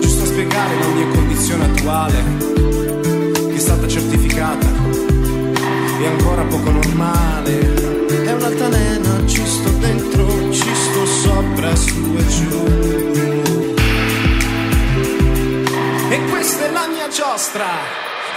Giusto 0.00 0.22
a 0.22 0.26
spiegare 0.26 0.78
la 0.78 0.86
mia 0.86 1.06
condizione 1.08 1.64
attuale, 1.64 2.22
che 3.34 3.54
è 3.54 3.58
stata 3.58 3.86
certificata 3.86 4.66
e 6.00 6.06
ancora 6.06 6.42
poco 6.44 6.70
normale. 6.70 8.06
È 8.06 8.32
un'altalena, 8.32 9.26
ci 9.26 9.44
sto 9.44 9.68
dentro, 9.72 10.50
ci 10.52 10.74
sto 10.74 11.04
sopra, 11.04 11.76
su 11.76 12.16
e 12.16 12.26
giù. 12.28 12.64
E 16.08 16.24
questa 16.30 16.64
è 16.64 16.70
la 16.70 16.86
mia 16.86 17.08
giostra, 17.08 17.66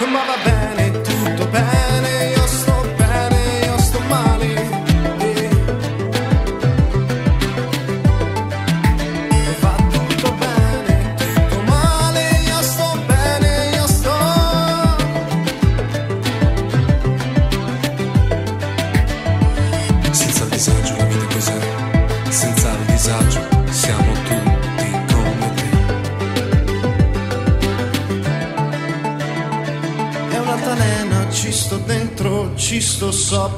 ma 0.00 0.20
va 0.26 0.36
bene, 0.44 1.00
tutto 1.00 1.46
bene, 1.46 2.34
io 2.36 2.43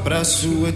sopra, 0.07 0.23
su 0.23 0.65
e 0.67 0.73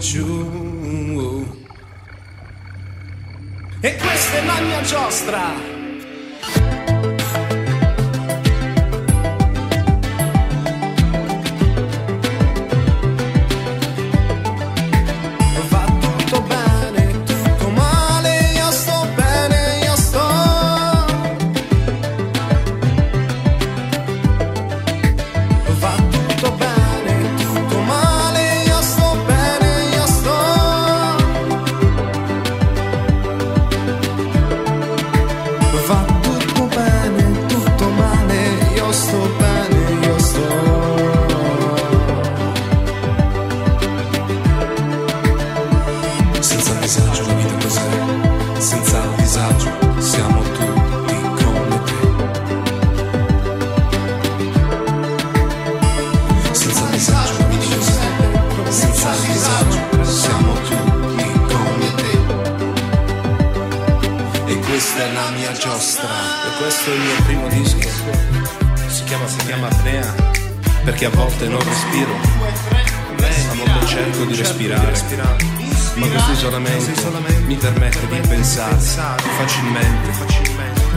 mi 77.91 78.07
permette 78.07 78.21
di 78.21 78.27
pensare 78.27 79.21
facilmente 79.21 80.09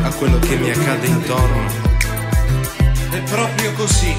a 0.03 0.11
quello 0.15 0.39
che 0.39 0.57
mi 0.57 0.71
accade 0.71 1.07
intorno. 1.07 1.67
È 3.11 3.21
proprio 3.31 3.73
così. 3.73 4.15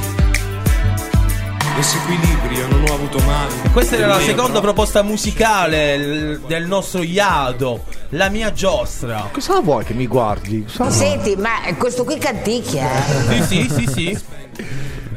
Questo 1.74 1.98
equilibrio 1.98 2.68
non 2.68 2.84
ho 2.90 2.94
avuto 2.94 3.20
mai. 3.20 3.48
Questa 3.72 3.96
era 3.98 4.08
la 4.08 4.20
seconda 4.20 4.62
proposta 4.62 5.02
musicale 5.04 6.40
del 6.48 6.66
nostro 6.68 7.02
Iado, 7.04 7.84
la 8.10 8.30
mia 8.30 8.52
giostra. 8.54 9.28
Cosa 9.32 9.60
vuoi 9.60 9.84
che 9.84 9.94
mi 9.94 10.08
guardi? 10.08 10.64
Cosa 10.64 10.86
vuoi? 10.86 10.94
Senti, 10.94 11.36
ma 11.36 11.52
questo 11.78 12.06
qui 12.06 12.18
canticchia. 12.18 12.88
eh? 13.30 13.42
Sì, 13.44 13.68
sì, 13.70 13.70
sì, 13.70 13.88
sì. 13.88 14.20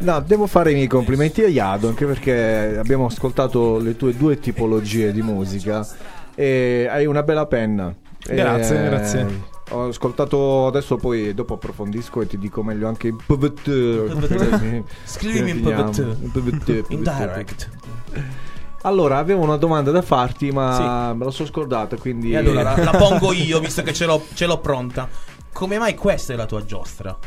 No, 0.01 0.21
devo 0.21 0.47
fare 0.47 0.73
i 0.73 0.75
miei 0.75 0.87
complimenti 0.89 1.43
a 1.43 1.49
Yado 1.49 1.89
anche 1.89 2.07
perché 2.07 2.77
abbiamo 2.79 3.07
ascoltato 3.07 3.79
le 3.79 3.97
tue 3.97 4.17
due 4.17 4.39
tipologie 4.39 5.13
di 5.13 5.23
musica 5.23 5.87
e 6.39 6.87
hai 6.89 7.05
una 7.05 7.25
bella 7.25 7.47
penna. 7.47 7.93
Grazie, 8.25 8.77
E, 8.79 8.89
grazie. 8.89 9.43
Ho 9.71 9.89
ascoltato 9.89 10.69
adesso 10.69 10.97
poi 10.97 11.35
dopo 11.35 11.55
approfondisco 11.55 12.21
e 12.21 12.29
ti 12.29 12.39
dico 12.39 12.63
meglio 12.63 12.87
anche 12.87 13.09
in 13.09 13.17
PVT. 13.17 14.85
Scrivimi 15.05 15.51
in. 15.51 15.61
PVT. 15.61 16.85
In 16.91 17.03
direct. 17.03 17.69
Allora, 18.83 19.19
avevo 19.19 19.43
una 19.43 19.57
domanda 19.57 19.91
da 19.91 20.01
farti, 20.01 20.53
ma 20.53 21.13
me 21.13 21.25
la 21.25 21.33
sono 21.33 21.49
scordata, 21.49 21.97
quindi 21.97 22.31
E 22.31 22.37
allora 22.37 22.63
la, 22.63 22.85
la 22.85 22.97
pongo 22.97 23.33
io, 23.35 23.59
visto 23.59 23.83
che 23.83 23.93
ce 23.93 24.07
l'ho, 24.07 24.25
ce 24.33 24.47
l'ho 24.47 24.59
pronta. 24.59 25.09
Come 25.53 25.77
mai 25.77 25.97
questa 25.97 26.35
è 26.35 26.37
la 26.37 26.47
tua 26.47 26.65
giostra? 26.65 27.19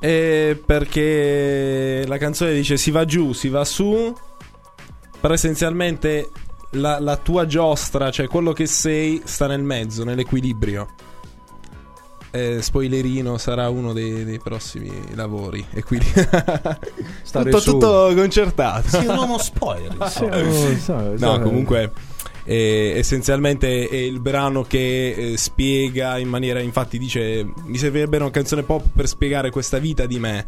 E 0.00 0.60
perché 0.64 2.04
la 2.06 2.16
canzone 2.16 2.54
dice 2.54 2.78
si 2.78 2.90
va 2.90 3.04
giù, 3.04 3.34
si 3.34 3.50
va 3.50 3.66
su, 3.66 4.14
però 5.20 5.34
essenzialmente 5.34 6.30
la, 6.70 6.98
la 7.00 7.16
tua 7.16 7.46
giostra, 7.46 8.10
cioè 8.10 8.26
quello 8.26 8.52
che 8.52 8.66
sei, 8.66 9.22
sta 9.24 9.46
nel 9.46 9.62
mezzo, 9.62 10.04
nell'equilibrio. 10.04 10.88
Eh, 12.30 12.60
spoilerino 12.60 13.38
sarà 13.38 13.70
uno 13.70 13.94
dei, 13.94 14.22
dei 14.22 14.38
prossimi 14.38 14.92
lavori 15.14 15.64
e 15.72 15.82
quindi 15.82 16.12
tutto, 17.24 17.58
su. 17.58 17.70
tutto 17.70 18.12
concertato 18.14 18.86
Sei 18.86 19.06
un 19.06 19.16
uomo 19.16 19.38
spoiler. 19.38 19.96
Sì, 20.10 20.24
oh, 20.24 20.52
so- 20.52 20.76
so- 20.76 21.14
no 21.16 21.40
comunque 21.40 21.90
E 22.44 22.92
essenzialmente 22.96 23.88
è 23.88 23.96
il 23.96 24.20
brano 24.20 24.62
che 24.62 25.32
eh, 25.32 25.36
spiega 25.38 26.18
in 26.18 26.28
maniera, 26.28 26.60
infatti 26.60 26.98
dice 26.98 27.46
mi 27.64 27.78
servirebbe 27.78 28.18
una 28.18 28.30
canzone 28.30 28.62
pop 28.62 28.84
per 28.94 29.08
spiegare 29.08 29.50
questa 29.50 29.78
vita 29.78 30.04
di 30.04 30.18
me, 30.18 30.46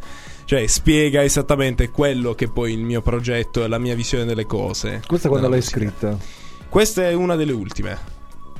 cioè 0.51 0.67
spiega 0.67 1.23
esattamente 1.23 1.91
quello 1.91 2.35
che 2.35 2.49
poi 2.49 2.73
il 2.73 2.81
mio 2.83 3.03
progetto 3.03 3.63
e 3.63 3.69
la 3.69 3.79
mia 3.79 3.95
visione 3.95 4.25
delle 4.25 4.47
cose. 4.47 5.01
Questa 5.07 5.29
quando 5.29 5.47
l'hai 5.47 5.59
musica. 5.59 5.79
scritta? 5.79 6.17
Questa 6.69 7.09
è 7.09 7.13
una 7.13 7.37
delle 7.37 7.53
ultime. 7.53 7.97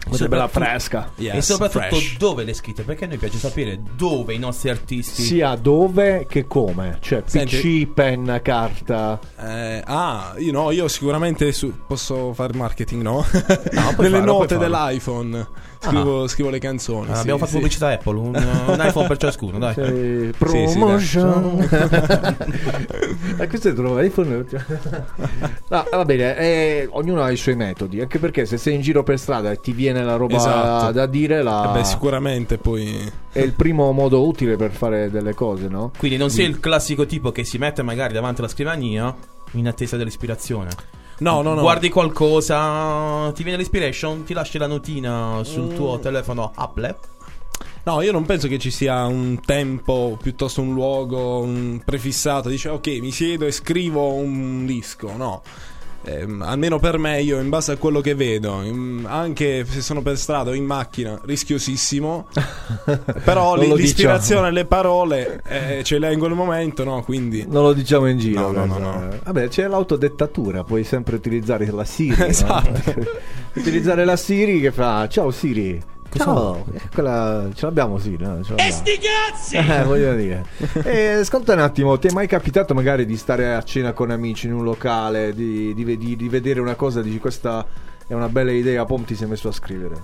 Questa 0.07 0.27
è 0.27 0.29
bella 0.29 0.47
fresca. 0.47 1.11
Yes, 1.17 1.35
e 1.35 1.43
soprattutto 1.43 1.97
fresh. 1.97 2.17
dove 2.17 2.45
le 2.45 2.55
scritte? 2.55 2.85
Perché 2.85 3.07
a 3.07 3.09
noi 3.09 3.19
piace 3.19 3.39
sapere 3.39 3.81
dove 3.97 4.35
i 4.35 4.39
nostri 4.39 4.71
artisti. 4.71 5.21
Sia 5.21 5.57
dove 5.57 6.27
che 6.29 6.47
come. 6.47 6.99
Cioè, 7.01 7.25
Senti- 7.27 7.57
PC, 7.57 7.93
penna, 7.93 8.41
carta. 8.41 9.19
Eh, 9.37 9.83
ah, 9.85 10.35
io 10.39 10.53
no, 10.53 10.71
io 10.71 10.87
sicuramente 10.87 11.51
su- 11.51 11.75
posso 11.89 12.33
fare 12.35 12.57
marketing, 12.57 13.03
no? 13.03 13.27
puoi 13.29 13.49
Nelle 13.99 14.19
farlo, 14.19 14.39
note 14.39 14.59
dell'iPhone 14.59 15.47
scrivo, 15.81 16.29
scrivo 16.29 16.51
le 16.51 16.59
canzoni. 16.59 17.11
Ah, 17.11 17.15
sì, 17.15 17.21
abbiamo 17.21 17.39
fatto 17.39 17.51
sì. 17.53 17.57
pubblicità 17.57 17.89
Apple, 17.89 18.19
un, 18.19 18.35
un 18.35 18.85
iPhone 18.87 19.07
per 19.07 19.17
ciascuno, 19.17 19.59
dai. 19.59 19.75
Sei 19.75 20.33
Sì, 20.47 20.67
sì, 20.69 20.79
promotion. 20.79 21.69
e 23.39 23.47
questo 23.49 23.69
è 23.69 23.73
trovo 23.73 24.01
iPhone. 24.01 24.45
no, 25.69 25.85
va 25.91 26.05
bene, 26.05 26.37
eh, 26.37 26.89
ognuno 26.91 27.23
ha 27.23 27.31
i 27.31 27.37
suoi 27.37 27.57
metodi. 27.57 28.01
Anche 28.01 28.19
perché 28.19 28.47
se 28.47 28.59
sei 28.59 28.75
in 28.75 28.81
giro 28.83 29.03
per 29.03 29.19
strada 29.19 29.51
e 29.51 29.61
ti 29.61 29.73
viene 29.73 30.05
la 30.05 30.17
roba 30.17 30.37
Esatto. 30.37 30.93
da 30.93 31.07
dire, 31.07 31.43
la... 31.43 31.71
Eh 31.71 31.79
beh, 31.79 31.85
sicuramente 31.85 32.59
poi. 32.59 33.11
è 33.33 33.41
il 33.41 33.53
primo 33.53 33.91
modo 33.93 34.27
utile 34.27 34.57
per 34.57 34.73
fare 34.73 35.11
delle 35.11 35.35
cose, 35.35 35.69
no? 35.69 35.93
Quindi 35.97 36.17
non 36.17 36.31
sei 36.31 36.47
il 36.47 36.61
classico 36.61 37.07
tipo 37.07 37.33
che 37.33 37.45
si 37.45 37.59
mette 37.59 37.83
magari 37.83 38.13
davanti 38.13 38.41
alla 38.41 38.51
scrivania 38.51 39.15
in 39.53 39.67
attesa 39.67 39.97
dell'ispirazione. 39.97 40.99
No, 41.21 41.43
no, 41.43 41.55
no. 41.55 41.61
Guardi 41.61 41.89
qualcosa, 41.89 43.31
ti 43.33 43.43
viene 43.43 43.59
l'ispiration, 43.59 44.25
ti 44.25 44.33
lasci 44.33 44.59
la 44.59 44.67
notina 44.67 45.41
sul 45.45 45.75
tuo 45.75 45.99
telefono 45.99 46.53
Apple. 46.55 46.97
No, 47.83 48.03
io 48.03 48.13
non 48.13 48.27
penso 48.27 48.47
che 48.47 48.59
ci 48.59 48.71
sia 48.71 49.07
un 49.07 49.41
tempo 49.45 50.19
piuttosto 50.21 50.61
un 50.61 50.75
luogo 50.75 51.41
un 51.41 51.81
prefissato. 51.85 52.49
Dice, 52.49 52.69
ok, 52.69 52.87
mi 53.01 53.11
siedo 53.11 53.47
e 53.47 53.53
scrivo 53.53 54.13
un 54.13 54.67
disco. 54.67 55.15
No. 55.17 55.43
Ehm, 56.05 56.41
almeno 56.43 56.79
per 56.79 56.97
me, 56.99 57.21
io 57.21 57.39
in 57.39 57.49
base 57.51 57.73
a 57.73 57.77
quello 57.77 58.01
che 58.01 58.15
vedo, 58.15 58.63
in- 58.63 59.05
anche 59.07 59.65
se 59.67 59.81
sono 59.83 60.01
per 60.01 60.17
strada 60.17 60.51
o 60.51 60.55
in 60.55 60.65
macchina, 60.65 61.21
rischiosissimo. 61.23 62.29
però 63.25 63.55
l- 63.57 63.75
l'ispirazione 63.75 64.49
e 64.49 64.51
le 64.51 64.65
parole 64.65 65.43
eh, 65.47 65.85
ce 65.85 65.99
le 65.99 66.07
hai 66.09 66.15
in 66.15 66.19
quel 66.19 66.33
momento, 66.33 66.85
no? 66.85 67.03
Quindi. 67.03 67.45
Non 67.47 67.65
lo 67.65 67.73
diciamo 67.73 68.07
in 68.09 68.19
giro. 68.19 68.51
No, 68.51 68.65
no, 68.65 68.79
no, 68.79 68.79
no. 68.79 69.09
Vabbè, 69.25 69.49
c'è 69.49 69.67
l'autodettatura, 69.69 70.65
puoi 70.65 70.85
sempre 70.85 71.17
utilizzare 71.17 71.71
la 71.71 71.85
Siri. 71.85 72.23
Esatto. 72.25 73.07
utilizzare 73.55 74.05
la 74.05 74.17
Siri 74.17 74.61
che 74.61 74.73
fa 74.73 75.07
Ciao 75.09 75.31
Siri. 75.31 75.81
Ciao, 76.17 76.65
Eh, 76.75 76.81
quella 76.93 77.49
ce 77.55 77.67
l'abbiamo 77.67 77.99
sì, 77.99 78.17
no? 78.19 78.43
Ce 78.43 78.55
l'abbiamo. 78.55 78.83
cazzi! 78.83 79.57
Eh, 79.57 79.85
voglio 79.85 80.15
dire. 80.15 80.45
E, 80.85 81.07
ascolta 81.13 81.53
un 81.53 81.61
attimo, 81.61 81.99
ti 81.99 82.09
è 82.09 82.13
mai 82.13 82.27
capitato 82.27 82.75
magari 82.75 83.07
di 83.07 83.17
stare 83.17 83.55
a 83.55 83.63
cena 83.63 83.93
con 83.93 84.11
amici 84.11 84.47
in 84.47 84.55
un 84.55 84.65
locale, 84.65 85.35
di, 85.35 85.73
di- 85.75 85.97
di- 85.97 86.17
di 86.17 86.29
vedere 86.29 86.61
una 86.61 86.75
cosa, 86.75 87.01
dici 87.03 87.19
questa 87.19 87.65
è 88.07 88.13
una 88.15 88.29
bella 88.29 88.51
idea, 88.53 88.85
pom 88.85 89.05
ti 89.05 89.15
sei 89.15 89.29
messo 89.29 89.49
a 89.49 89.53
scrivere. 89.53 90.03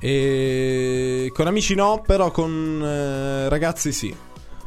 E 0.00 1.30
con 1.34 1.46
amici 1.46 1.74
no, 1.74 2.02
però 2.04 2.30
con 2.30 2.80
eh, 2.82 3.48
ragazzi 3.48 3.92
sì. 3.92 4.14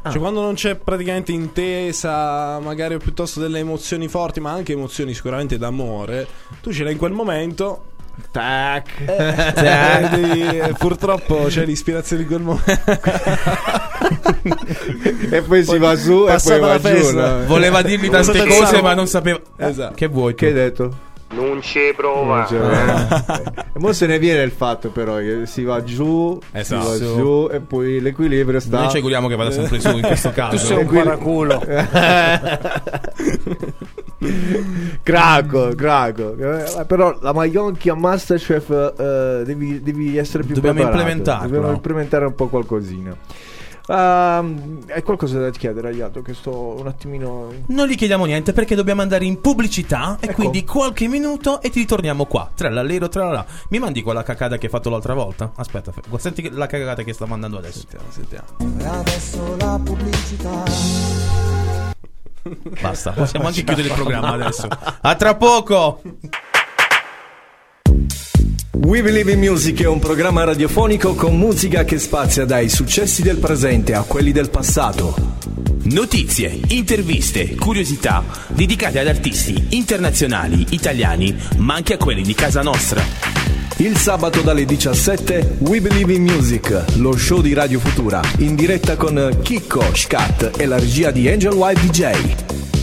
Cioè, 0.04 0.18
quando 0.18 0.40
non 0.40 0.54
c'è 0.54 0.74
praticamente 0.74 1.30
intesa, 1.30 2.58
magari 2.58 2.96
piuttosto 2.98 3.38
delle 3.38 3.60
emozioni 3.60 4.08
forti, 4.08 4.40
ma 4.40 4.50
anche 4.50 4.72
emozioni 4.72 5.14
sicuramente 5.14 5.58
d'amore, 5.58 6.26
tu 6.60 6.72
ce 6.72 6.82
l'hai 6.82 6.92
in 6.94 6.98
quel 6.98 7.12
momento. 7.12 7.91
Tac. 8.30 8.88
eh, 9.06 10.08
devi- 10.10 10.58
eh, 10.58 10.74
purtroppo 10.78 11.44
c'è 11.48 11.64
l'ispirazione 11.64 12.22
di 12.22 12.28
quel 12.28 12.40
momento. 12.40 12.70
e 15.30 15.42
poi 15.42 15.64
si 15.64 15.78
va 15.78 15.96
su 15.96 16.26
e 16.28 16.36
poi 16.42 16.60
va 16.60 16.78
giù. 16.80 17.14
no? 17.16 17.44
Voleva 17.46 17.82
dirmi 17.82 18.08
tante 18.08 18.38
cose, 18.38 18.46
pensare- 18.58 18.82
ma 18.82 18.94
non 18.94 19.06
sapeva. 19.06 19.40
Esatto. 19.56 19.94
Che 19.94 20.06
vuoi? 20.06 20.32
tu? 20.32 20.38
Che 20.38 20.46
hai 20.46 20.52
detto? 20.52 20.96
Non 21.32 21.62
ci 21.62 21.80
prova. 21.96 22.46
E 22.46 23.78
mo 23.78 23.92
se 23.94 24.06
ne 24.06 24.18
viene 24.18 24.42
il 24.42 24.50
fatto 24.50 24.90
però 24.90 25.16
che 25.16 25.46
si 25.46 25.64
va 25.64 25.82
giù, 25.82 26.38
Esatto. 26.52 26.92
si 26.94 27.04
va 27.04 27.14
giù 27.14 27.48
e 27.50 27.60
poi 27.60 28.00
l'equilibrio 28.02 28.60
sta 28.60 28.80
Noi 28.80 28.90
ci 28.90 28.96
auguriamo 28.96 29.28
che 29.28 29.36
vada 29.36 29.50
sempre 29.50 29.80
su 29.80 29.88
in 29.96 30.02
questo 30.02 30.30
caso. 30.36 30.56
Tu 30.56 30.62
sei 30.62 30.76
un 30.78 30.84
Quindi- 30.86 31.04
paraculo. 31.08 31.64
Craco, 35.02 35.74
craco. 35.74 36.36
Eh, 36.36 36.84
Però 36.86 37.18
la 37.20 37.32
Maionchi 37.32 37.88
a 37.88 37.94
Masterchef 37.94 38.70
eh, 38.98 39.42
devi, 39.44 39.82
devi 39.82 40.16
essere 40.16 40.44
più 40.44 40.54
Dobbiamo 40.54 40.76
preparato. 40.76 41.00
implementarlo. 41.02 41.48
Dobbiamo 41.48 41.72
implementare 41.74 42.24
un 42.26 42.34
po' 42.34 42.48
qualcosina. 42.48 43.16
Ehm, 43.88 44.78
hai 44.90 45.02
qualcosa 45.02 45.40
da 45.40 45.50
chiedere, 45.50 45.88
Aiato? 45.88 46.22
Che 46.22 46.34
sto 46.34 46.76
un 46.78 46.86
attimino. 46.86 47.52
Non 47.66 47.88
gli 47.88 47.96
chiediamo 47.96 48.24
niente 48.24 48.52
perché 48.52 48.76
dobbiamo 48.76 49.02
andare 49.02 49.24
in 49.24 49.40
pubblicità 49.40 50.16
e 50.20 50.26
Ecco. 50.26 50.34
quindi 50.34 50.64
qualche 50.64 51.08
minuto 51.08 51.60
e 51.60 51.68
ti 51.68 51.80
ritorniamo 51.80 52.26
qua. 52.26 52.48
Trallallero, 52.54 53.08
trallala. 53.08 53.44
Mi 53.70 53.80
mandi 53.80 54.02
quella 54.02 54.22
cacata 54.22 54.56
che 54.56 54.66
hai 54.66 54.70
fatto 54.70 54.88
l'altra 54.88 55.14
volta? 55.14 55.50
Aspetta, 55.56 55.92
senti 56.18 56.48
la 56.52 56.66
cagata 56.66 57.02
che 57.02 57.12
sta 57.12 57.26
mandando 57.26 57.58
adesso. 57.58 57.80
Sentiamo, 57.80 58.44
sentiamo. 58.56 59.00
Adesso 59.00 59.56
la 59.58 59.80
pubblicità. 59.82 61.61
Basta, 62.80 63.12
possiamo 63.12 63.46
anche 63.46 63.62
chiudere 63.64 63.88
il 63.88 63.94
programma 63.94 64.32
adesso. 64.32 64.68
A 65.00 65.14
tra 65.14 65.36
poco! 65.36 66.02
We 68.74 69.02
Believe 69.02 69.32
in 69.32 69.38
Music 69.38 69.82
è 69.82 69.86
un 69.86 69.98
programma 69.98 70.44
radiofonico 70.44 71.14
con 71.14 71.36
musica 71.36 71.84
che 71.84 71.98
spazia 71.98 72.46
dai 72.46 72.70
successi 72.70 73.20
del 73.20 73.36
presente 73.36 73.92
a 73.92 74.02
quelli 74.02 74.32
del 74.32 74.48
passato. 74.48 75.36
Notizie, 75.84 76.58
interviste, 76.68 77.54
curiosità 77.54 78.24
dedicate 78.48 78.98
ad 78.98 79.08
artisti 79.08 79.76
internazionali, 79.76 80.68
italiani, 80.70 81.36
ma 81.58 81.74
anche 81.74 81.92
a 81.92 81.98
quelli 81.98 82.22
di 82.22 82.34
casa 82.34 82.62
nostra. 82.62 83.04
Il 83.76 83.98
sabato 83.98 84.40
dalle 84.40 84.64
17 84.64 85.56
We 85.58 85.82
Believe 85.82 86.14
in 86.14 86.22
Music, 86.22 86.96
lo 86.96 87.14
show 87.14 87.42
di 87.42 87.52
Radio 87.52 87.78
Futura, 87.78 88.22
in 88.38 88.54
diretta 88.54 88.96
con 88.96 89.38
Chicco, 89.42 89.84
Scat 89.94 90.52
e 90.56 90.64
la 90.64 90.78
regia 90.78 91.10
di 91.10 91.28
Angel 91.28 91.52
White 91.52 91.80
DJ. 91.80 92.34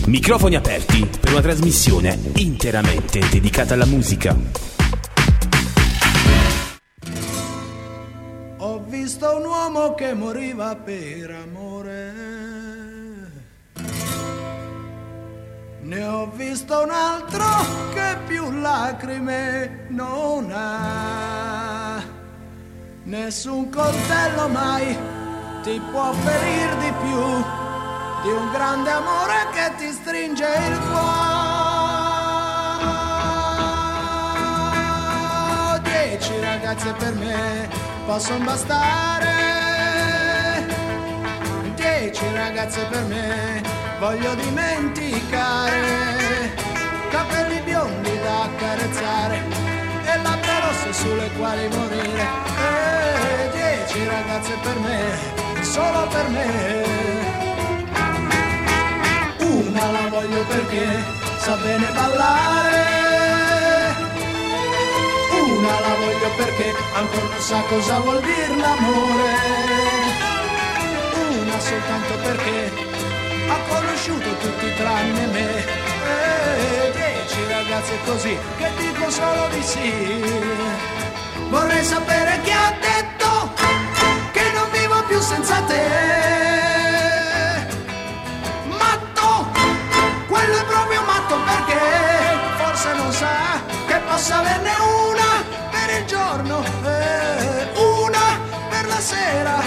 Microfoni 0.06 0.54
aperti 0.54 1.06
per 1.18 1.32
una 1.32 1.42
trasmissione 1.42 2.16
interamente 2.36 3.20
dedicata 3.28 3.74
alla 3.74 3.86
musica. 3.86 4.69
Ho 8.58 8.78
visto 8.86 9.36
un 9.36 9.44
uomo 9.44 9.94
che 9.94 10.12
moriva 10.12 10.76
per 10.76 11.30
amore. 11.30 12.12
Ne 15.80 16.04
ho 16.04 16.30
visto 16.34 16.82
un 16.82 16.90
altro 16.90 17.44
che 17.94 18.16
più 18.26 18.50
lacrime 18.60 19.86
non 19.88 20.50
ha. 20.52 22.02
Nessun 23.04 23.70
coltello 23.70 24.48
mai 24.48 24.96
ti 25.62 25.80
può 25.90 26.12
ferir 26.12 26.76
di 26.76 26.92
più 27.00 27.44
di 28.22 28.28
un 28.28 28.50
grande 28.52 28.90
amore 28.90 29.48
che 29.52 29.72
ti 29.78 29.90
stringe 29.90 30.44
il 30.44 30.78
cuore. 30.90 31.79
Dieci 36.20 36.38
ragazze 36.38 36.92
per 36.98 37.14
me 37.14 37.66
possono 38.04 38.44
bastare. 38.44 39.32
Dieci 41.74 42.24
ragazze 42.34 42.84
per 42.90 43.04
me 43.04 43.62
voglio 43.98 44.34
dimenticare. 44.34 45.80
Capelli 47.08 47.60
biondi 47.60 48.20
da 48.20 48.42
accarezzare 48.42 49.42
e 50.04 50.16
labbra 50.22 50.58
rosse 50.60 50.92
sulle 50.92 51.30
quali 51.38 51.68
morire. 51.68 52.28
E 52.68 53.50
dieci 53.54 54.06
ragazze 54.06 54.52
per 54.62 54.78
me, 54.78 55.62
solo 55.62 56.06
per 56.08 56.28
me. 56.28 56.84
Una 59.38 59.90
la 59.90 60.08
voglio 60.10 60.44
perché 60.44 61.02
sa 61.38 61.56
bene 61.56 61.86
ballare. 61.94 62.99
Una 65.50 65.80
la 65.80 65.94
voglio 65.96 66.30
perché 66.36 66.74
ancora 66.94 67.26
non 67.26 67.40
sa 67.40 67.60
cosa 67.68 67.98
vuol 68.00 68.20
dire 68.20 68.56
l'amore. 68.56 69.34
Una 71.40 71.58
soltanto 71.58 72.14
perché 72.22 72.72
ha 73.48 73.58
conosciuto 73.68 74.36
tutti 74.36 74.74
tranne 74.76 75.26
me. 75.26 75.48
E 76.06 76.92
dieci 76.92 77.40
ragazze 77.48 77.98
così 78.04 78.38
che 78.58 78.70
dico 78.76 79.10
solo 79.10 79.48
di 79.48 79.62
sì. 79.62 79.92
Vorrei 81.48 81.84
sapere 81.84 82.40
chi 82.44 82.52
ha 82.52 82.72
detto 82.80 83.52
che 84.30 84.52
non 84.54 84.70
vivo 84.70 85.02
più 85.08 85.20
senza 85.20 85.60
te. 85.62 85.84
Matto, 88.68 89.50
quello 90.28 90.56
è 90.58 90.64
proprio 90.64 91.02
matto 91.02 91.36
perché 91.44 91.80
forse 92.56 92.92
non 92.94 93.12
sa 93.12 93.78
posso 94.20 94.34
averne 94.34 94.70
una 95.08 95.42
per 95.70 95.98
il 95.98 96.04
giorno 96.04 96.62
e 96.84 97.68
una 97.80 98.38
per 98.68 98.86
la 98.86 99.00
sera. 99.00 99.62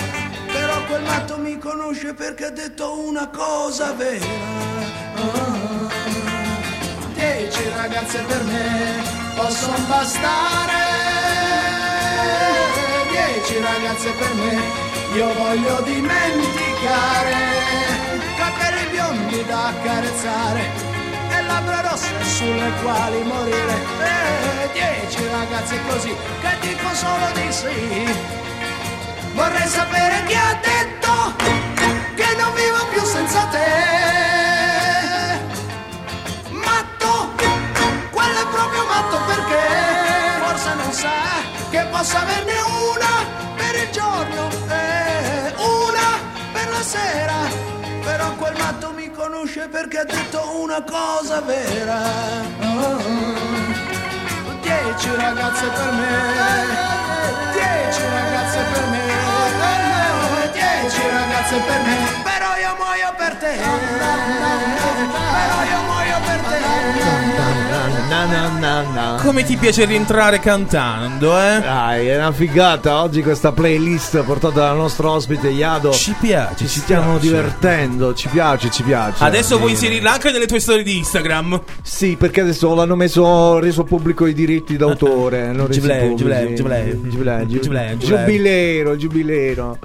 Però 0.46 0.86
quel 0.86 1.02
matto 1.02 1.38
mi 1.40 1.58
conosce 1.58 2.14
perché 2.14 2.46
ha 2.46 2.50
detto 2.52 3.00
una 3.00 3.28
cosa 3.30 3.94
vera. 3.94 4.26
Ah, 5.16 5.90
dieci 7.16 7.64
ragazze 7.76 8.20
per 8.28 8.44
me 8.44 9.02
possono 9.36 9.78
bastare. 9.88 10.82
Dieci 13.10 13.60
ragazze 13.60 14.12
per 14.12 14.34
me 14.36 14.62
io 15.16 15.34
voglio 15.34 15.82
dimenticare. 15.82 17.38
Capelli 18.38 18.86
biondi 18.92 19.46
da 19.46 19.66
accarezzare 19.70 20.93
labbra 21.48 21.82
rosse 21.82 22.24
sulle 22.24 22.72
quali 22.82 23.22
morire. 23.24 23.76
Eh, 24.00 24.70
dieci 24.74 25.28
ragazze 25.28 25.80
così 25.88 26.16
che 26.42 26.58
dico 26.62 26.94
solo 26.94 27.32
di 27.34 27.52
sì. 27.52 28.42
Vorrei 29.34 29.68
sapere 29.68 30.24
chi 30.26 30.36
ha 30.36 30.60
detto 30.62 31.12
che 32.16 32.36
non 32.38 32.54
vivo 32.54 32.86
più 32.92 33.04
senza 33.04 33.42
te. 33.46 33.72
Matto, 36.52 37.34
quello 38.12 38.40
è 38.40 38.48
proprio 38.52 38.86
matto 38.86 39.18
perché 39.26 39.62
forse 40.46 40.74
non 40.76 40.92
sa 40.92 41.42
che 41.72 41.84
possa 41.90 42.22
averne 42.22 42.54
una 42.92 43.26
per 43.56 43.76
il 43.84 43.90
giorno 43.92 44.50
e 44.70 45.54
una 45.58 46.20
per 46.52 46.70
la 46.70 46.84
sera. 46.84 47.83
Però 48.24 48.36
quel 48.36 48.56
matto 48.58 48.92
mi 48.94 49.12
conosce 49.12 49.68
perché 49.68 49.98
ha 49.98 50.06
detto 50.06 50.40
una 50.62 50.82
cosa 50.82 51.42
vera. 51.42 52.00
Oh, 52.62 53.02
Dieci 54.62 55.10
ragazze 55.14 55.66
per 55.68 55.92
me, 55.92 56.08
dieci 57.52 58.02
ragazze 58.02 58.60
per 58.72 58.86
me, 58.92 59.02
dieci 60.54 61.02
ragazze 61.10 61.58
per 61.68 61.82
me, 61.82 61.98
però 62.24 62.56
io 62.56 62.76
muoio 62.78 63.14
per 63.18 63.36
te, 63.36 63.58
però 65.36 65.64
io 65.68 65.82
muoio 65.84 66.20
per 66.26 66.40
te. 66.40 67.43
Na, 68.10 68.26
na, 68.26 68.48
na, 68.60 68.82
na. 68.94 69.22
Come 69.24 69.44
ti 69.44 69.56
piace 69.56 69.86
rientrare 69.86 70.40
cantando, 70.40 71.36
eh? 71.40 71.60
Dai, 71.62 72.08
è 72.08 72.18
una 72.18 72.32
figata 72.32 73.02
oggi 73.02 73.24
questa 73.24 73.52
playlist 73.52 74.22
portata 74.24 74.60
dal 74.62 74.76
nostro 74.76 75.10
ospite 75.12 75.50
Iado. 75.50 75.92
Ci 75.92 76.14
piace, 76.20 76.68
Ci 76.68 76.80
stiamo 76.82 77.18
divertendo, 77.18 78.14
ci 78.14 78.28
piace, 78.28 78.70
ci 78.70 78.84
piace. 78.84 79.24
Adesso 79.24 79.58
vuoi 79.58 79.76
Sì. 79.76 79.86
inserirla 79.86 80.12
anche 80.14 80.32
nelle 80.32 80.46
tue 80.46 80.60
storie 80.60 80.84
di 80.84 80.98
Instagram? 80.98 81.60
Sì, 81.82 82.16
perché 82.18 82.42
adesso 82.42 82.74
l'hanno 82.76 82.96
messo 82.96 83.58
reso 83.60 83.84
pubblico 83.84 84.26
i 84.28 84.34
diritti 84.34 84.76
d'autore. 84.78 85.52
Giubileo, 85.70 86.14
giubileo, 86.16 86.54
giubileo. 86.54 86.54
Giubileo, 86.54 87.46
giu- 87.48 87.60
Giubileo, 87.60 87.98
giubileo. 87.98 87.98
Giubilero, 87.98 88.96
giubilero. 88.98 89.78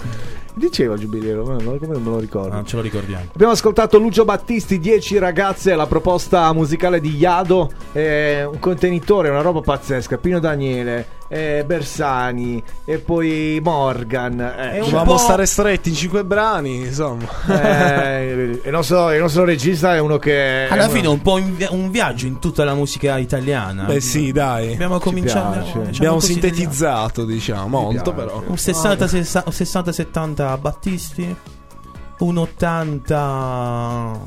Diceva 0.59 0.97
giubilero, 0.97 1.45
ma 1.45 1.53
non- 1.53 1.79
come 1.79 1.93
non 1.93 2.03
me 2.03 2.09
lo 2.09 2.19
ricordo. 2.19 2.53
Non 2.53 2.65
ce 2.65 2.75
lo 2.75 2.81
ricordiamo. 2.81 3.23
Abbiamo 3.33 3.53
ascoltato 3.53 3.97
Lucio 3.97 4.25
Battisti, 4.25 4.77
10 4.77 5.17
ragazze, 5.17 5.73
la 5.73 5.87
proposta 5.87 6.51
musicale 6.51 6.99
di 6.99 7.15
Iado, 7.15 7.71
eh, 7.93 8.43
un 8.43 8.59
contenitore, 8.59 9.29
una 9.29 9.39
roba 9.41 9.61
pazzesca, 9.61 10.17
Pino 10.17 10.39
Daniele, 10.39 11.05
eh, 11.29 11.63
Bersani 11.65 12.61
e 12.85 12.97
poi 12.97 13.59
Morgan. 13.63 14.39
eh, 14.41 14.79
Dovevamo 14.79 15.17
stare 15.17 15.45
stretti 15.45 15.87
in 15.89 15.95
cinque 15.95 16.23
brani, 16.25 16.87
insomma. 16.87 17.27
eh, 17.47 18.59
il, 18.63 18.71
nostro, 18.71 19.11
il 19.13 19.19
nostro 19.21 19.43
regista 19.45 19.95
è 19.95 19.99
uno 19.99 20.17
che... 20.17 20.67
Alla 20.69 20.85
è 20.85 20.89
fine 20.89 21.07
uno- 21.07 21.11
un 21.11 21.21
po' 21.21 21.39
un 21.69 21.91
viaggio 21.91 22.25
in 22.25 22.39
tutta 22.39 22.63
la 22.63 22.73
musica 22.73 23.17
italiana. 23.17 23.83
Beh 23.83 24.01
sì, 24.01 24.31
dai. 24.31 24.73
Abbiamo 24.73 24.97
cominciato. 24.99 25.59
diciamo 25.59 25.83
Abbiamo 25.87 26.19
sintetizzato, 26.19 27.25
diciamo, 27.25 27.67
molto 27.67 28.13
però. 28.13 28.41
Un 28.45 28.55
60-70 28.55 30.59
Battisti, 30.59 31.35
un 32.19 32.37
80 32.37 34.19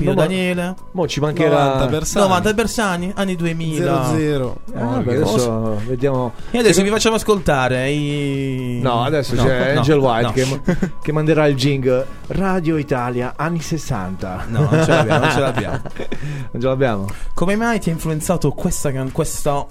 Pino 0.00 0.14
Daniele, 0.14 0.74
Mo 0.92 1.06
ci 1.06 1.20
mancherà... 1.20 1.64
90 1.64 1.86
Bersani. 1.86 2.26
90 2.26 2.52
Bersani, 2.54 3.12
anni 3.14 3.36
2000. 3.36 4.04
00. 4.14 4.56
Ah, 4.74 4.84
vabbè, 4.84 5.14
adesso 5.14 5.80
vediamo... 5.86 6.32
E 6.50 6.58
adesso 6.58 6.82
vi 6.82 6.88
facciamo 6.88 7.16
ascoltare 7.16 7.90
i... 7.90 8.80
No, 8.82 9.02
adesso 9.02 9.34
No, 9.34 9.44
c'è 9.44 9.72
no, 9.72 9.78
Angel 9.78 9.98
White 9.98 10.44
no. 10.44 10.62
Che, 10.62 10.90
che 11.02 11.12
manderà 11.12 11.46
il 11.46 11.56
jing 11.56 12.06
Radio 12.28 12.76
Italia 12.76 13.34
anni 13.36 13.60
60. 13.60 14.44
No, 14.48 14.68
non 14.70 14.84
ce 14.84 14.90
l'abbiamo, 14.90 15.24
non 15.24 15.32
ce 15.32 15.40
l'abbiamo. 15.40 15.80
Non 16.56 16.62
ce 16.62 16.68
l'abbiamo? 16.68 17.06
Come 17.34 17.56
mai 17.56 17.80
ti 17.80 17.90
ha 17.90 17.92
influenzato 17.92 18.50
questa, 18.52 18.90
questa, 19.12 19.66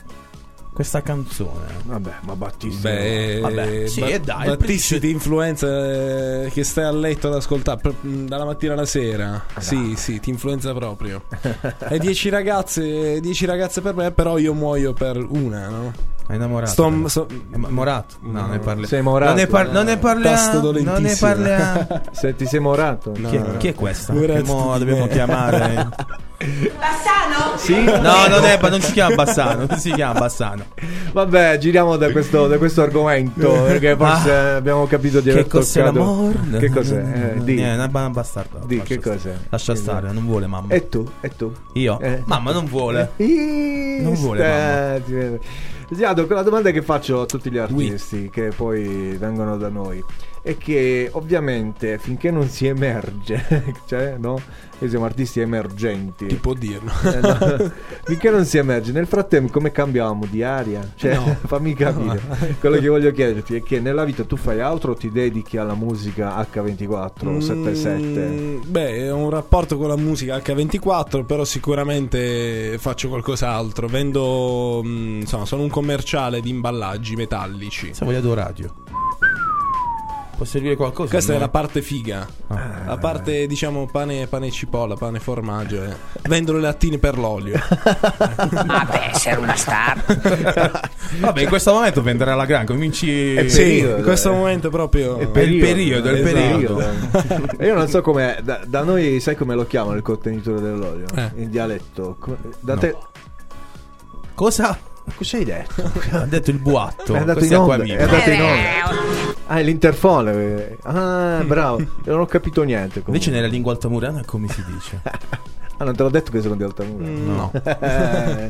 questa 0.75 1.01
canzone? 1.01 1.67
Vabbè, 1.85 2.11
ma 2.23 2.35
Battisti. 2.35 2.81
Beh, 2.81 3.39
Vabbè, 3.41 3.87
sì, 3.87 4.01
Ba- 4.01 4.07
e 4.07 4.19
dai, 4.19 4.47
Battisti 4.47 4.99
ti 4.99 5.09
influenza 5.09 5.67
eh, 6.43 6.49
che 6.51 6.65
stai 6.65 6.83
a 6.83 6.91
letto 6.91 7.29
ad 7.29 7.35
ascoltare 7.35 7.79
per- 7.81 7.95
mh, 8.01 8.25
dalla 8.25 8.43
mattina 8.43 8.73
alla 8.73 8.85
sera. 8.85 9.41
Sì, 9.57 9.93
sì, 9.95 10.19
ti 10.19 10.29
influenza 10.29 10.73
proprio. 10.73 11.23
e 11.89 11.97
dieci 11.97 12.27
ragazze, 12.27 13.21
dieci 13.21 13.45
ragazze 13.45 13.79
per 13.79 13.95
me, 13.95 14.11
però 14.11 14.37
io 14.37 14.53
muoio 14.53 14.91
per 14.91 15.15
una, 15.17 15.69
no? 15.69 15.93
È 16.27 16.33
innamorato? 16.33 16.71
Sto- 16.71 17.07
sto- 17.07 17.27
È 17.51 17.55
mo- 17.57 17.67
morato? 17.69 18.15
No, 18.21 18.47
ne 18.47 18.57
parli. 18.59 18.87
Sei 18.87 19.01
morato. 19.01 19.31
Non 19.33 19.39
ne, 19.41 19.47
par- 19.47 19.71
non 19.71 19.85
ne 19.85 19.97
parliamo. 19.97 20.61
Non 20.81 21.01
ne 21.03 21.15
parliamo. 21.19 21.87
Senti, 22.11 22.45
sei 22.47 22.59
morato? 22.59 23.11
Chi, 23.11 23.35
è, 23.35 23.57
chi 23.57 23.67
è 23.67 23.73
questa? 23.75 24.11
Che 24.13 24.43
mo 24.43 24.75
dobbiamo 24.77 25.03
me. 25.05 25.09
chiamare? 25.09 25.89
Bassano? 26.37 27.57
Sì? 27.57 27.83
No, 27.83 28.27
non, 28.27 28.43
è, 28.43 28.59
non 28.59 28.81
si 28.81 28.91
chiama 28.91 29.15
Bassano. 29.15 29.65
Non 29.67 29.77
si 29.77 29.91
chiama 29.93 30.19
Bassano. 30.19 30.65
Vabbè, 31.13 31.57
giriamo 31.59 31.95
da 31.95 32.11
questo, 32.11 32.47
da 32.47 32.57
questo 32.57 32.81
argomento. 32.81 33.51
Perché 33.63 33.95
forse 33.97 34.31
abbiamo 34.33 34.85
capito 34.87 35.21
di 35.21 35.29
aver 35.29 35.41
Ah. 35.41 35.43
Che 35.43 35.49
cos'è 35.49 35.79
toccato. 35.83 35.99
l'amore? 35.99 36.57
Che 36.59 36.69
cos'è? 36.69 37.33
Eh, 37.35 37.43
di. 37.43 37.61
Eh, 37.61 37.73
una 37.73 37.87
ba- 37.87 38.09
bastarda. 38.09 38.59
Di, 38.65 38.77
Lascia 38.77 38.93
che 38.95 38.99
stare. 38.99 39.15
cos'è? 39.15 39.33
Lascia 39.49 39.71
Esatto. 39.73 39.97
stare, 39.97 40.11
non 40.13 40.25
vuole 40.25 40.47
mamma. 40.47 40.73
E 40.73 40.89
tu? 40.89 41.07
E 41.21 41.29
tu? 41.35 41.51
Io? 41.73 41.99
Eh. 41.99 42.21
Mamma 42.25 42.51
non 42.51 42.65
vuole. 42.65 43.11
Non 43.95 44.13
vuole, 44.15 45.01
stai- 45.05 45.39
Ziado, 45.91 46.25
la 46.27 46.41
domanda 46.41 46.71
che 46.71 46.81
faccio 46.81 47.21
a 47.21 47.25
tutti 47.25 47.51
gli 47.51 47.57
artisti 47.57 48.29
che 48.29 48.49
poi 48.55 49.15
vengono 49.17 49.55
da 49.55 49.69
noi 49.69 50.03
è 50.45 50.57
che 50.57 51.09
ovviamente 51.13 51.97
finché 51.97 52.29
non 52.29 52.47
si 52.47 52.67
emerge, 52.67 53.73
cioè 53.87 54.15
no? 54.19 54.39
Noi 54.77 54.89
siamo 54.89 55.05
artisti 55.05 55.39
emergenti. 55.39 56.27
Chi 56.27 56.35
può 56.35 56.53
dirlo? 56.53 56.91
Eh, 57.03 57.19
no. 57.19 57.71
Finché 58.03 58.29
non 58.29 58.45
si 58.45 58.57
emerge, 58.57 58.91
nel 58.91 59.07
frattempo 59.07 59.53
come 59.53 59.71
cambiamo 59.71 60.25
di 60.29 60.43
aria? 60.43 60.87
Cioè, 60.95 61.15
fammi 61.47 61.73
capire. 61.73 62.21
Quello 62.59 62.77
che 62.77 62.87
voglio 62.89 63.11
chiederti 63.11 63.55
è 63.55 63.63
che 63.63 63.79
nella 63.79 64.03
vita 64.03 64.25
tu 64.25 64.35
fai 64.35 64.59
altro 64.59 64.91
o 64.91 64.95
ti 64.95 65.09
dedichi 65.09 65.57
alla 65.57 65.75
musica 65.75 66.45
H24 66.51 67.39
77? 67.39 67.99
Mm, 68.01 68.61
beh, 68.67 69.09
ho 69.09 69.17
un 69.17 69.29
rapporto 69.29 69.77
con 69.77 69.87
la 69.87 69.97
musica 69.97 70.37
H24, 70.37 71.25
però 71.25 71.43
sicuramente 71.45 72.77
faccio 72.77 73.07
qualcos'altro. 73.07 73.87
Vendo, 73.87 74.81
mm, 74.85 75.21
insomma, 75.21 75.45
sono 75.45 75.63
un 75.63 75.69
commerciale 75.69 76.41
di 76.41 76.49
imballaggi 76.49 77.15
metallici. 77.15 77.93
Se 77.93 78.03
voglio 78.03 78.33
radio. 78.33 79.04
Può 80.35 80.45
servire 80.45 80.75
qualcosa? 80.75 81.11
Questa 81.11 81.33
è 81.33 81.37
la 81.37 81.47
parte 81.47 81.81
figa. 81.81 82.27
Ah. 82.47 82.81
La 82.87 82.97
parte, 82.97 83.47
diciamo, 83.47 83.85
pane, 83.89 84.27
pane 84.27 84.47
e 84.47 84.51
cipolla, 84.51 84.95
pane 84.95 85.17
e 85.17 85.19
formaggio. 85.21 85.81
eh. 85.83 85.95
Vendo 86.23 86.51
le 86.51 86.59
lattine 86.59 86.97
per 86.97 87.17
l'olio. 87.17 87.57
Ah, 88.67 88.85
beh, 88.89 89.11
essere 89.13 89.37
una 89.39 89.55
star. 89.55 90.03
Vabbè, 91.19 91.41
in 91.41 91.47
questo 91.47 91.71
momento 91.73 92.01
venderà 92.01 92.35
la 92.35 92.45
gran. 92.45 92.65
Cominci. 92.65 93.35
È 93.35 93.47
sì, 93.47 93.61
periodo, 93.61 93.97
in 93.97 94.03
questo 94.03 94.31
eh. 94.31 94.35
momento 94.35 94.69
proprio. 94.69 95.17
È 95.17 95.21
il 95.23 95.59
periodo, 95.59 96.09
è 96.09 96.11
il 96.13 96.27
Esatto. 96.27 96.75
periodo. 96.75 96.83
Io 97.63 97.73
non 97.75 97.87
so 97.87 98.01
come. 98.01 98.39
Da, 98.43 98.61
da 98.65 98.83
noi, 98.83 99.19
sai 99.21 99.35
come 99.35 99.55
lo 99.55 99.65
chiamano 99.65 99.95
il 99.95 100.01
contenitore 100.03 100.59
dell'olio? 100.59 101.05
Eh. 101.15 101.31
In 101.35 101.49
dialetto. 101.49 102.17
Da 102.59 102.73
No. 102.73 102.79
te. 102.79 102.95
Cosa? 104.33 104.77
Cosa 105.15 105.37
hai 105.37 105.43
detto? 105.45 105.91
Ha 106.17 106.25
detto 106.25 106.49
il 106.51 106.57
boato. 106.59 107.13
È 107.13 107.17
andato 107.19 107.39
Questo 107.39 107.55
in 107.55 107.61
onda. 107.61 107.83
È 107.83 108.01
andato 108.03 108.29
in 108.29 108.39
Eh, 108.41 108.81
onda. 108.83 109.33
Ah, 109.47 109.59
è 109.59 109.63
l'interfone. 109.63 110.31
eh. 110.33 110.77
Ah, 110.83 111.43
bravo. 111.45 111.83
Non 112.05 112.19
ho 112.21 112.25
capito 112.25 112.63
niente. 112.63 113.01
comunque. 113.01 113.13
Invece 113.13 113.31
nella 113.31 113.47
lingua 113.47 113.71
altamurana 113.73 114.23
come 114.25 114.47
si 114.47 114.63
dice? 114.71 115.01
Ah, 115.77 115.83
non 115.83 115.93
te 115.93 116.03
l'ho 116.03 116.09
detto 116.09 116.31
che 116.31 116.39
sono 116.41 116.55
di 116.55 116.63
Altamura. 116.63 117.05
No. 117.05 117.51
Eh, 117.81 118.49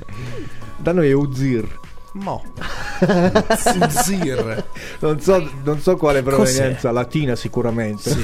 da 0.77 0.91
noi 0.93 1.09
è 1.09 1.13
Uzir. 1.13 1.67
Mo. 2.13 2.43
Zir. 3.89 4.63
Non 4.99 5.19
so, 5.19 5.49
non 5.63 5.79
so 5.81 5.95
quale 5.97 6.21
Cos'è? 6.21 6.35
provenienza, 6.35 6.91
latina 6.91 7.35
sicuramente. 7.35 8.11
Sì. 8.11 8.21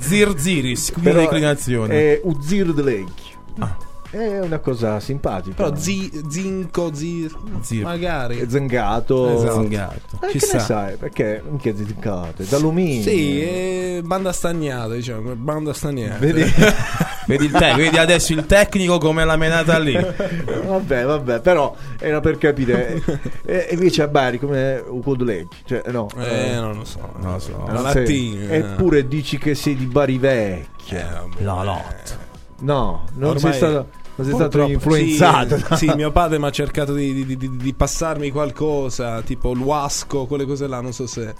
Zir 0.00 0.38
Ziris, 0.38 0.92
Però 1.02 1.20
declinazione. 1.20 1.94
È 1.94 2.20
Uzir 2.24 2.72
the 2.72 2.82
Lake. 2.82 3.12
Ah. 3.58 3.76
È 4.16 4.40
una 4.40 4.58
cosa 4.60 4.98
simpatica. 4.98 5.54
Però 5.56 5.76
zi, 5.76 6.10
zinco, 6.28 6.94
zir. 6.94 7.36
Zir. 7.60 7.82
Magari. 7.84 8.46
Zangato. 8.48 9.36
Esatto. 9.36 9.60
Zingato. 9.60 10.00
Eh, 10.22 10.30
Ci 10.30 10.38
che 10.38 10.48
ne 10.54 10.58
sai? 10.60 10.96
Perché 10.96 11.42
minchia 11.46 11.76
zincato? 11.76 12.42
È 12.42 12.44
d'alluminio. 12.46 13.02
Sì, 13.02 13.40
è 13.42 14.00
banda 14.02 14.32
stagnata, 14.32 14.94
diciamo, 14.94 15.34
banda 15.34 15.74
stagnata. 15.74 16.16
Vedi? 16.18 16.42
Vedi, 17.26 17.46
il 17.46 17.50
te- 17.50 17.74
vedi 17.74 17.98
adesso 17.98 18.32
il 18.32 18.46
tecnico 18.46 18.98
come 18.98 19.24
l'ha 19.24 19.36
menata 19.36 19.76
lì. 19.78 19.94
Vabbè, 20.66 21.04
vabbè, 21.04 21.40
però 21.40 21.74
era 21.98 22.20
per 22.20 22.38
capire. 22.38 23.02
e 23.44 23.66
e 23.68 23.74
invece 23.74 24.02
a 24.02 24.06
Bari 24.08 24.38
come 24.38 24.80
un 24.86 25.02
colleghi, 25.02 25.48
cioè 25.64 25.82
no. 25.88 26.06
Eh, 26.18 26.54
non 26.54 26.76
lo 26.76 26.84
so. 26.84 27.00
Non 27.18 27.32
lo 27.32 27.38
so. 27.40 27.64
La 27.68 27.90
Sei- 27.90 28.02
mattina. 28.04 28.52
Eppure 28.54 29.08
dici 29.08 29.38
che 29.38 29.56
sei 29.56 29.74
di 29.74 29.86
Bari 29.86 30.18
vecchia. 30.18 31.24
La 31.38 31.62
lotta. 31.64 32.24
No, 32.60 33.04
non 33.14 33.30
Ormai- 33.30 33.40
sei 33.40 33.52
stato, 33.54 33.88
sei 34.24 34.32
stato 34.34 34.62
influenzato. 34.62 35.56
Sì, 35.76 35.86
sì, 35.88 35.92
mio 35.94 36.10
padre 36.10 36.38
mi 36.38 36.46
ha 36.46 36.50
cercato 36.50 36.92
di, 36.94 37.24
di- 37.24 37.36
di- 37.36 37.56
di 37.56 37.74
passarmi 37.74 38.30
qualcosa, 38.30 39.20
tipo 39.22 39.52
l'uasco, 39.52 40.26
quelle 40.26 40.44
cose 40.46 40.66
là, 40.66 40.80
non 40.80 40.92
so 40.92 41.06
se. 41.06 41.34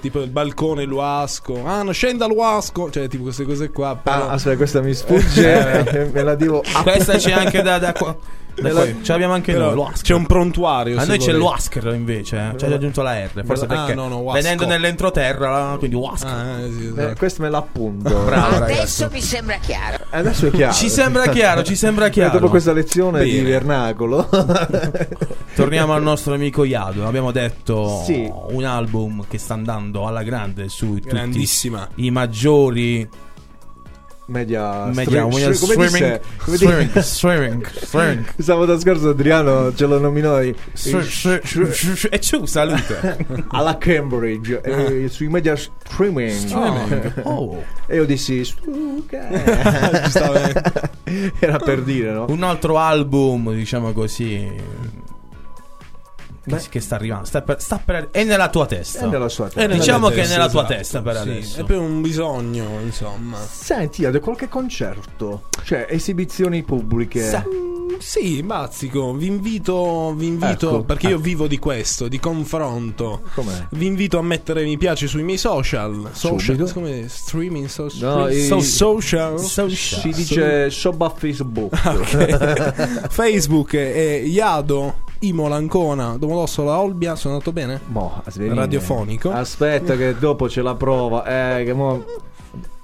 Tipo 0.00 0.20
il 0.20 0.30
balcone, 0.30 0.84
l'uasco. 0.84 1.64
Ah, 1.64 1.82
no, 1.82 1.92
scenda 1.92 2.26
l'uasco. 2.26 2.90
Cioè, 2.90 3.08
tipo 3.08 3.24
queste 3.24 3.44
cose 3.44 3.70
qua. 3.70 3.96
Però... 3.96 4.28
Ah, 4.28 4.32
aspetta, 4.32 4.56
questa 4.56 4.80
mi 4.82 4.92
sfugge. 4.94 6.10
me 6.12 6.22
la 6.22 6.34
devo. 6.34 6.62
Questa 6.82 7.16
c'è 7.16 7.32
anche 7.32 7.62
da, 7.62 7.78
da 7.78 7.92
qua. 7.92 8.16
Nella-. 8.58 8.86
Ce 9.02 9.12
l'abbiamo 9.12 9.34
anche 9.34 9.52
Però 9.52 9.66
noi. 9.66 9.74
l'Huascar. 9.74 10.02
c'è 10.02 10.14
un 10.14 10.26
prontuario. 10.26 10.98
A 10.98 11.04
noi 11.04 11.18
c'è 11.18 11.32
l'Huascar 11.32 11.94
invece. 11.94 12.36
eh. 12.54 12.58
Ci 12.58 12.64
ha 12.64 12.74
aggiunto 12.74 13.02
la 13.02 13.14
R. 13.24 13.44
Forse 13.44 13.64
Ah, 13.64 13.68
perché 13.68 13.94
no, 13.94 14.08
no, 14.08 14.18
Huasco. 14.18 14.40
venendo 14.40 14.66
nell'entroterra, 14.66 15.76
quindi 15.78 15.96
Huascar. 15.96 16.32
Ah, 16.32 16.58
eh, 16.60 16.70
sì, 16.72 16.84
Eh, 16.86 16.88
esatto. 16.88 17.14
questo 17.18 17.42
me 17.42 17.50
l'appunto. 17.50 18.18
Bravo. 18.24 18.56
Adesso 18.64 19.08
mi 19.12 19.20
sembra 19.20 19.56
chiaro. 19.58 20.04
Adesso 20.10 20.46
è 20.46 20.50
chiaro. 20.50 20.72
Ci 20.72 20.88
sembra 20.88 21.26
chiaro, 21.28 21.62
ci 21.62 21.76
sembra 21.76 22.06
Eh, 22.06 22.10
chiaro. 22.10 22.32
Dopo 22.38 22.48
questa 22.50 22.72
lezione 22.72 23.22
di 23.24 23.30
Bene. 23.32 23.50
vernacolo. 23.50 24.28
Torniamo 25.54 25.94
al 25.94 26.02
nostro 26.02 26.34
amico 26.34 26.64
Iado. 26.64 27.06
Abbiamo 27.06 27.30
detto 27.32 28.02
Sì. 28.04 28.30
un 28.50 28.64
album 28.64 29.24
che 29.28 29.38
sta 29.38 29.54
andando 29.54 30.06
alla 30.06 30.22
grande 30.22 30.68
su 30.68 30.94
tutti 30.94 31.08
Grandissima. 31.08 31.88
i 31.96 32.10
maggiori 32.10 33.08
Media, 34.28 34.86
media 34.86 35.04
stream- 35.04 35.28
media 35.28 35.44
come 35.44 35.54
streaming, 35.54 36.18
disse- 36.18 36.20
come 36.38 36.56
disse- 36.56 37.02
streaming, 37.02 37.64
streaming. 37.68 38.24
Sabato 38.38 38.76
scorso 38.80 39.10
Adriano 39.10 39.72
ce 39.72 39.86
lo 39.86 40.00
nominò 40.00 40.40
Str- 40.72 41.00
str- 41.02 41.40
str- 41.44 41.70
str- 41.70 42.08
E 42.12 42.18
ciù, 42.20 42.44
salute. 42.44 43.44
alla 43.50 43.78
Cambridge 43.78 44.60
eh, 44.62 45.08
sui 45.08 45.28
media 45.28 45.54
streaming. 45.54 46.30
Streaming. 46.30 47.20
Oh. 47.22 47.62
E 47.88 47.94
io 47.94 48.04
dissi. 48.04 48.42
Era 51.38 51.58
per 51.58 51.82
dire, 51.82 52.10
no? 52.12 52.26
Un 52.28 52.42
altro 52.42 52.78
album, 52.78 53.52
diciamo 53.54 53.92
così. 53.92 54.50
Che, 56.46 56.54
Beh. 56.54 56.62
che 56.68 56.80
sta 56.80 56.94
arrivando, 56.94 57.24
sta 57.26 57.42
per, 57.42 57.60
sta 57.60 57.80
per- 57.84 58.10
è 58.12 58.22
nella 58.22 58.48
tua 58.48 58.66
testa. 58.66 59.00
È 59.00 59.06
nella 59.06 59.28
sua 59.28 59.46
È 59.46 59.48
testa. 59.48 59.66
nella 59.66 59.74
Diciamo 59.80 60.08
testa, 60.10 60.22
che 60.22 60.28
è 60.28 60.30
nella 60.30 60.48
tua 60.48 60.60
esatto. 60.60 60.74
testa 60.76 61.02
per 61.02 61.14
Sì, 61.16 61.20
adesso. 61.22 61.60
È 61.60 61.64
per 61.64 61.78
un 61.78 62.00
bisogno, 62.00 62.66
insomma. 62.84 63.38
Senti, 63.44 64.04
Ade, 64.04 64.20
qualche 64.20 64.48
concerto? 64.48 65.42
Cioè, 65.64 65.86
esibizioni 65.90 66.62
pubbliche? 66.62 67.28
Sa- 67.28 67.44
Sì, 67.98 68.42
bazzico, 68.42 69.14
vi 69.14 69.26
invito, 69.26 70.12
vi 70.14 70.26
invito 70.26 70.68
Ecco, 70.68 70.84
perché 70.84 71.06
io 71.06 71.14
ecco. 71.14 71.22
vivo 71.22 71.46
di 71.46 71.58
questo, 71.58 72.08
di 72.08 72.20
confronto. 72.20 73.22
Com'è? 73.34 73.66
Vi 73.70 73.86
invito 73.86 74.18
a 74.18 74.22
mettere 74.22 74.64
mi 74.64 74.76
piace 74.76 75.06
sui 75.06 75.22
miei 75.22 75.38
social. 75.38 76.10
Social, 76.12 76.56
Subito. 76.56 76.72
come 76.74 77.08
streaming 77.08 77.66
social. 77.68 78.28
No, 78.28 78.30
so- 78.30 78.60
social. 78.60 79.40
Si 79.40 80.10
dice 80.12 80.68
shop 80.70 81.00
a 81.02 81.10
Facebook. 81.10 81.72
Ok. 81.86 83.08
Facebook 83.10 83.74
è 83.76 84.20
Iado, 84.24 85.04
Imola, 85.20 85.56
Ancona, 85.56 86.16
Domodossola, 86.16 86.78
Olbia. 86.78 87.14
Sono 87.16 87.34
andato 87.34 87.52
bene? 87.52 87.80
Aspetta. 88.24 88.54
Radiofonico. 88.54 89.30
Aspetta 89.30 89.96
che 89.96 90.16
dopo 90.18 90.46
c'è 90.46 90.62
la 90.62 90.74
prova. 90.74 91.24
Eh, 91.58 91.64
che 91.64 91.72
mo... 91.72 92.04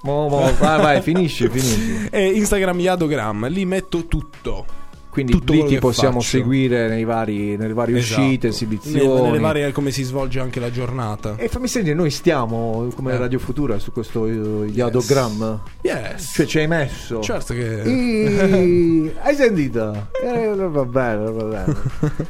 mo, 0.01 0.27
mo- 0.27 0.53
vai, 0.59 0.81
vai, 0.81 1.01
finisci, 1.01 1.47
finisci. 1.49 2.07
E 2.11 2.25
Instagram 2.27 2.79
Iadogram, 2.79 3.47
lì 3.49 3.65
metto 3.65 4.05
tutto. 4.07 4.81
Quindi 5.13 5.33
Tutto 5.33 5.53
lì 5.53 5.63
ti 5.65 5.77
possiamo 5.77 6.21
faccio. 6.21 6.37
seguire 6.37 6.87
nei 6.87 7.03
vari, 7.03 7.55
nelle 7.55 7.73
varie 7.73 7.99
Esatto. 7.99 8.21
uscite, 8.21 8.47
esibizioni. 8.47 9.21
nelle 9.21 9.37
varie 9.37 9.71
come 9.71 9.91
si 9.91 10.01
svolge 10.01 10.39
anche 10.39 10.59
la 10.59 10.71
giornata. 10.71 11.35
E 11.37 11.49
fammi 11.49 11.67
sentire, 11.67 11.93
noi 11.93 12.09
stiamo 12.09 12.87
come 12.95 13.13
Eh. 13.13 13.17
Radio 13.17 13.37
Futura 13.37 13.77
su 13.77 13.91
questo 13.91 14.25
eh, 14.25 14.69
Iadogram. 14.73 15.59
Yes. 15.81 16.31
Cioè 16.33 16.45
ci 16.47 16.57
hai 16.57 16.67
messo. 16.67 17.21
Certo 17.21 17.53
che 17.53 17.83
I- 17.85 19.11
Hai 19.21 19.35
sentito? 19.35 20.07
Eh, 20.23 20.47
va 20.55 20.85
bene, 20.85 21.29
va 21.31 21.43
bene. 21.43 21.75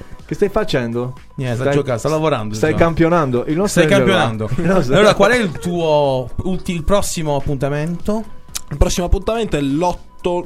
Che 0.25 0.36
stai 0.36 0.49
facendo? 0.49 1.13
Niente, 1.36 1.55
sta 1.55 1.63
Stai- 1.65 1.75
giocando, 1.77 1.99
sta 1.99 2.09
lavorando. 2.09 2.53
Stai 2.55 2.71
già. 2.71 2.77
campionando. 2.77 3.45
Il 3.47 3.55
nostro 3.55 3.81
Stai 3.84 3.93
campionando. 3.95 4.49
il 4.57 4.63
nostro- 4.65 4.95
Allora, 4.95 5.13
qual 5.15 5.31
è 5.31 5.38
il 5.38 5.51
tuo 5.51 6.29
ulti- 6.43 6.73
il 6.73 6.84
prossimo 6.84 7.36
appuntamento? 7.38 8.23
il 8.69 8.77
prossimo 8.77 9.05
appuntamento 9.05 9.55
è 9.55 9.61
l'8 9.61 9.97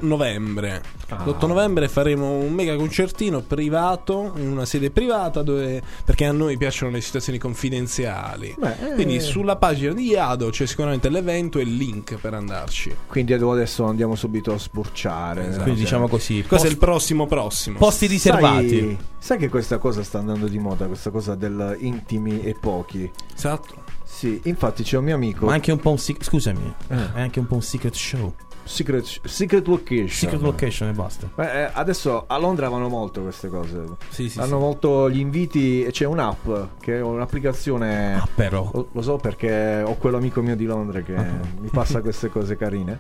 novembre. 0.02 0.82
Ah. 1.10 1.24
L'8 1.26 1.48
novembre 1.48 1.88
faremo 1.88 2.32
un 2.32 2.54
mega 2.54 2.76
concertino 2.76 3.42
privato 3.42 4.34
in 4.38 4.50
una 4.50 4.66
sede 4.66 4.92
privata 4.92 5.42
dove 5.42 5.82
perché 6.04 6.26
a 6.26 6.32
noi 6.32 6.58
piacciono 6.58 6.92
le 6.92 7.02
situazioni 7.02 7.38
confidenziali. 7.38 8.56
Beh, 8.58 8.90
eh. 8.90 8.94
Quindi 8.94 9.20
sulla 9.20 9.56
pagina 9.56 9.94
di 9.94 10.08
Iado 10.08 10.50
c'è 10.50 10.66
sicuramente 10.66 11.10
l'evento 11.10 11.60
e 11.60 11.64
il 11.64 11.76
link 11.76 12.16
per 12.16 12.34
andarci. 12.34 12.94
Quindi 13.08 13.34
adesso 13.34 13.86
andiamo 13.86 14.16
subito 14.16 14.54
a 14.54 14.58
spurciare. 14.58 15.48
Esatto. 15.48 15.64
Quindi 15.64 15.82
diciamo 15.82 16.08
così. 16.08 16.44
Questo 16.46 16.56
è 16.56 16.60
post- 16.60 16.72
il 16.72 16.78
prossimo 16.78 17.26
prossimo. 17.28 17.78
posti 17.78 18.08
riservati. 18.08 18.78
Sai, 18.80 18.98
sai 19.18 19.38
che 19.38 19.50
questa 19.50 19.78
cosa 19.78 20.04
sta 20.04 20.20
andando 20.20 20.48
di 20.48 20.60
moda, 20.60 20.88
questa 20.88 21.10
cosa 21.12 21.36
del 21.36 21.78
intimi 21.80 22.42
e 22.42 22.56
pochi. 22.60 23.10
Esatto. 23.36 23.86
Sì, 24.04 24.40
infatti 24.46 24.84
c'è 24.84 24.98
un 24.98 25.04
mio 25.04 25.16
amico. 25.16 25.46
Ma 25.46 25.54
anche 25.54 25.72
un 25.72 25.80
po' 25.80 25.92
un 25.92 25.98
scusami, 25.98 26.74
Eh. 26.88 27.14
è 27.14 27.22
anche 27.22 27.40
un 27.40 27.46
po' 27.46 27.56
un 27.56 27.62
secret 27.62 27.94
show. 27.94 28.34
Secret, 28.68 29.06
secret 29.26 29.66
location. 29.68 30.08
Secret 30.10 30.42
location 30.42 30.90
e 30.90 30.92
basta. 30.94 31.30
Beh, 31.34 31.64
eh, 31.66 31.70
adesso 31.74 32.26
a 32.28 32.38
Londra 32.38 32.70
vanno 32.70 32.90
molto 32.90 33.22
queste 33.22 33.48
cose. 33.48 33.84
Sì, 34.10 34.30
sì, 34.30 34.40
Hanno 34.40 34.58
sì. 34.58 34.62
molto 34.64 35.10
gli 35.10 35.20
inviti 35.20 35.84
e 35.84 35.92
c'è 35.92 36.06
un'app 36.06 36.48
che 36.80 36.98
è 36.98 37.02
un'applicazione. 37.02 38.16
Ah, 38.16 38.28
però. 38.34 38.70
Lo, 38.74 38.90
lo 38.92 39.02
so 39.02 39.18
perché 39.18 39.82
ho 39.86 39.96
quell'amico 39.96 40.42
mio 40.42 40.56
di 40.56 40.66
Londra 40.66 41.02
che 41.02 41.16
Ah. 41.16 41.26
mi 41.60 41.70
passa 41.72 42.02
queste 42.02 42.30
cose 42.30 42.56
carine. 42.58 43.00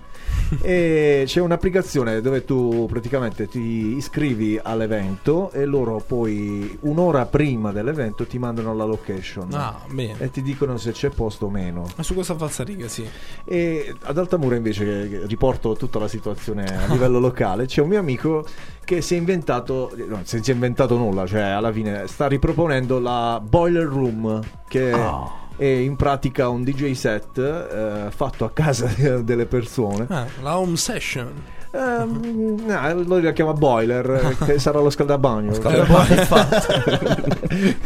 E 0.61 1.24
c'è 1.26 1.41
un'applicazione 1.41 2.22
dove 2.22 2.45
tu 2.45 2.88
praticamente 2.89 3.47
ti 3.47 3.95
iscrivi 3.97 4.57
all'evento 4.61 5.51
e 5.51 5.65
loro 5.65 6.01
poi 6.05 6.78
un'ora 6.82 7.26
prima 7.26 7.72
dell'evento 7.72 8.26
ti 8.26 8.38
mandano 8.39 8.74
la 8.74 8.86
location. 8.86 9.47
Ah. 9.53 9.82
E 10.20 10.30
ti 10.32 10.41
dicono 10.41 10.78
se 10.78 10.91
c'è 10.91 11.09
posto 11.09 11.47
o 11.47 11.49
meno. 11.49 11.86
Ma 11.95 12.03
su 12.03 12.13
questa 12.13 12.36
falsariga, 12.36 12.88
sì. 12.88 13.05
E 13.45 13.93
ad 14.03 14.18
Altamura 14.18 14.55
invece 14.55 15.09
che- 15.09 15.26
che 15.57 15.67
riporto 15.67 15.73
tutta 15.75 15.99
la 15.99 16.07
situazione 16.07 16.65
a 16.65 16.91
livello 16.91 17.19
locale, 17.19 17.65
c'è 17.65 17.81
un 17.81 17.89
mio 17.89 17.99
amico 17.99 18.45
che 18.83 19.01
si 19.01 19.15
è 19.15 19.17
inventato, 19.17 19.91
no, 20.07 20.21
se 20.23 20.41
si 20.43 20.51
è 20.51 20.53
inventato 20.53 20.95
nulla, 20.97 21.25
cioè 21.25 21.41
alla 21.41 21.71
fine 21.71 22.07
sta 22.07 22.27
riproponendo 22.27 22.99
la 22.99 23.41
Boiler 23.43 23.85
Room, 23.85 24.39
che 24.67 24.91
Ah. 24.91 25.29
è 25.57 25.65
in 25.65 25.95
pratica 25.95 26.47
un 26.49 26.63
DJ 26.63 26.91
set 26.93 27.37
eh, 27.37 28.11
fatto 28.11 28.45
a 28.45 28.51
casa 28.51 28.85
delle 29.21 29.45
persone. 29.45 30.05
Ah, 30.09 30.25
la 30.41 30.57
home 30.57 30.77
session. 30.77 31.31
Ehm, 31.72 32.64
no, 32.65 32.94
lui 33.03 33.22
la 33.22 33.34
chiama 33.34 33.53
Boiler, 33.53 34.35
che 34.45 34.57
sarà 34.60 34.80
lo 34.80 34.89
scaldabagno. 34.89 35.53
Scaldabagno, 35.53 36.26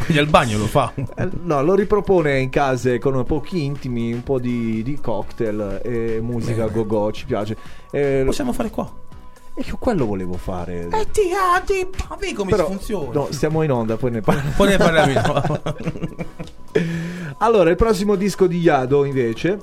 Quindi 0.05 0.17
al 0.17 0.27
bagno 0.27 0.57
lo 0.57 0.67
fa. 0.67 0.91
Eh, 0.95 1.29
No, 1.43 1.61
lo 1.63 1.75
ripropone 1.75 2.39
in 2.39 2.49
case 2.49 2.99
con 2.99 3.23
pochi 3.25 3.63
intimi, 3.63 4.13
un 4.13 4.23
po' 4.23 4.39
di, 4.39 4.83
di 4.83 4.99
cocktail 4.99 5.81
e 5.83 6.19
musica 6.21 6.65
Bene. 6.65 6.71
go-go, 6.71 7.11
ci 7.11 7.25
piace. 7.25 7.57
Eh, 7.91 8.23
Possiamo 8.25 8.53
fare 8.53 8.69
qua. 8.69 8.89
E 9.53 9.63
io 9.65 9.75
quello 9.77 10.05
volevo 10.05 10.37
fare. 10.37 10.87
E 10.89 11.07
ti 11.11 11.23
ti 11.65 11.87
vedi 12.19 12.33
come 12.33 12.51
Però, 12.51 12.67
funziona. 12.67 13.09
No, 13.11 13.27
stiamo 13.31 13.63
in 13.63 13.71
onda, 13.71 13.97
poi 13.97 14.11
ne 14.11 14.21
parliamo. 14.21 14.51
Poi 14.55 14.67
ne 14.69 14.77
parliamo. 14.77 15.43
allora, 17.39 17.69
il 17.69 17.75
prossimo 17.75 18.15
disco 18.15 18.47
di 18.47 18.59
Yado 18.59 19.03
invece 19.03 19.59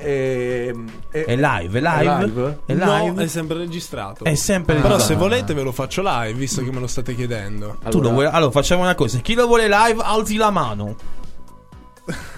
è, 0.00 0.72
è- 1.10 1.24
È 1.24 1.36
live, 1.36 1.78
è 1.78 1.82
live. 1.82 2.58
È 2.66 2.72
No, 2.74 3.04
live. 3.04 3.24
è 3.24 3.26
sempre 3.26 3.56
registrato. 3.58 4.24
È 4.24 4.34
sempre 4.34 4.74
Però 4.76 4.88
registrato. 4.88 5.12
se 5.12 5.18
volete 5.28 5.54
ve 5.54 5.62
lo 5.62 5.72
faccio 5.72 6.02
live, 6.04 6.32
visto 6.38 6.62
che 6.62 6.70
me 6.72 6.80
lo 6.80 6.86
state 6.86 7.14
chiedendo. 7.14 7.76
Tu 7.88 8.00
lo 8.00 8.10
vuoi? 8.10 8.26
Allora 8.26 8.50
facciamo 8.50 8.82
una 8.82 8.94
cosa. 8.94 9.18
Chi 9.18 9.34
lo 9.34 9.46
vuole 9.46 9.68
live, 9.68 10.02
alzi 10.02 10.36
la 10.36 10.50
mano. 10.50 10.96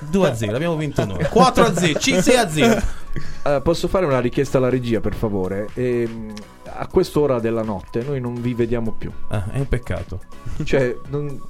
2 0.01 0.29
a 0.29 0.35
0, 0.35 0.55
abbiamo 0.55 0.77
vinto 0.77 1.05
noi. 1.07 1.25
4 1.31 1.65
a 1.65 1.75
0, 1.75 1.99
6 2.01 2.37
a 2.37 2.49
0. 2.51 2.83
Eh, 3.45 3.61
posso 3.63 3.89
fare 3.89 4.05
una 4.05 4.21
richiesta 4.21 4.59
alla 4.59 4.69
regia, 4.69 5.01
per 5.01 5.15
favore? 5.15 5.69
Ehm, 5.75 6.33
a 6.65 6.87
quest'ora 6.89 7.39
della 7.39 7.63
notte 7.63 8.03
noi 8.03 8.21
non 8.21 8.35
vi 8.41 8.53
vediamo 8.55 8.93
più. 8.93 9.11
Ah, 9.29 9.45
è 9.51 9.59
un 9.59 9.69
peccato. 9.69 10.21
Cioè, 10.63 10.97
non... 11.09 11.41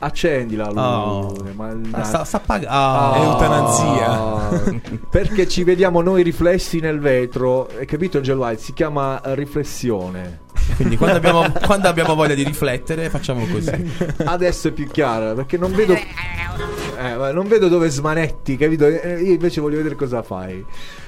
accendi 0.00 0.56
la 0.56 0.66
luce. 0.68 0.80
Oh. 0.80 1.34
ma 1.54 1.74
Ah, 1.92 2.02
sta, 2.04 2.24
sta 2.24 2.40
pag- 2.40 2.66
ah. 2.68 3.12
È 3.14 3.20
eutanazia. 3.20 4.80
Perché 5.08 5.48
ci 5.48 5.62
vediamo 5.64 6.00
noi 6.02 6.22
riflessi 6.22 6.80
nel 6.80 6.98
vetro. 6.98 7.68
Hai 7.78 7.86
capito, 7.86 8.18
Angel 8.18 8.36
White? 8.36 8.60
Si 8.60 8.72
chiama 8.72 9.20
eh, 9.22 9.34
riflessione. 9.34 10.40
Quindi 10.76 10.96
quando 10.96 11.16
abbiamo, 11.16 11.50
quando 11.64 11.88
abbiamo 11.88 12.14
voglia 12.14 12.34
di 12.34 12.42
riflettere, 12.44 13.08
facciamo 13.10 13.46
così. 13.46 13.92
Adesso 14.24 14.68
è 14.68 14.70
più 14.72 14.86
chiara 14.88 15.32
perché 15.34 15.56
non 15.56 15.72
vedo. 15.74 15.94
Eh, 17.00 17.32
non 17.32 17.48
vedo 17.48 17.68
dove 17.68 17.88
smanetti, 17.88 18.56
capito? 18.56 18.86
Eh, 18.86 19.22
Io 19.22 19.32
invece 19.32 19.60
voglio 19.60 19.76
vedere 19.78 19.94
cosa 19.94 20.22
fai. 20.22 20.64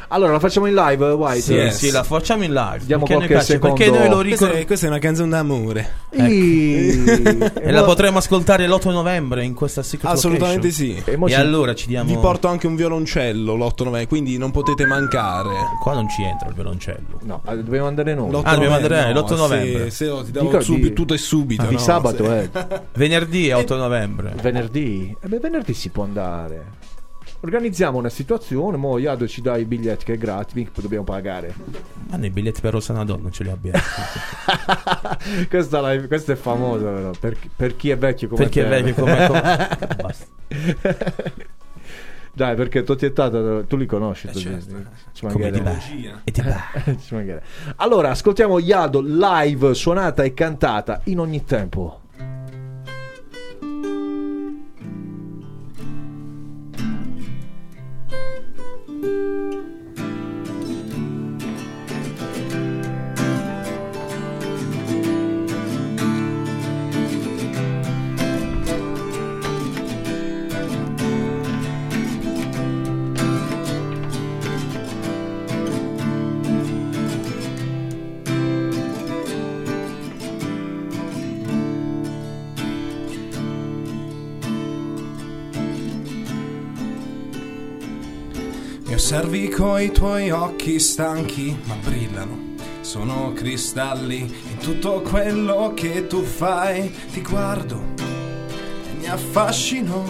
Allora, 0.08 0.32
la 0.32 0.38
facciamo 0.40 0.66
in 0.66 0.74
live, 0.74 1.06
White? 1.12 1.40
Sì, 1.40 1.52
Yes. 1.54 1.76
sì, 1.78 1.90
la 1.90 2.02
facciamo 2.02 2.44
in 2.44 2.52
live. 2.52 2.84
Diamo 2.84 3.04
perché, 3.06 3.18
noi 3.18 3.26
qualche 3.28 3.44
piace, 3.46 3.58
perché 3.58 3.84
secondo. 3.84 3.98
noi 4.04 4.08
lo 4.08 4.16
Questa 4.16 4.28
ricordiamo. 4.30 4.62
è, 4.62 4.66
questa 4.66 4.86
è 4.86 4.88
una 4.90 4.98
canzone 4.98 5.28
d'amore. 5.30 5.92
Ih, 6.10 7.04
E 7.62 7.70
la 7.70 7.82
potremo 7.84 8.18
ascoltare 8.18 8.66
l'8 8.68 8.90
novembre 8.90 9.42
in 9.42 9.54
questa 9.54 9.82
secret 9.82 10.12
Assolutamente 10.12 10.66
location. 10.68 11.02
sì. 11.02 11.10
E 11.10 11.32
E 11.32 11.34
allora 11.34 11.74
ci 11.74 11.86
diamo. 11.86 12.08
Vi 12.10 12.16
porto 12.18 12.48
anche 12.48 12.66
un 12.66 12.76
violoncello 12.76 13.54
l'8 13.54 13.84
novembre, 13.84 14.06
quindi 14.06 14.36
non 14.36 14.50
potete 14.50 14.84
mancare. 14.84 15.48
Qua 15.80 15.94
non 15.94 16.06
ci 16.10 16.22
entra 16.22 16.48
il 16.48 16.54
violoncello. 16.54 17.20
No, 17.22 17.40
eh, 17.48 17.56
dobbiamo 17.62 17.86
andare 17.86 18.14
noi. 18.14 18.30
L'8 18.30 18.36
Ah, 18.44 18.52
dobbiamo 18.52 18.74
novembre, 18.74 18.96
andare 18.98 19.12
no, 19.14 19.20
l'8 19.20 19.36
novembre. 19.36 19.90
Se, 19.90 20.04
se 20.04 20.06
no, 20.10 20.22
ti 20.24 20.30
davo 20.30 20.46
Dico 20.50 20.60
subito, 20.60 20.88
di- 20.88 20.92
tutto 20.92 21.14
e 21.14 21.18
subito. 21.18 21.62
Ah, 21.62 21.66
di 21.68 21.74
no? 21.74 21.80
sabato, 21.80 22.24
Se- 22.26 22.40
eh. 22.42 22.80
Venerdì 22.92 23.48
è 23.48 23.56
8 23.56 23.76
novembre. 23.76 24.34
Venerdì? 24.42 25.16
Eh 25.22 25.26
beh, 25.28 25.38
venerdì 25.38 25.72
si 25.82 25.88
può 25.88 26.04
andare. 26.04 26.80
Organizziamo 27.40 27.98
una 27.98 28.08
situazione, 28.08 28.76
mo 28.76 28.98
Iado 28.98 29.26
ci 29.26 29.42
dai 29.42 29.62
i 29.62 29.64
biglietti 29.64 30.04
che 30.04 30.12
è 30.12 30.16
gratis, 30.16 30.54
mica 30.54 30.70
dobbiamo 30.80 31.02
pagare. 31.02 31.52
Ma 32.08 32.16
noi 32.16 32.28
i 32.28 32.30
biglietti 32.30 32.60
per 32.60 32.72
Rosanador 32.72 33.20
non 33.20 33.32
ce 33.32 33.42
li 33.42 33.50
abbiamo. 33.50 33.80
questa, 35.50 35.80
la- 35.80 36.06
questa 36.06 36.34
è 36.34 36.36
famosa 36.36 36.84
però, 36.84 37.10
per, 37.18 37.36
per 37.56 37.74
chi 37.74 37.90
è 37.90 37.98
vecchio 37.98 38.28
come 38.28 38.44
è 38.44 38.48
te. 38.48 38.62
vecchio 38.62 38.94
come. 38.94 39.26
Basta. 40.00 40.26
Dai, 42.32 42.54
perché 42.54 42.84
Totti 42.84 43.06
e 43.06 43.12
Tata 43.12 43.64
tu 43.64 43.76
li 43.76 43.86
conosci. 43.86 44.28
Totti? 44.28 44.38
certo. 44.38 44.74
Mancherebbe. 45.22 45.80
E 46.22 46.30
ti. 46.30 46.42
Ci 47.02 47.14
mancherebbe. 47.14 47.42
Allora, 47.76 48.10
ascoltiamo 48.10 48.60
Iado 48.60 49.00
live, 49.00 49.74
suonata 49.74 50.22
e 50.22 50.32
cantata 50.32 51.00
in 51.04 51.18
ogni 51.18 51.44
tempo. 51.44 52.01
Osservi 89.12 89.50
coi 89.50 89.92
tuoi 89.92 90.30
occhi 90.30 90.78
stanchi, 90.78 91.54
ma 91.64 91.74
brillano. 91.84 92.54
Sono 92.80 93.34
cristalli 93.34 94.20
in 94.20 94.56
tutto 94.56 95.02
quello 95.02 95.72
che 95.74 96.06
tu 96.06 96.22
fai. 96.22 96.90
Ti 97.12 97.20
guardo 97.20 97.92
e 97.98 98.98
mi 98.98 99.06
affascino. 99.06 100.04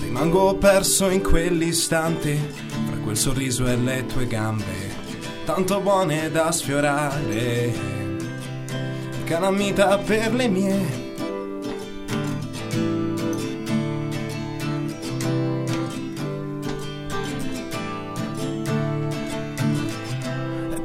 Rimango 0.00 0.56
perso 0.56 1.08
in 1.10 1.22
quell'istante, 1.22 2.36
fra 2.88 2.96
quel 2.96 3.16
sorriso 3.16 3.64
e 3.68 3.76
le 3.76 4.06
tue 4.06 4.26
gambe, 4.26 4.92
tanto 5.44 5.78
buone 5.78 6.32
da 6.32 6.50
sfiorare. 6.50 7.72
Calamita 9.22 9.98
per 9.98 10.34
le 10.34 10.48
mie 10.48 11.03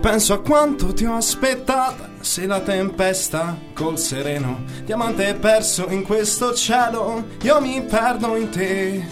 Penso 0.01 0.33
a 0.33 0.41
quanto 0.41 0.93
ti 0.93 1.03
ho 1.03 1.15
aspettata, 1.15 2.09
sei 2.21 2.47
la 2.47 2.61
tempesta 2.61 3.57
col 3.73 3.99
sereno, 3.99 4.63
diamante 4.85 5.33
perso 5.35 5.87
in 5.89 6.03
questo 6.03 6.53
cielo, 6.53 7.25
io 7.41 7.59
mi 7.59 7.81
perdo 7.83 8.37
in 8.37 8.49
te. 8.49 9.05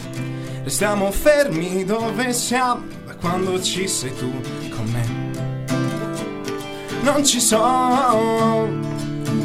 Restiamo 0.64 1.12
fermi 1.12 1.84
dove 1.84 2.32
siamo, 2.32 2.86
da 3.06 3.16
quando 3.16 3.62
ci 3.62 3.86
sei 3.88 4.16
tu 4.16 4.32
con 4.70 4.86
me. 4.86 5.66
Non 7.02 7.26
ci 7.26 7.42
sono 7.42 8.68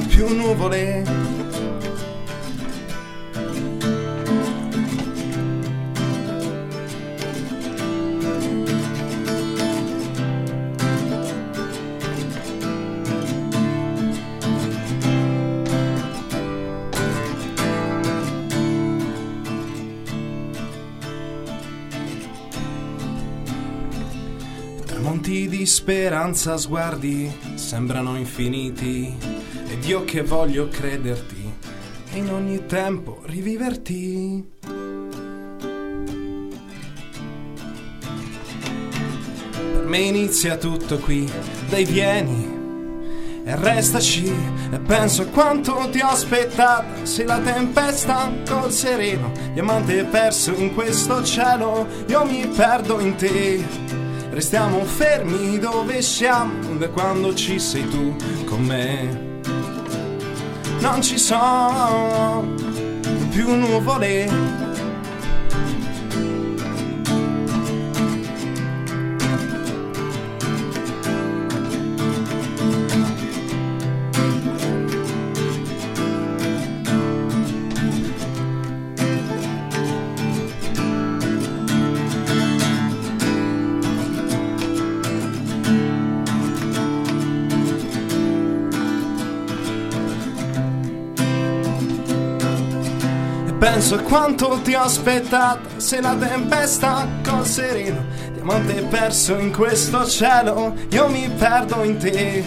più 0.06 0.28
nuvole. 0.34 1.41
Speranza, 25.66 26.56
sguardi 26.56 27.30
sembrano 27.54 28.16
infiniti 28.16 29.14
ed 29.68 29.84
io 29.84 30.04
che 30.04 30.22
voglio 30.22 30.68
crederti 30.68 31.52
e 32.12 32.16
in 32.18 32.30
ogni 32.32 32.66
tempo 32.66 33.22
riviverti. 33.24 34.50
Per 39.72 39.84
me 39.84 39.98
inizia 39.98 40.56
tutto 40.56 40.98
qui, 40.98 41.30
dai 41.68 41.84
vieni 41.84 42.60
e 43.44 43.56
restaci 43.56 44.32
e 44.70 44.78
penso 44.78 45.22
a 45.22 45.26
quanto 45.26 45.88
ti 45.90 46.00
ho 46.00 46.08
aspettata 46.08 47.04
sei 47.04 47.26
la 47.26 47.40
tempesta 47.40 48.30
col 48.48 48.70
sereno 48.70 49.32
diamante 49.52 50.04
perso 50.04 50.54
in 50.54 50.72
questo 50.72 51.24
cielo 51.24 51.86
io 52.06 52.24
mi 52.24 52.46
perdo 52.46 53.00
in 53.00 53.16
te 53.16 54.01
restiamo 54.32 54.82
fermi 54.84 55.58
dove 55.58 56.00
siamo 56.00 56.76
da 56.78 56.88
quando 56.88 57.34
ci 57.34 57.58
sei 57.58 57.86
tu 57.88 58.16
con 58.46 58.62
me. 58.62 59.40
Non 60.80 61.02
ci 61.02 61.18
sono 61.18 62.54
più 63.30 63.54
nuvole 63.54 64.61
A 93.92 93.98
quanto 93.98 94.58
ti 94.62 94.72
ho 94.72 94.80
aspettata 94.80 95.60
Sei 95.76 96.00
la 96.00 96.14
tempesta 96.14 97.06
col 97.22 97.44
sereno 97.44 98.02
Diamante 98.32 98.82
perso 98.84 99.36
in 99.36 99.52
questo 99.52 100.06
cielo 100.06 100.74
Io 100.92 101.08
mi 101.10 101.28
perdo 101.36 101.82
in 101.82 101.98
te 101.98 102.42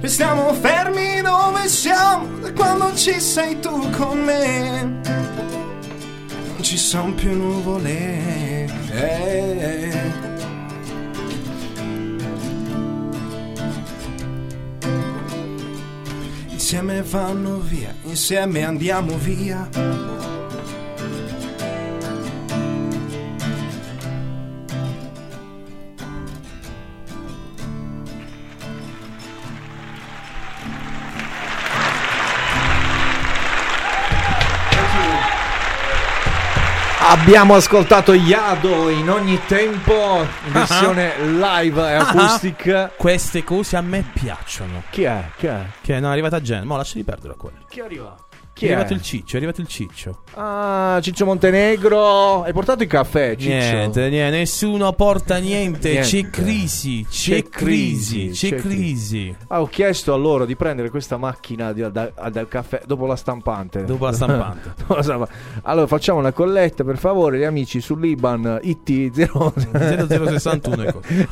Restiamo 0.00 0.50
fermi 0.54 1.20
dove 1.20 1.68
siamo 1.68 2.38
Da 2.38 2.52
quando 2.54 2.94
ci 2.94 3.20
sei 3.20 3.60
tu 3.60 3.90
con 3.90 4.18
me 4.24 4.82
Non 4.82 6.62
ci 6.62 6.78
sono 6.78 7.12
più 7.12 7.36
nuvole 7.36 8.64
eh. 8.92 10.30
Insieme 16.48 17.02
vanno 17.02 17.58
via, 17.58 17.94
insieme 18.04 18.64
andiamo 18.64 19.18
via. 19.18 20.31
Abbiamo 37.22 37.54
ascoltato 37.54 38.14
Yado 38.14 38.88
in 38.88 39.08
ogni 39.08 39.38
tempo 39.46 40.26
in 40.44 40.52
versione 40.52 41.14
live 41.24 41.80
e 41.88 41.94
acoustic. 41.94 42.96
Queste 42.96 43.44
cose 43.44 43.76
a 43.76 43.80
me 43.80 44.04
piacciono. 44.12 44.82
Chi 44.90 45.04
è? 45.04 45.30
Chi 45.36 45.46
è? 45.46 45.66
Che 45.80 46.00
no, 46.00 46.08
è 46.08 46.10
arrivata 46.10 46.40
gente. 46.40 46.66
Ma 46.66 46.78
lasciali 46.78 47.04
perdere 47.04 47.36
quelli. 47.36 47.58
Chi 47.68 47.78
arriva? 47.78 48.16
Chi 48.54 48.66
è 48.66 48.72
arrivato 48.72 48.92
il 48.92 49.02
ciccio, 49.02 49.34
è 49.34 49.36
arrivato 49.38 49.60
il 49.62 49.66
ciccio. 49.66 50.18
Ah, 50.34 50.98
Ciccio 51.02 51.24
Montenegro. 51.24 52.42
Hai 52.42 52.52
portato 52.52 52.82
il 52.82 52.88
caffè, 52.88 53.34
Ciccio? 53.34 53.48
Niente, 53.48 54.08
niente, 54.10 54.36
nessuno 54.38 54.92
porta 54.92 55.38
niente. 55.38 55.90
Niente. 55.90 56.08
C'è 56.08 56.30
crisi, 56.30 57.06
c'è, 57.08 57.42
crisi, 57.44 58.28
c'è, 58.28 58.54
crisi. 58.56 59.34
Ah, 59.48 59.62
ho 59.62 59.66
chiesto 59.66 60.12
a 60.12 60.16
loro 60.16 60.44
di 60.44 60.54
prendere 60.54 60.90
questa 60.90 61.16
macchina 61.16 61.72
di- 61.72 61.90
da- 61.90 62.12
dal 62.30 62.46
caffè 62.46 62.82
dopo 62.86 63.06
la 63.06 63.16
stampante. 63.16 63.84
Dopo 63.84 64.04
la 64.04 64.12
stampante. 64.12 64.74
Dopo 64.82 64.94
la 64.96 65.02
stampa- 65.02 65.28
allora 65.62 65.86
facciamo 65.86 66.18
una 66.18 66.32
colletta 66.32 66.84
per 66.84 66.98
favore, 66.98 67.38
gli 67.38 67.44
amici 67.44 67.80
sull'Iban 67.80 68.60
IT 68.62 69.12
0 69.12 69.54
0061 69.56 70.82
e 70.82 70.92
così. 70.92 71.28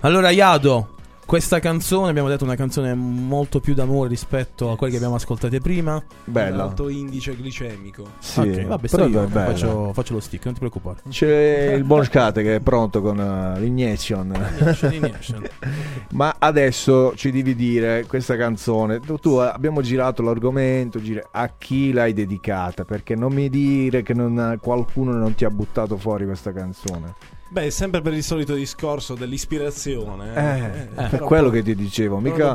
Allora, 0.00 0.30
Iado, 0.30 0.88
questa 1.28 1.60
canzone, 1.60 2.08
abbiamo 2.08 2.30
detto 2.30 2.44
una 2.44 2.56
canzone 2.56 2.94
molto 2.94 3.60
più 3.60 3.74
d'amore 3.74 4.08
rispetto 4.08 4.70
a 4.70 4.78
quelle 4.78 4.92
che 4.92 4.96
abbiamo 4.96 5.16
ascoltate 5.16 5.60
prima. 5.60 6.02
Bella. 6.24 6.62
Alto 6.62 6.88
indice 6.88 7.36
glicemico. 7.36 8.12
Sì, 8.18 8.40
ok, 8.40 8.62
vabbè, 8.62 8.88
però 8.88 9.06
io, 9.06 9.24
è 9.24 9.26
bella. 9.26 9.50
faccio, 9.50 9.92
faccio 9.92 10.14
lo 10.14 10.20
stick, 10.20 10.46
non 10.46 10.54
ti 10.54 10.60
preoccupare. 10.60 11.02
C'è 11.06 11.74
il 11.76 11.84
buon 11.84 12.04
Scate 12.04 12.42
che 12.42 12.54
è 12.54 12.60
pronto 12.60 13.02
con 13.02 13.20
eh, 13.20 13.60
l'iniection. 13.60 14.32
Ma 16.12 16.34
adesso 16.38 17.14
ci 17.14 17.30
devi 17.30 17.54
dire 17.54 18.06
questa 18.06 18.34
canzone. 18.38 18.98
Tu, 18.98 19.18
tu, 19.18 19.38
eh, 19.42 19.48
abbiamo 19.48 19.82
girato 19.82 20.22
l'argomento, 20.22 20.98
gire- 20.98 21.28
a 21.30 21.52
chi 21.58 21.92
l'hai 21.92 22.14
dedicata? 22.14 22.86
Perché 22.86 23.14
non 23.14 23.34
mi 23.34 23.50
dire 23.50 24.00
che 24.00 24.14
non- 24.14 24.56
qualcuno 24.62 25.12
non 25.12 25.34
ti 25.34 25.44
ha 25.44 25.50
buttato 25.50 25.98
fuori 25.98 26.24
questa 26.24 26.54
canzone. 26.54 27.36
Beh, 27.50 27.70
sempre 27.70 28.02
per 28.02 28.12
il 28.12 28.22
solito 28.22 28.52
discorso 28.54 29.14
dell'ispirazione. 29.14 30.28
Eh, 30.34 30.88
per 30.94 31.08
però 31.08 31.24
quello 31.26 31.48
poi- 31.48 31.58
che 31.58 31.64
ti 31.64 31.74
dicevo, 31.74 32.18
mica 32.18 32.52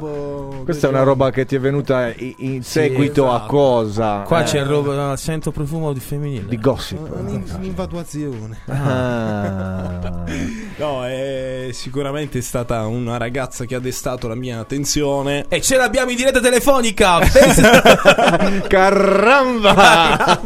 questa 0.64 0.86
è 0.86 0.90
una 0.92 1.02
roba 1.02 1.32
che 1.32 1.46
ti 1.46 1.56
è 1.56 1.60
venuta 1.60 2.10
i- 2.10 2.36
in 2.40 2.62
seguito 2.64 3.32
a 3.32 3.36
esatto. 3.38 3.48
cosa? 3.48 4.20
Qua 4.22 4.42
Eh, 4.42 4.44
c'è 4.44 4.64
roba, 4.64 5.18
sento 5.18 5.52
profumo 5.52 5.94
di 5.94 6.00
femminile. 6.00 6.46
di 6.48 6.60
gossip. 6.60 7.00
Un'in- 7.12 7.44
Un'infatuazione. 7.58 8.60
Ah. 8.68 10.24
No, 10.78 11.06
è 11.06 11.70
sicuramente 11.72 12.42
stata 12.42 12.86
una 12.86 13.18
ragazza 13.18 13.66
che 13.66 13.74
ha 13.76 13.80
destato 13.80 14.28
la 14.28 14.36
mia 14.36 14.60
attenzione. 14.60 15.46
E 15.48 15.60
ce 15.62 15.76
l'abbiamo 15.78 16.12
in 16.12 16.18
diretta 16.18 16.40
telefonica! 16.40 17.18
Caramba! 18.68 20.40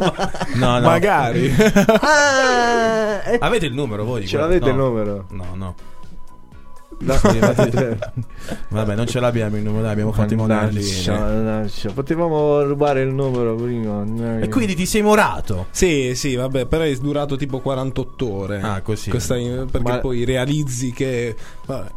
no, 0.54 0.78
no. 0.78 0.80
Magari. 0.80 1.54
Ah, 2.00 3.20
Avete 3.40 3.66
il 3.66 3.74
numero 3.74 4.04
voi? 4.04 4.20
di 4.22 4.26
Ce 4.38 4.42
l'avete 4.48 4.68
il 4.70 4.74
No. 4.76 4.88
numero? 4.88 5.24
No, 5.30 5.44
no. 5.54 5.74
No. 7.00 7.14
Vabbè, 8.70 8.96
non 8.96 9.06
ce 9.06 9.20
l'abbiamo 9.20 9.56
il 9.56 9.62
numero, 9.62 9.86
abbiamo 9.88 10.10
fatto 10.10 10.34
i 10.34 10.36
mannaggia. 10.36 11.90
Potevamo 11.94 12.62
rubare 12.64 13.02
il 13.02 13.12
numero 13.14 13.54
prima. 13.54 14.04
E 14.40 14.48
quindi 14.48 14.74
ti 14.74 14.84
sei 14.84 15.02
morato? 15.02 15.66
Sì, 15.70 16.14
sì, 16.16 16.34
vabbè, 16.34 16.66
però 16.66 16.82
è 16.82 16.92
durato 16.96 17.36
tipo 17.36 17.60
48 17.60 18.32
ore. 18.32 18.60
Ah, 18.60 18.80
così. 18.82 19.10
Questa- 19.10 19.36
perché 19.36 19.80
Ma- 19.92 19.98
poi 20.00 20.24
realizzi 20.24 20.90
che 20.92 21.36
vabbè, 21.66 21.88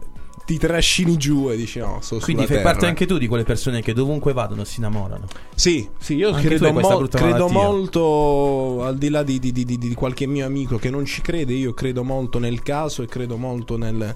ti 0.54 0.58
trascini 0.58 1.18
giù 1.18 1.50
e 1.50 1.56
dici 1.56 1.80
no, 1.80 2.00
sto 2.02 2.18
Quindi 2.20 2.46
fai 2.46 2.62
parte 2.62 2.80
terra. 2.80 2.90
anche 2.90 3.06
tu 3.06 3.18
di 3.18 3.28
quelle 3.28 3.44
persone 3.44 3.82
che 3.82 3.94
dovunque 3.94 4.34
vadano 4.34 4.64
si 4.64 4.80
innamorano. 4.80 5.26
Sì, 5.56 5.88
sì, 6.00 6.16
io 6.16 6.32
Anche 6.34 6.48
credo, 6.48 6.72
mo- 6.74 7.08
credo 7.08 7.48
molto, 7.50 8.84
al 8.84 8.98
di 8.98 9.10
là 9.10 9.24
di- 9.24 9.40
di- 9.40 9.52
di- 9.52 9.66
di 9.78 9.94
qualche 9.94 10.26
mio 10.28 10.46
amico 10.46 10.78
che 10.78 10.90
non 10.90 11.06
ci 11.06 11.22
crede, 11.22 11.54
io 11.54 11.74
credo 11.74 12.04
molto 12.04 12.40
nel 12.40 12.62
caso 12.62 13.02
e 13.04 13.08
credo 13.08 13.38
molto 13.38 13.78
nel, 13.78 14.16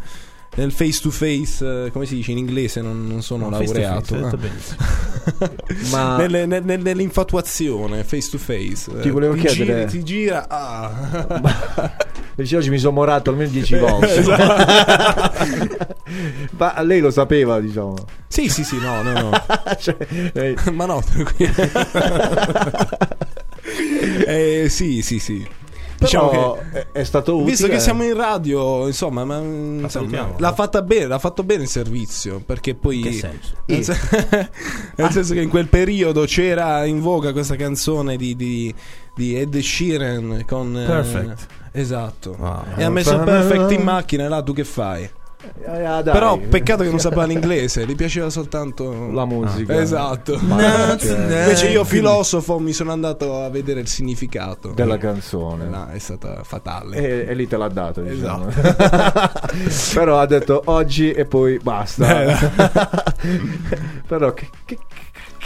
nel 0.56 0.72
face 0.72 1.00
to 1.02 1.12
face, 1.12 1.86
eh, 1.86 1.92
come 1.92 2.06
si 2.06 2.16
dice 2.16 2.32
in 2.32 2.38
inglese, 2.38 2.82
non, 2.82 3.06
non 3.08 3.22
sono 3.22 3.50
No, 3.50 3.58
face 3.58 3.74
to 3.74 3.80
laureato. 3.80 4.16
face, 4.16 4.38
detto 4.38 4.76
eh. 5.46 5.50
Ma 5.92 6.18
Nelle- 6.18 6.46
nel- 6.46 6.64
nel- 6.64 6.82
nell'infatuazione 6.82 8.04
face 8.04 8.30
to 8.30 8.38
face 8.38 8.92
Ti 9.02 9.08
Eh, 9.08 9.12
volevo 9.12 9.34
chiedere- 9.34 9.86
giri, 9.88 9.92
ti 10.00 10.04
gira 10.04 10.48
ah. 10.48 11.96
dice 12.36 12.58
oggi 12.58 12.70
mi 12.70 12.78
sono 12.78 12.94
morato 12.94 13.30
almeno 13.32 13.50
10 13.50 13.78
volte. 13.78 14.16
Esatto. 14.16 15.94
Ma 16.58 16.82
lei 16.82 17.00
lo 17.02 17.12
sapeva, 17.12 17.60
diciamo. 17.60 17.96
sì 18.28 18.48
sì 18.50 18.64
sì 18.64 18.78
no 18.80 19.02
no 19.02 19.12
no 19.14 19.32
Cioè, 19.80 19.98
lei- 20.34 20.56
ma 20.74 20.86
no 20.86 21.02
tranquillo. 21.04 21.54
eh, 24.28 24.68
sì 24.70 25.02
sì 25.02 25.20
sì 25.20 25.46
diciamo 25.98 26.30
Però 26.30 26.58
che 26.72 26.80
è, 26.80 26.88
è 26.92 27.04
stato 27.04 27.36
utile. 27.36 27.50
Visto 27.52 27.68
che 27.68 27.80
siamo 27.80 28.04
in 28.04 28.16
radio, 28.16 28.86
insomma, 28.88 29.24
ma, 29.26 29.38
insomma, 29.38 29.90
salutiamo. 29.90 30.36
l'ha 30.38 30.54
fatta 30.54 30.82
bene, 30.82 31.08
l'ha 31.08 31.20
fatto 31.20 31.44
bene 31.44 31.64
il 31.64 31.70
servizio. 31.70 32.42
Perché 32.46 32.76
poi. 32.76 33.02
Che 33.02 33.12
senso? 33.14 33.56
Nel, 33.66 33.84
sen- 33.84 34.50
nel 34.96 35.12
senso 35.12 35.34
che 35.34 35.42
in 35.42 35.50
quel 35.50 35.68
periodo 35.68 36.24
c'era 36.26 36.86
in 36.86 37.00
voga 37.00 37.32
questa 37.32 37.56
canzone 37.56 38.16
di, 38.18 38.36
di, 38.36 38.74
di 39.16 39.38
Ed 39.40 39.58
Sheeran 39.58 40.44
con. 40.46 40.78
eh, 40.78 40.86
Perfect. 40.86 41.48
esatto. 41.72 42.38
Ah. 42.42 42.64
e 42.76 42.84
ha 42.84 42.90
messo 42.90 43.18
Perfect 43.20 43.72
in 43.72 43.82
macchina, 43.82 44.26
e 44.26 44.28
là 44.28 44.42
tu 44.42 44.54
che 44.54 44.64
fai? 44.64 45.10
Ah, 45.68 46.02
dai. 46.02 46.14
Però 46.14 46.38
peccato 46.38 46.84
che 46.84 46.90
non 46.90 47.00
sapeva 47.00 47.26
l'inglese, 47.26 47.86
gli 47.86 47.96
piaceva 47.96 48.30
soltanto 48.30 49.12
la 49.12 49.26
musica. 49.26 49.80
Esatto. 49.80 50.38
Ma- 50.42 50.96
cioè, 50.98 51.18
Invece 51.18 51.68
io 51.70 51.84
filosofo 51.84 52.60
mi 52.60 52.74
sono 52.74 52.92
andato 52.92 53.42
a 53.44 53.50
vedere 53.50 53.80
il 53.80 53.88
significato 53.88 54.70
della 54.70 54.98
canzone. 54.98 55.66
No, 55.66 55.88
è 55.88 56.00
stata 56.00 56.44
fatale. 56.44 56.98
E, 56.98 57.32
e 57.32 57.34
lì 57.34 57.48
te 57.48 57.58
l'ha 57.58 57.68
dato, 57.68 58.02
diciamo. 58.02 58.48
Esatto. 58.48 59.54
Però 59.94 60.20
ha 60.20 60.26
detto 60.26 60.62
oggi 60.66 61.12
e 61.12 61.26
poi 61.26 61.60
basta. 61.62 62.54
Però 64.08 64.34
che, 64.34 64.50
che- 64.66 64.78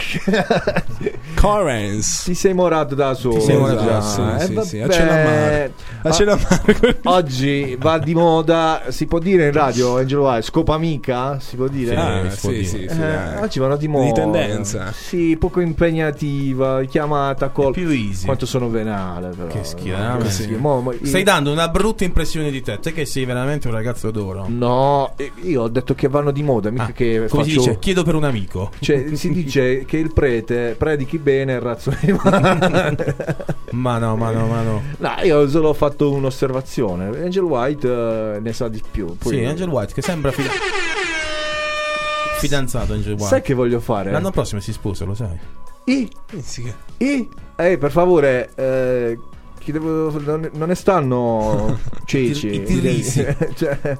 Correns. 1.34 2.22
ti 2.24 2.34
sei 2.34 2.52
morato 2.54 2.94
da 2.94 3.14
solo. 3.14 3.34
Ti 3.36 3.40
sei 3.40 3.56
morato 3.56 3.84
da 3.84 4.00
solo, 4.00 4.34
Eh, 4.36 4.40
sì, 4.40 4.60
sì, 4.64 4.80
a 4.80 4.88
Cellamare. 4.88 5.72
A 6.02 6.08
Ah, 6.08 6.12
Cellamare. 6.12 7.00
Oggi 7.04 7.76
va 7.78 7.98
di 7.98 8.14
moda, 8.14 8.82
si 8.88 9.06
può 9.06 9.18
dire 9.18 9.46
in 9.46 9.52
radio, 9.52 9.96
Angelo 9.96 10.22
Vai, 10.22 10.42
scopa 10.42 10.74
amica? 10.74 11.38
Si 11.40 11.56
può 11.56 11.68
dire? 11.68 11.94
Ah, 11.96 12.30
si 12.30 12.40
può 12.40 12.50
sì, 12.50 12.56
dire. 12.56 12.66
sì, 12.66 12.84
Eh, 12.84 12.88
sì, 12.90 12.98
dai. 12.98 13.36
oggi 13.42 13.58
vanno 13.58 13.76
di 13.76 13.88
moda. 13.88 14.04
Di 14.06 14.12
tendenza. 14.12 14.92
Sì, 14.92 15.36
poco 15.38 15.60
impegnativa, 15.60 16.82
chiamata 16.84 17.48
col... 17.48 17.72
Più 17.72 17.88
easy. 17.88 18.24
Quanto 18.26 18.46
sono 18.46 18.68
venale 18.68 19.28
però. 19.28 19.48
Che 19.48 19.64
schifo, 19.64 19.96
No, 19.96 20.28
schifo. 20.28 20.58
Mo- 20.58 20.80
mo- 20.80 20.94
Stai 21.02 21.22
dando 21.22 21.50
una 21.52 21.68
brutta 21.68 22.04
impressione 22.04 22.50
di 22.50 22.60
te. 22.62 22.78
Te 22.80 22.92
che 22.92 23.04
sei 23.06 23.24
veramente 23.24 23.68
un 23.68 23.74
ragazzo 23.74 24.10
d'oro. 24.10 24.44
No, 24.48 25.12
eh, 25.16 25.32
io 25.42 25.62
ho 25.62 25.68
detto 25.68 25.94
che 25.94 26.08
vanno 26.08 26.30
di 26.30 26.42
moda, 26.42 26.70
mica 26.70 26.84
Ah, 26.84 26.92
che 26.92 27.26
come 27.28 27.44
si 27.44 27.50
faccio... 27.50 27.60
dice? 27.68 27.78
Chiedo 27.78 28.02
per 28.02 28.14
un 28.14 28.24
amico. 28.24 28.70
Cioè, 28.80 29.14
si 29.14 29.30
dice 29.32 29.84
che 29.90 29.96
il 29.96 30.12
prete 30.12 30.76
predichi 30.78 31.18
bene 31.18 31.54
il 31.54 31.60
razzo 31.60 31.92
di 32.00 32.12
male. 32.12 32.94
Ma 33.72 33.98
no, 33.98 34.14
ma 34.14 34.30
no, 34.30 34.46
ma 34.46 34.62
no. 34.62 34.80
No, 34.98 35.10
io 35.24 35.48
solo 35.48 35.70
ho 35.70 35.74
fatto 35.74 36.12
un'osservazione. 36.12 37.06
Angel 37.24 37.42
White 37.42 37.88
eh, 38.36 38.38
ne 38.38 38.52
sa 38.52 38.68
di 38.68 38.80
più. 38.88 39.16
Poi- 39.16 39.34
Sì, 39.38 39.44
Angel 39.44 39.68
White 39.68 39.92
che 39.92 40.00
sembra 40.00 40.30
fida- 40.30 40.48
fidanzato 42.38 42.92
Angel 42.92 43.14
White. 43.14 43.26
Sai 43.26 43.42
che 43.42 43.52
voglio 43.54 43.80
fare? 43.80 44.12
L'anno 44.12 44.30
prossimo 44.30 44.60
si 44.60 44.72
sposa, 44.72 45.04
lo 45.04 45.14
sai. 45.14 45.36
I, 45.86 46.08
I, 46.98 47.28
eh, 47.56 47.76
per 47.76 47.90
favore, 47.90 48.50
eh, 48.54 49.18
chi 49.58 49.72
devo- 49.72 50.16
non, 50.20 50.48
non 50.52 50.68
ne 50.68 50.74
stanno 50.76 51.78
ceci. 52.06 52.46
I 52.54 52.62
tirisi. 52.62 53.26
Cioè, 53.56 53.98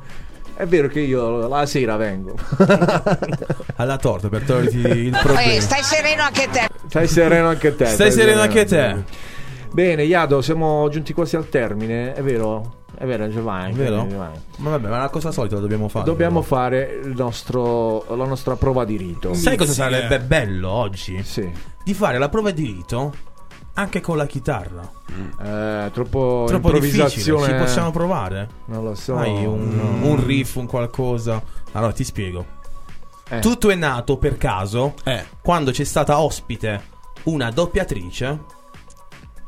è 0.60 0.66
vero 0.66 0.88
che 0.88 1.00
io 1.00 1.48
la 1.48 1.66
sera 1.66 1.96
vengo. 1.96 2.34
Alla 3.76 3.96
torta 3.96 4.28
per 4.28 4.42
toglierti 4.42 4.76
il 4.78 5.14
Eh, 5.14 5.18
problema. 5.22 5.60
stai 5.60 5.82
sereno 5.82 6.22
anche 6.22 6.48
te. 6.50 6.68
Stai 6.88 7.08
sereno 7.08 7.48
anche 7.48 7.74
te. 7.76 7.86
Stai 7.86 8.12
sereno 8.12 8.40
anche 8.40 8.64
te. 8.64 9.04
Bene, 9.72 10.02
Iado, 10.04 10.42
siamo 10.42 10.88
giunti 10.88 11.12
quasi 11.12 11.36
al 11.36 11.48
termine, 11.48 12.12
è 12.12 12.22
vero? 12.22 12.78
È 12.96 13.06
vero, 13.06 13.28
Giovanni. 13.30 13.72
È 13.72 13.74
vero? 13.76 14.06
Giovanni. 14.08 14.38
Ma 14.56 14.70
vabbè, 14.70 14.88
ma 14.88 14.98
la 14.98 15.08
cosa 15.08 15.30
solita 15.30 15.54
la 15.54 15.60
dobbiamo 15.62 15.88
fare. 15.88 16.04
Dobbiamo 16.04 16.42
però. 16.42 16.56
fare 16.56 17.00
il 17.02 17.14
nostro, 17.16 18.04
la 18.14 18.26
nostra 18.26 18.56
prova 18.56 18.84
di 18.84 18.96
rito. 18.96 19.32
Sai 19.32 19.56
cosa 19.56 19.70
Sì, 19.72 19.78
sarebbe 19.78 20.16
eh. 20.16 20.20
bello 20.20 20.68
oggi? 20.70 21.22
Sì. 21.22 21.50
Di 21.82 21.94
fare 21.94 22.18
la 22.18 22.28
prova 22.28 22.50
di 22.50 22.64
rito 22.66 23.14
anche 23.80 24.00
con 24.00 24.16
la 24.16 24.26
chitarra. 24.26 24.88
Eh, 25.42 25.90
troppo, 25.92 26.44
Troppo 26.46 26.70
difficile. 26.72 27.02
improvvisazione. 27.02 27.46
Ci 27.52 27.54
possiamo 27.64 27.90
provare? 27.90 28.48
Non 28.66 28.84
lo 28.84 28.94
so. 28.94 29.16
Hai 29.16 29.44
un, 29.44 29.98
un 30.02 30.24
riff, 30.24 30.54
un 30.56 30.66
qualcosa. 30.66 31.42
Allora 31.72 31.92
ti 31.92 32.04
spiego. 32.04 32.44
Eh. 33.28 33.38
Tutto 33.40 33.70
è 33.70 33.74
nato 33.74 34.16
per 34.16 34.36
caso 34.36 34.94
Eh. 35.04 35.24
quando 35.42 35.70
c'è 35.70 35.84
stata 35.84 36.20
ospite 36.20 36.82
una 37.24 37.50
doppiatrice 37.50 38.38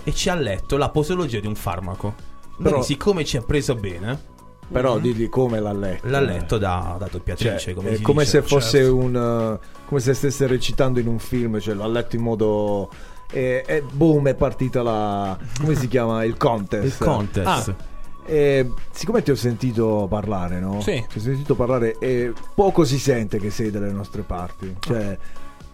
e 0.05 0.13
ci 0.15 0.29
ha 0.29 0.35
letto 0.35 0.77
la 0.77 0.89
posologia 0.89 1.41
di 1.41 1.47
un 1.47 1.55
farmaco. 1.55 2.15
Però- 2.57 2.69
Quindi, 2.71 2.87
siccome 2.87 3.25
ci 3.25 3.37
ha 3.39 3.43
preso 3.43 3.75
bene, 3.75 4.31
Però 4.71 4.99
di, 4.99 5.13
di 5.15 5.29
come 5.29 5.59
l'ha 5.61 5.73
letto. 5.73 6.09
l'ha 6.09 6.21
letto 6.21 6.59
da, 6.59 6.97
da 6.99 7.09
doppiatrice. 7.11 7.59
Cioè, 7.59 7.75
come 7.75 7.91
è 7.91 7.97
si 7.97 8.03
come 8.03 8.25
dice. 8.25 8.41
se 8.41 8.47
fosse 8.47 8.79
certo. 8.79 8.97
un. 8.97 9.15
uh, 9.61 9.67
come 9.87 10.01
se 10.01 10.15
stesse 10.15 10.47
recitando 10.47 11.01
in 11.01 11.07
un 11.09 11.19
film, 11.19 11.59
cioè 11.61 11.75
l'ha 11.75 11.87
letto 11.89 12.15
in 12.17 12.23
modo 12.23 12.89
E, 13.33 13.65
e 13.67 13.83
boom, 13.83 14.29
è 14.29 14.35
partita 14.35 14.83
la. 14.83 15.37
come 15.59 15.75
si 15.75 15.89
chiama? 15.89 16.23
Il 16.25 16.37
contest. 16.37 17.01
Il 17.01 17.07
contest. 17.07 17.69
Ah. 17.69 17.91
E 18.25 18.71
siccome 18.93 19.23
ti 19.23 19.31
ho 19.31 19.35
sentito 19.35 20.07
parlare, 20.09 20.61
no? 20.61 20.81
Sì. 20.81 21.05
Ti 21.09 21.19
ho 21.19 21.21
sentito 21.21 21.55
parlare 21.55 21.97
e 21.99 22.33
poco 22.55 22.85
si 22.85 22.99
sente 22.99 23.39
che 23.39 23.51
sei 23.51 23.71
dalle 23.71 23.91
nostre 23.91 24.23
parti. 24.23 24.77
Cioè, 24.79 25.19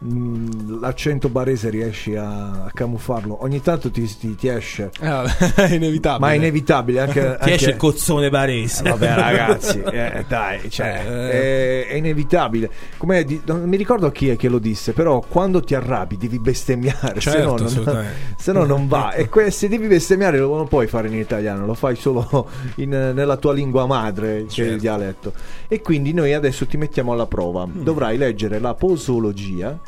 l'accento 0.01 1.29
barese 1.29 1.71
riesci 1.71 2.15
a, 2.15 2.71
camuffarlo. 2.73 3.43
Ogni 3.43 3.61
tanto 3.61 3.91
ti, 3.91 4.05
ti- 4.17 4.35
ti 4.37 4.49
esce. 4.49 4.91
Eh, 5.01 5.09
vabbè, 5.09 5.55
è 5.55 5.75
inevitabile. 5.75 6.19
Ma 6.27 6.33
è 6.33 6.37
inevitabile 6.37 7.01
anche. 7.01 7.21
Ti 7.21 7.27
anche- 7.27 7.55
esce 7.55 7.71
il 7.71 7.77
cozzone 7.77 8.31
barese. 8.31 8.85
Eh, 8.85 8.91
Vabbè, 8.91 9.15
ragazzi, 9.15 9.81
eh, 9.91 10.25
dai, 10.29 10.71
cioè, 10.71 11.03
Eh. 11.05 11.31
è, 11.31 11.87
è 11.89 11.95
inevitabile. 11.95 12.71
Come 12.97 13.25
di- 13.25 13.41
non 13.45 13.63
mi 13.69 13.77
ricordo 13.77 14.11
chi 14.11 14.29
è 14.29 14.37
che 14.37 14.49
lo 14.49 14.59
disse, 14.59 14.93
però 14.93 15.21
quando 15.27 15.61
ti 15.63 15.75
arrabbi 15.75 16.17
devi 16.17 16.39
bestemmiare, 16.39 17.21
se, 17.21 17.31
Certo, 17.31 17.57
no 17.57 17.57
non, 17.85 18.07
se 18.37 18.53
no 18.53 18.65
non 18.65 18.87
va. 18.89 19.13
E 19.13 19.29
que- 19.29 19.51
se 19.51 19.69
devi 19.69 19.89
bestemmiare 19.89 20.39
lo 20.39 20.55
non 20.57 20.69
puoi 20.69 20.87
fare 20.87 21.09
in 21.09 21.15
italiano, 21.15 21.67
lo 21.67 21.75
fai 21.75 21.97
solo 21.97 22.49
in- 22.77 22.91
nella 23.15 23.37
tua 23.37 23.53
lingua 23.53 23.87
madre, 23.87 24.37
è 24.37 24.41
il 24.41 24.49
Certo. 24.49 24.77
dialetto. 24.77 25.33
E 25.67 25.81
quindi 25.81 26.13
noi 26.13 26.33
adesso 26.35 26.67
ti 26.67 26.77
mettiamo 26.77 27.13
alla 27.13 27.27
prova. 27.27 27.67
Mm. 27.67 27.83
Dovrai 27.83 28.17
leggere 28.17 28.59
la 28.61 28.75
posologia. 28.75 29.79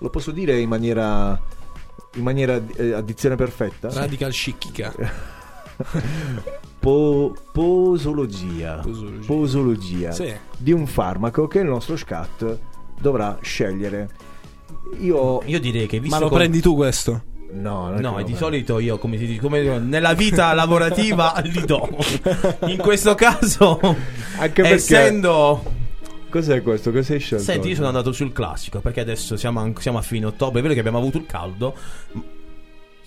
Lo 0.00 0.10
posso 0.10 0.30
dire 0.30 0.58
in 0.60 0.68
maniera, 0.68 1.40
in 2.14 2.22
maniera 2.22 2.60
eh, 2.76 2.92
addizione 2.92 3.36
perfetta? 3.36 3.90
Radical 3.92 4.32
scicchica. 4.32 4.94
Po- 6.78 7.34
posologia. 7.52 8.76
Posologia. 8.82 9.26
Posologia. 9.26 10.12
Sì. 10.12 10.32
Di 10.56 10.72
un 10.72 10.86
farmaco 10.86 11.46
che 11.48 11.58
il 11.60 11.66
nostro 11.66 11.96
scat 11.96 12.58
dovrà 13.00 13.38
scegliere. 13.40 14.08
Io. 15.00 15.42
Io 15.44 15.60
direi 15.60 15.86
che 15.86 15.98
visto 15.98 16.14
Ma 16.16 16.22
lo 16.22 16.28
com- 16.28 16.38
prendi 16.38 16.60
tu 16.60 16.74
questo? 16.76 17.22
No, 17.50 17.88
No, 17.98 18.18
e 18.18 18.24
di 18.24 18.36
solito 18.36 18.78
io, 18.78 18.98
come 18.98 19.16
si 19.16 19.24
dice, 19.24 19.40
come 19.40 19.78
nella 19.78 20.12
vita 20.12 20.52
lavorativa 20.52 21.32
li 21.42 21.64
do. 21.64 21.88
In 22.66 22.76
questo 22.76 23.14
caso, 23.14 23.80
Anche 24.36 24.62
perché- 24.62 24.68
essendo. 24.74 25.76
Cos'è 26.30 26.62
questo? 26.62 26.90
Che 26.90 27.02
sei 27.02 27.18
scelto? 27.18 27.44
Senti, 27.44 27.68
io 27.68 27.74
sono 27.74 27.88
andato 27.88 28.12
sul 28.12 28.32
classico 28.32 28.80
perché 28.80 29.00
adesso 29.00 29.36
siamo, 29.36 29.60
an- 29.60 29.74
siamo 29.78 29.98
a 29.98 30.02
fine 30.02 30.26
ottobre. 30.26 30.58
È 30.58 30.62
vero 30.62 30.74
che 30.74 30.80
abbiamo 30.80 30.98
avuto 30.98 31.18
il 31.18 31.26
caldo. 31.26 31.74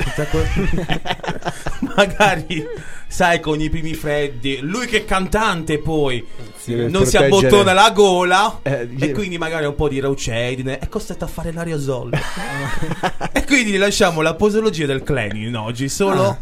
Magari, 1.96 2.66
sai, 3.08 3.40
con 3.40 3.62
i 3.62 3.70
primi 3.70 3.94
freddi. 3.94 4.60
Lui 4.62 4.88
che 4.88 4.98
è 5.00 5.06
cantante, 5.06 5.78
poi 5.78 6.26
deve 6.66 6.88
non 6.88 7.06
si 7.06 7.18
abbottona 7.18 7.74
la 7.74 7.92
gola. 7.92 8.60
Eh, 8.64 8.90
e 9.00 9.12
quindi 9.12 9.38
magari 9.38 9.66
un 9.66 9.76
po' 9.76 9.88
di 9.88 10.00
raucedine. 10.00 10.80
È 10.80 10.88
costretto 10.88 11.26
a 11.26 11.28
fare 11.28 11.52
l'aerosol. 11.52 12.12
e 13.32 13.46
quindi 13.46 13.78
lasciamo 13.78 14.22
la 14.22 14.34
posologia 14.34 14.88
del 14.88 15.04
Clenin 15.04 15.56
oggi. 15.56 15.88
Solo. 15.90 16.24
Ah. 16.24 16.40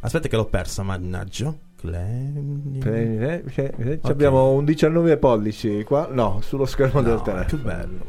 Aspetta, 0.00 0.26
che 0.28 0.36
l'ho 0.36 0.46
persa, 0.46 0.82
mannaggia. 0.82 1.54
Eh, 1.80 2.80
eh, 2.84 3.42
eh, 3.54 4.00
ci 4.02 4.10
Abbiamo 4.10 4.50
un 4.52 4.64
19 4.64 5.16
pollici 5.16 5.84
qua. 5.84 6.08
No, 6.10 6.40
sullo 6.42 6.66
schermo 6.66 7.02
del 7.02 7.14
No, 7.14 7.22
telefono. 7.22 7.46
più 7.46 7.62
bello. 7.62 8.04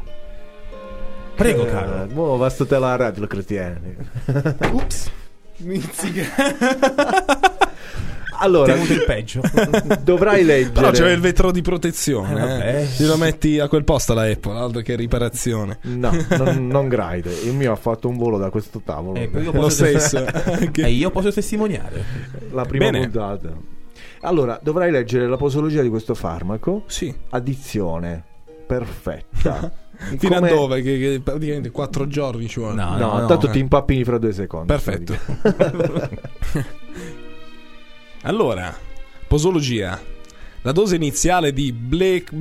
Prego, 1.36 1.64
caro. 1.66 2.02
Eh, 2.02 2.06
Mo 2.12 2.36
basta 2.36 2.66
te 2.66 2.76
la 2.78 2.96
radio, 2.96 3.20
lo 3.20 3.26
cretieni. 3.28 3.96
Ups. 4.72 5.10
Allora, 8.42 8.64
Ti 8.64 8.70
è 8.70 8.74
venuto 8.74 8.92
il 8.94 9.04
peggio. 9.04 9.40
dovrai 10.02 10.44
leggere. 10.44 10.72
Però 10.72 10.90
c'è 10.90 11.10
il 11.10 11.20
vetro 11.20 11.50
di 11.50 11.60
protezione. 11.62 12.64
Eh, 12.64 12.80
eh. 12.80 12.86
Se 12.86 13.04
lo 13.06 13.16
metti 13.16 13.58
a 13.58 13.68
quel 13.68 13.84
posto 13.84 14.14
la 14.14 14.22
Apple, 14.22 14.56
altro 14.58 14.80
che 14.80 14.96
riparazione. 14.96 15.78
No, 15.82 16.10
non, 16.38 16.66
non 16.66 16.88
gride. 16.88 17.32
Il 17.44 17.54
mio 17.54 17.72
ha 17.72 17.76
fatto 17.76 18.08
un 18.08 18.16
volo 18.16 18.38
da 18.38 18.48
questo 18.50 18.80
tavolo. 18.84 19.18
Ecco, 19.18 19.38
io 19.40 19.52
Lo 19.52 19.68
stesso. 19.68 20.24
E 20.74 20.88
io 20.90 21.10
posso 21.10 21.30
testimoniare. 21.30 22.02
La 22.52 22.64
prima 22.64 22.90
Bene. 22.90 23.08
puntata. 23.08 23.52
Allora, 24.22 24.58
dovrai 24.62 24.90
leggere 24.90 25.26
la 25.28 25.36
posologia 25.36 25.82
di 25.82 25.88
questo 25.88 26.14
farmaco. 26.14 26.84
Sì. 26.86 27.14
Addizione 27.30 28.24
perfetta. 28.66 29.70
Fino 30.16 30.34
Come- 30.34 30.48
a 30.50 30.54
dove? 30.54 30.80
Che, 30.82 30.98
che 30.98 31.20
praticamente 31.22 31.70
4 31.70 32.06
giorni 32.06 32.48
ci 32.48 32.58
vuole. 32.60 32.74
No, 32.74 32.96
No, 32.96 33.18
no, 33.18 33.26
tanto 33.26 33.48
eh. 33.48 33.50
ti 33.50 33.58
impappini 33.58 34.02
fra 34.04 34.16
due 34.16 34.32
secondi. 34.32 34.66
Perfetto. 34.66 35.14
Allora, 38.22 38.76
posologia. 39.26 40.08
La 40.62 40.72
dose 40.72 40.94
iniziale 40.94 41.54
di 41.54 41.72
Black 41.72 42.32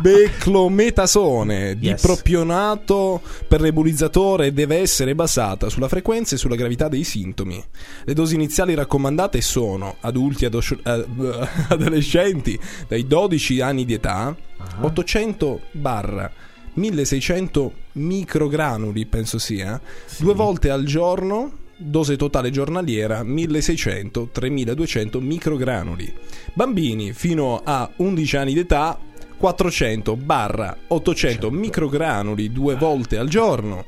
beclometasone 0.00 1.76
di 1.76 1.88
Yes. 1.88 2.00
propionato 2.00 3.20
per 3.46 3.60
nebulizzatore 3.60 4.54
deve 4.54 4.78
essere 4.78 5.14
basata 5.14 5.68
sulla 5.68 5.88
frequenza 5.88 6.34
e 6.34 6.38
sulla 6.38 6.54
gravità 6.54 6.88
dei 6.88 7.04
sintomi. 7.04 7.62
Le 8.04 8.14
dosi 8.14 8.36
iniziali 8.36 8.74
raccomandate 8.74 9.42
sono 9.42 9.96
adulti 10.00 10.44
e 10.44 10.46
ados- 10.46 10.76
eh, 10.82 11.06
adolescenti 11.68 12.58
dai 12.88 13.06
12 13.06 13.60
anni 13.60 13.84
di 13.84 13.92
età, 13.92 14.34
800 14.80 15.60
barra 15.72 16.32
1600 16.72 17.72
microgranuli, 17.92 19.04
penso 19.06 19.38
sia, 19.38 19.78
due 20.18 20.34
volte 20.34 20.70
al 20.70 20.84
giorno, 20.84 21.64
dose 21.76 22.16
totale 22.16 22.50
giornaliera 22.50 23.22
1600-3200 23.22 25.20
microgranuli. 25.20 26.12
Bambini 26.54 27.12
fino 27.12 27.60
a 27.62 27.90
11 27.96 28.36
anni 28.36 28.54
d'età 28.54 28.98
400 29.36 30.16
barra 30.16 30.76
800 30.88 31.50
microgranuli 31.50 32.50
due 32.50 32.74
volte 32.76 33.18
al 33.18 33.28
giorno. 33.28 33.84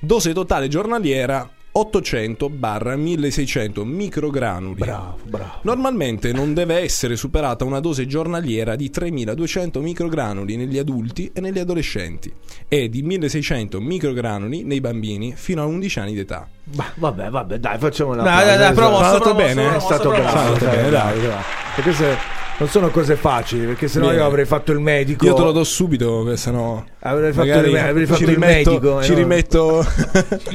Dose 0.00 0.32
totale 0.32 0.68
giornaliera 0.68 1.48
800 1.78 2.48
barra 2.48 2.96
1600 2.96 3.84
microgranuli. 3.84 4.80
Bravo, 4.80 5.18
bravo. 5.24 5.52
Normalmente 5.62 6.32
non 6.32 6.52
deve 6.52 6.78
essere 6.80 7.14
superata 7.14 7.64
una 7.64 7.78
dose 7.78 8.06
giornaliera 8.06 8.74
di 8.74 8.90
3200 8.90 9.80
microgranuli 9.80 10.56
negli 10.56 10.76
adulti 10.76 11.30
e 11.32 11.40
negli 11.40 11.58
adolescenti 11.60 12.32
e 12.66 12.88
di 12.88 13.02
1600 13.02 13.80
microgranuli 13.80 14.64
nei 14.64 14.80
bambini 14.80 15.34
fino 15.36 15.62
a 15.62 15.66
11 15.66 15.98
anni 16.00 16.14
d'età. 16.14 16.48
Bah, 16.64 16.92
vabbè, 16.96 17.30
vabbè, 17.30 17.58
dai, 17.58 17.78
facciamo 17.78 18.12
una 18.12 18.22
Dai, 18.22 18.44
dai, 18.44 18.58
dai, 18.58 18.72
promosso, 18.74 19.02
È 19.02 19.06
stato 19.06 19.22
promosso, 19.22 19.46
bene, 19.46 19.62
è 19.62 19.64
promosso, 19.66 19.86
stato 19.86 20.08
promosso. 20.10 20.32
bravo, 20.32 20.52
È 20.52 20.56
stato 20.56 20.64
dai, 20.64 20.76
bene, 20.76 20.90
dai, 20.90 21.20
dai. 21.20 21.42
Perché 21.76 21.92
se 21.92 22.16
non 22.58 22.68
sono 22.68 22.90
cose 22.90 23.14
facili, 23.14 23.66
perché 23.66 23.86
sennò 23.86 24.06
Bene. 24.06 24.18
io 24.18 24.26
avrei 24.26 24.44
fatto 24.44 24.72
il 24.72 24.80
medico. 24.80 25.24
Io 25.24 25.34
te 25.34 25.42
lo 25.42 25.52
do 25.52 25.62
subito, 25.64 26.34
sennò 26.36 26.84
Avrei 27.00 27.32
fatto 27.32 27.46
il, 27.46 27.76
avrei 27.76 28.06
fatto 28.06 28.18
ci 28.18 28.24
il 28.24 28.28
rimetto, 28.30 28.70
medico. 28.70 29.02
ci 29.02 29.10
no- 29.12 29.16
rimetto 29.16 29.86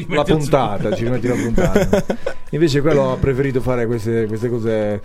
la 0.09 0.23
puntata, 0.23 0.93
ci 0.95 1.03
rimetti 1.05 1.27
la 1.27 1.35
puntata. 1.35 2.05
Invece 2.51 2.81
quello 2.81 3.13
ha 3.13 3.15
preferito 3.15 3.61
fare 3.61 3.85
queste, 3.85 4.25
queste 4.27 4.49
cose 4.49 5.01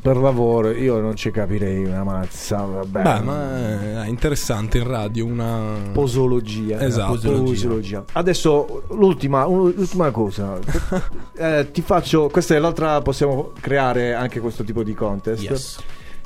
per 0.00 0.16
lavoro. 0.16 0.70
Io 0.70 0.98
non 1.00 1.16
ci 1.16 1.30
capirei 1.30 1.84
una 1.84 2.04
mazza, 2.04 2.58
vabbè. 2.62 3.02
Beh, 3.02 3.20
ma 3.20 4.04
è 4.04 4.08
interessante 4.08 4.78
in 4.78 4.86
radio 4.86 5.26
una 5.26 5.90
Posologia. 5.92 6.80
Esatto. 6.80 7.12
Posologia. 7.12 7.44
Posologia. 7.52 8.04
Adesso 8.12 8.82
l'ultima, 8.90 9.44
l'ultima 9.46 10.10
cosa. 10.10 10.58
Eh, 11.34 11.70
ti 11.72 11.82
faccio. 11.82 12.28
Questa 12.28 12.54
è 12.54 12.58
l'altra. 12.58 13.00
Possiamo 13.00 13.52
creare 13.60 14.14
anche 14.14 14.38
questo 14.40 14.62
tipo 14.62 14.82
di 14.84 14.94
contest. 14.94 15.42
Yes. 15.42 15.78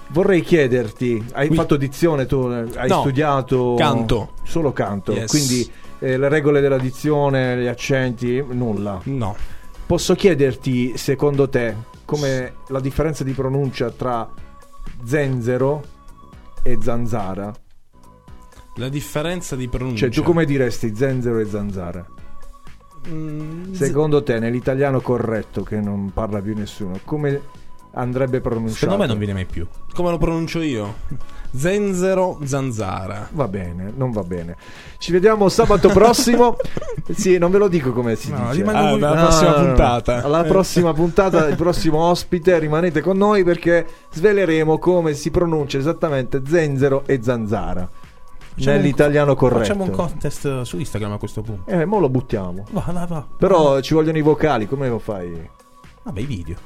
Vorrei 0.09 0.43
chiederti: 0.43 1.24
hai 1.33 1.49
Oui. 1.49 1.57
fatto 1.57 1.77
dizione 1.77 2.27
tu? 2.27 2.49
eh, 2.51 2.66
Hai 2.77 2.89
No, 2.89 3.01
studiato 3.01 3.74
canto. 3.78 4.31
Solo 4.43 4.73
canto. 4.73 5.12
Yes. 5.12 5.31
Quindi 5.31 5.70
eh, 6.01 6.19
le 6.19 6.28
regole 6.28 6.61
della 6.61 6.77
dizione, 6.78 7.57
gli 7.62 7.66
accenti, 7.66 8.45
nulla. 8.47 9.01
No. 9.05 9.35
Posso 9.87 10.15
chiederti, 10.15 10.97
secondo 10.99 11.49
te, 11.49 11.74
come 12.07 12.55
la 12.69 12.81
differenza 12.81 13.23
di 13.24 13.33
pronuncia 13.33 13.91
tra 13.91 14.27
zenzero 15.05 15.85
e 16.62 16.78
zanzara? 16.81 17.53
La 18.77 18.89
differenza 18.89 19.57
di 19.57 19.69
pronuncia. 19.69 20.07
Cioè, 20.07 20.15
tu 20.15 20.23
come 20.23 20.45
diresti 20.47 20.95
zenzero 20.95 21.39
e 21.39 21.45
zanzara? 21.47 22.05
Mm, 23.09 23.73
Secondo 23.73 24.23
te, 24.23 24.39
nell'italiano 24.39 25.01
corretto, 25.01 25.62
che 25.62 25.81
non 25.81 26.11
parla 26.12 26.41
più 26.41 26.55
nessuno, 26.55 26.99
come 27.05 27.41
andrebbe 27.93 28.41
pronunciato? 28.41 28.78
Secondo 28.78 29.03
me 29.03 29.09
non 29.09 29.19
viene 29.19 29.33
mai 29.33 29.47
più. 29.47 29.66
come 29.93 30.11
lo 30.11 30.19
pronuncio 30.19 30.61
io? 30.61 30.95
Zenzero 31.57 32.39
zanzara. 32.45 33.28
Va 33.33 33.49
bene, 33.49 33.93
non 33.97 34.11
va 34.11 34.23
bene. 34.23 34.57
Ci 34.99 35.12
vediamo 35.12 35.49
sabato 35.49 35.89
prossimo. 35.89 36.57
sì, 37.15 37.39
non 37.39 37.51
ve 37.51 37.59
lo 37.59 37.69
dico 37.69 37.93
come 37.93 38.15
si 38.16 38.31
No, 38.31 38.51
dice. 38.51 38.65
Ah, 38.65 38.89
alla 38.89 39.15
No, 39.15 39.20
prossima 39.23 39.51
no, 39.51 39.57
no, 39.57 39.61
no. 39.62 39.66
puntata. 39.66 40.23
Alla 40.23 40.43
prossima 40.45 40.93
puntata, 40.93 41.49
il 41.49 41.57
prossimo 41.57 41.99
ospite, 42.01 42.59
rimanete 42.59 43.01
con 43.01 43.16
noi 43.16 43.43
perché 43.45 43.87
sveleremo 44.12 44.78
come 44.78 45.15
si 45.15 45.31
pronuncia 45.31 45.78
esattamente 45.78 46.43
zenzero 46.47 47.05
e 47.07 47.20
zanzara. 47.23 47.89
Facciamo 48.55 48.77
nell'italiano 48.77 49.31
un, 49.33 49.37
corretto. 49.37 49.61
Facciamo 49.61 49.85
un 49.85 49.91
contest 49.91 50.62
su 50.62 50.78
Instagram 50.78 51.12
a 51.12 51.19
questo 51.19 51.43
punto. 51.43 51.70
Eh, 51.70 51.85
mo 51.85 51.99
lo 51.99 52.09
buttiamo. 52.09 52.65
Va, 52.70 52.85
va, 52.91 53.05
va. 53.07 53.27
Però 53.37 53.81
ci 53.81 53.95
vogliono 53.95 54.16
i 54.19 54.23
vocali, 54.23 54.66
come 54.66 54.89
lo 54.89 54.99
fai? 54.99 55.49
Vabbè, 56.03 56.20
i 56.20 56.24
video. 56.24 56.57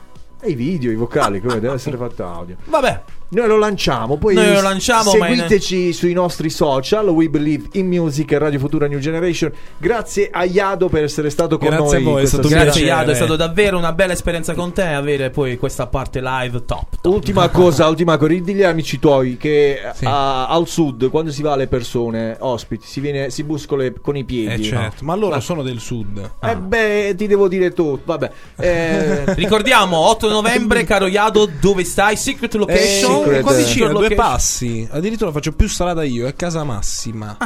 E 0.41 0.51
i 0.51 0.55
video, 0.55 0.91
i 0.91 0.95
vocali, 0.95 1.41
come 1.41 1.59
deve 1.61 1.75
essere 1.75 1.97
fatto 1.97 2.25
audio. 2.27 2.57
Vabbè, 2.65 3.03
Noi 3.32 3.47
lo 3.47 3.59
lanciamo, 3.59 4.16
poi 4.16 4.35
Noi 4.35 4.55
lo 4.55 4.61
lanciamo, 4.61 5.12
ma 5.15 5.27
seguiteci 5.27 5.93
sui 5.93 6.12
nostri 6.12 6.51
social, 6.51 7.07
We 7.11 7.28
Believe 7.28 7.69
in 7.74 7.86
Music 7.86 8.32
e 8.32 8.39
Radio 8.39 8.59
Futura 8.59 8.89
New 8.89 8.98
Generation. 8.98 9.52
Grazie 9.78 10.31
a 10.32 10.43
Iado 10.44 10.89
per 10.89 11.05
essere 11.05 11.31
stato 11.31 11.57
con 11.57 11.69
Grazie 11.69 11.98
noi. 12.01 12.07
a 12.09 12.11
voi, 12.11 12.23
è 12.24 12.27
stato 12.27 12.48
grazie 12.48 12.65
piacere. 12.82 12.86
Iado, 12.86 13.11
è 13.12 13.15
stato 13.15 13.36
davvero 13.36 13.78
una 13.78 13.93
bella 13.93 14.15
esperienza 14.15 14.52
con 14.55 14.73
te 14.73 14.82
avere 14.82 15.31
poi 15.31 15.59
questa 15.59 15.86
parte 15.86 16.20
live 16.20 16.65
top. 16.65 16.86
top. 17.01 17.12
Ultima 17.12 17.48
cosa, 17.51 17.86
ultima 17.86 18.16
cosa, 18.16 18.32
agli 18.32 18.62
amici 18.65 18.98
tuoi 18.98 19.36
che 19.36 19.78
Sì. 19.94 20.07
a- 20.07 20.48
al 20.48 20.66
sud, 20.66 21.09
quando 21.09 21.31
si 21.31 21.43
va 21.43 21.52
alle 21.52 21.69
persone 21.69 22.35
ospiti, 22.40 22.85
si, 22.89 22.98
viene, 22.98 23.31
si 23.31 23.44
buscola 23.44 23.89
con 24.02 24.16
i 24.16 24.24
piedi. 24.24 24.61
Eh 24.61 24.65
certo, 24.65 25.05
ma 25.05 25.15
loro 25.15 25.39
sono 25.39 25.62
del 25.62 25.78
sud. 25.78 26.31
Eh 26.43 26.57
beh, 26.57 27.15
ti 27.16 27.28
devo 27.28 27.47
dire 27.47 27.73
tu, 27.73 27.97
vabbè. 28.05 28.31
Eh, 28.61 29.35
Ricordiamo 29.35 29.97
8 29.98 30.28
novembre, 30.28 30.82
caro 30.85 31.07
Iado, 31.07 31.48
dove 31.61 31.85
stai? 31.85 32.16
Secret 32.16 32.55
location. 32.55 33.19
Secret. 33.22 33.38
Eh, 33.38 33.42
qua 33.42 33.52
vicino, 33.55 33.84
due 33.88 33.94
location. 34.02 34.16
passi. 34.16 34.88
Addirittura 34.90 35.32
faccio 35.32 35.52
più 35.52 35.68
strada 35.68 36.02
io, 36.02 36.26
è 36.26 36.34
casa 36.34 36.64
massima. 36.64 37.36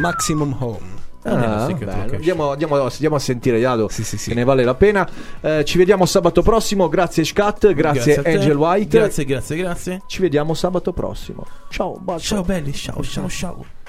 Maximum 0.00 0.56
home. 0.58 0.98
Ah, 1.22 1.66
location. 1.68 2.14
Andiamo, 2.14 2.50
andiamo- 2.50 2.80
andiamo 2.80 3.14
a 3.16 3.18
sentire 3.18 3.58
Iado, 3.58 3.88
Sì, 3.90 4.04
sì, 4.04 4.16
sì. 4.16 4.30
che 4.30 4.34
ne 4.34 4.44
vale 4.44 4.64
la 4.64 4.74
pena. 4.74 5.06
Eh, 5.42 5.64
ci 5.66 5.76
vediamo 5.76 6.06
sabato 6.06 6.40
prossimo. 6.40 6.88
Grazie 6.88 7.24
Scat, 7.24 7.72
grazie, 7.74 8.22
te. 8.22 8.32
Angel 8.36 8.56
White. 8.56 8.98
Grazie, 8.98 9.24
grazie, 9.26 9.56
grazie. 9.56 10.02
Ci 10.06 10.22
vediamo 10.22 10.54
sabato 10.54 10.92
prossimo. 10.94 11.46
Ciao, 11.68 11.98
bacio. 12.00 12.36
Ciao 12.36 12.42
belli, 12.42 12.72
ciao, 12.72 13.02
ciao, 13.02 13.28
ciao. 13.28 13.79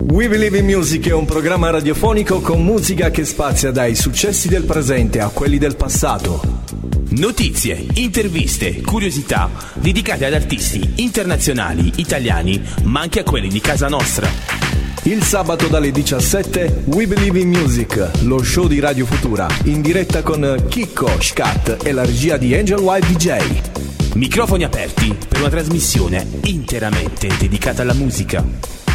We 0.00 0.28
Believe 0.28 0.58
in 0.58 0.64
Music 0.64 1.08
è 1.08 1.12
un 1.12 1.24
programma 1.24 1.70
radiofonico 1.70 2.40
con 2.40 2.64
musica 2.64 3.10
che 3.10 3.24
spazia 3.24 3.72
dai 3.72 3.96
successi 3.96 4.46
del 4.46 4.62
presente 4.62 5.18
a 5.18 5.28
quelli 5.28 5.58
del 5.58 5.74
passato. 5.74 6.62
Notizie, 7.10 7.84
interviste, 7.94 8.80
curiosità 8.80 9.50
dedicate 9.74 10.24
ad 10.24 10.34
artisti 10.34 11.02
internazionali, 11.02 11.94
italiani, 11.96 12.62
ma 12.84 13.00
anche 13.00 13.20
a 13.20 13.24
quelli 13.24 13.48
di 13.48 13.60
casa 13.60 13.88
nostra. 13.88 14.30
Il 15.02 15.24
sabato 15.24 15.66
dalle 15.66 15.90
17 15.90 16.84
We 16.86 17.08
Believe 17.08 17.40
in 17.40 17.48
Music, 17.48 18.22
lo 18.22 18.40
show 18.44 18.68
di 18.68 18.78
Radio 18.78 19.04
Futura, 19.04 19.48
in 19.64 19.82
diretta 19.82 20.22
con 20.22 20.66
Chicco, 20.68 21.10
Scat 21.20 21.84
e 21.84 21.90
la 21.90 22.04
regia 22.04 22.36
di 22.36 22.54
Angel 22.54 22.78
White 22.78 23.06
DJ. 23.08 23.60
Microfoni 24.14 24.62
aperti 24.62 25.14
per 25.28 25.40
una 25.40 25.50
trasmissione 25.50 26.24
interamente 26.44 27.28
dedicata 27.36 27.82
alla 27.82 27.94
musica. 27.94 28.87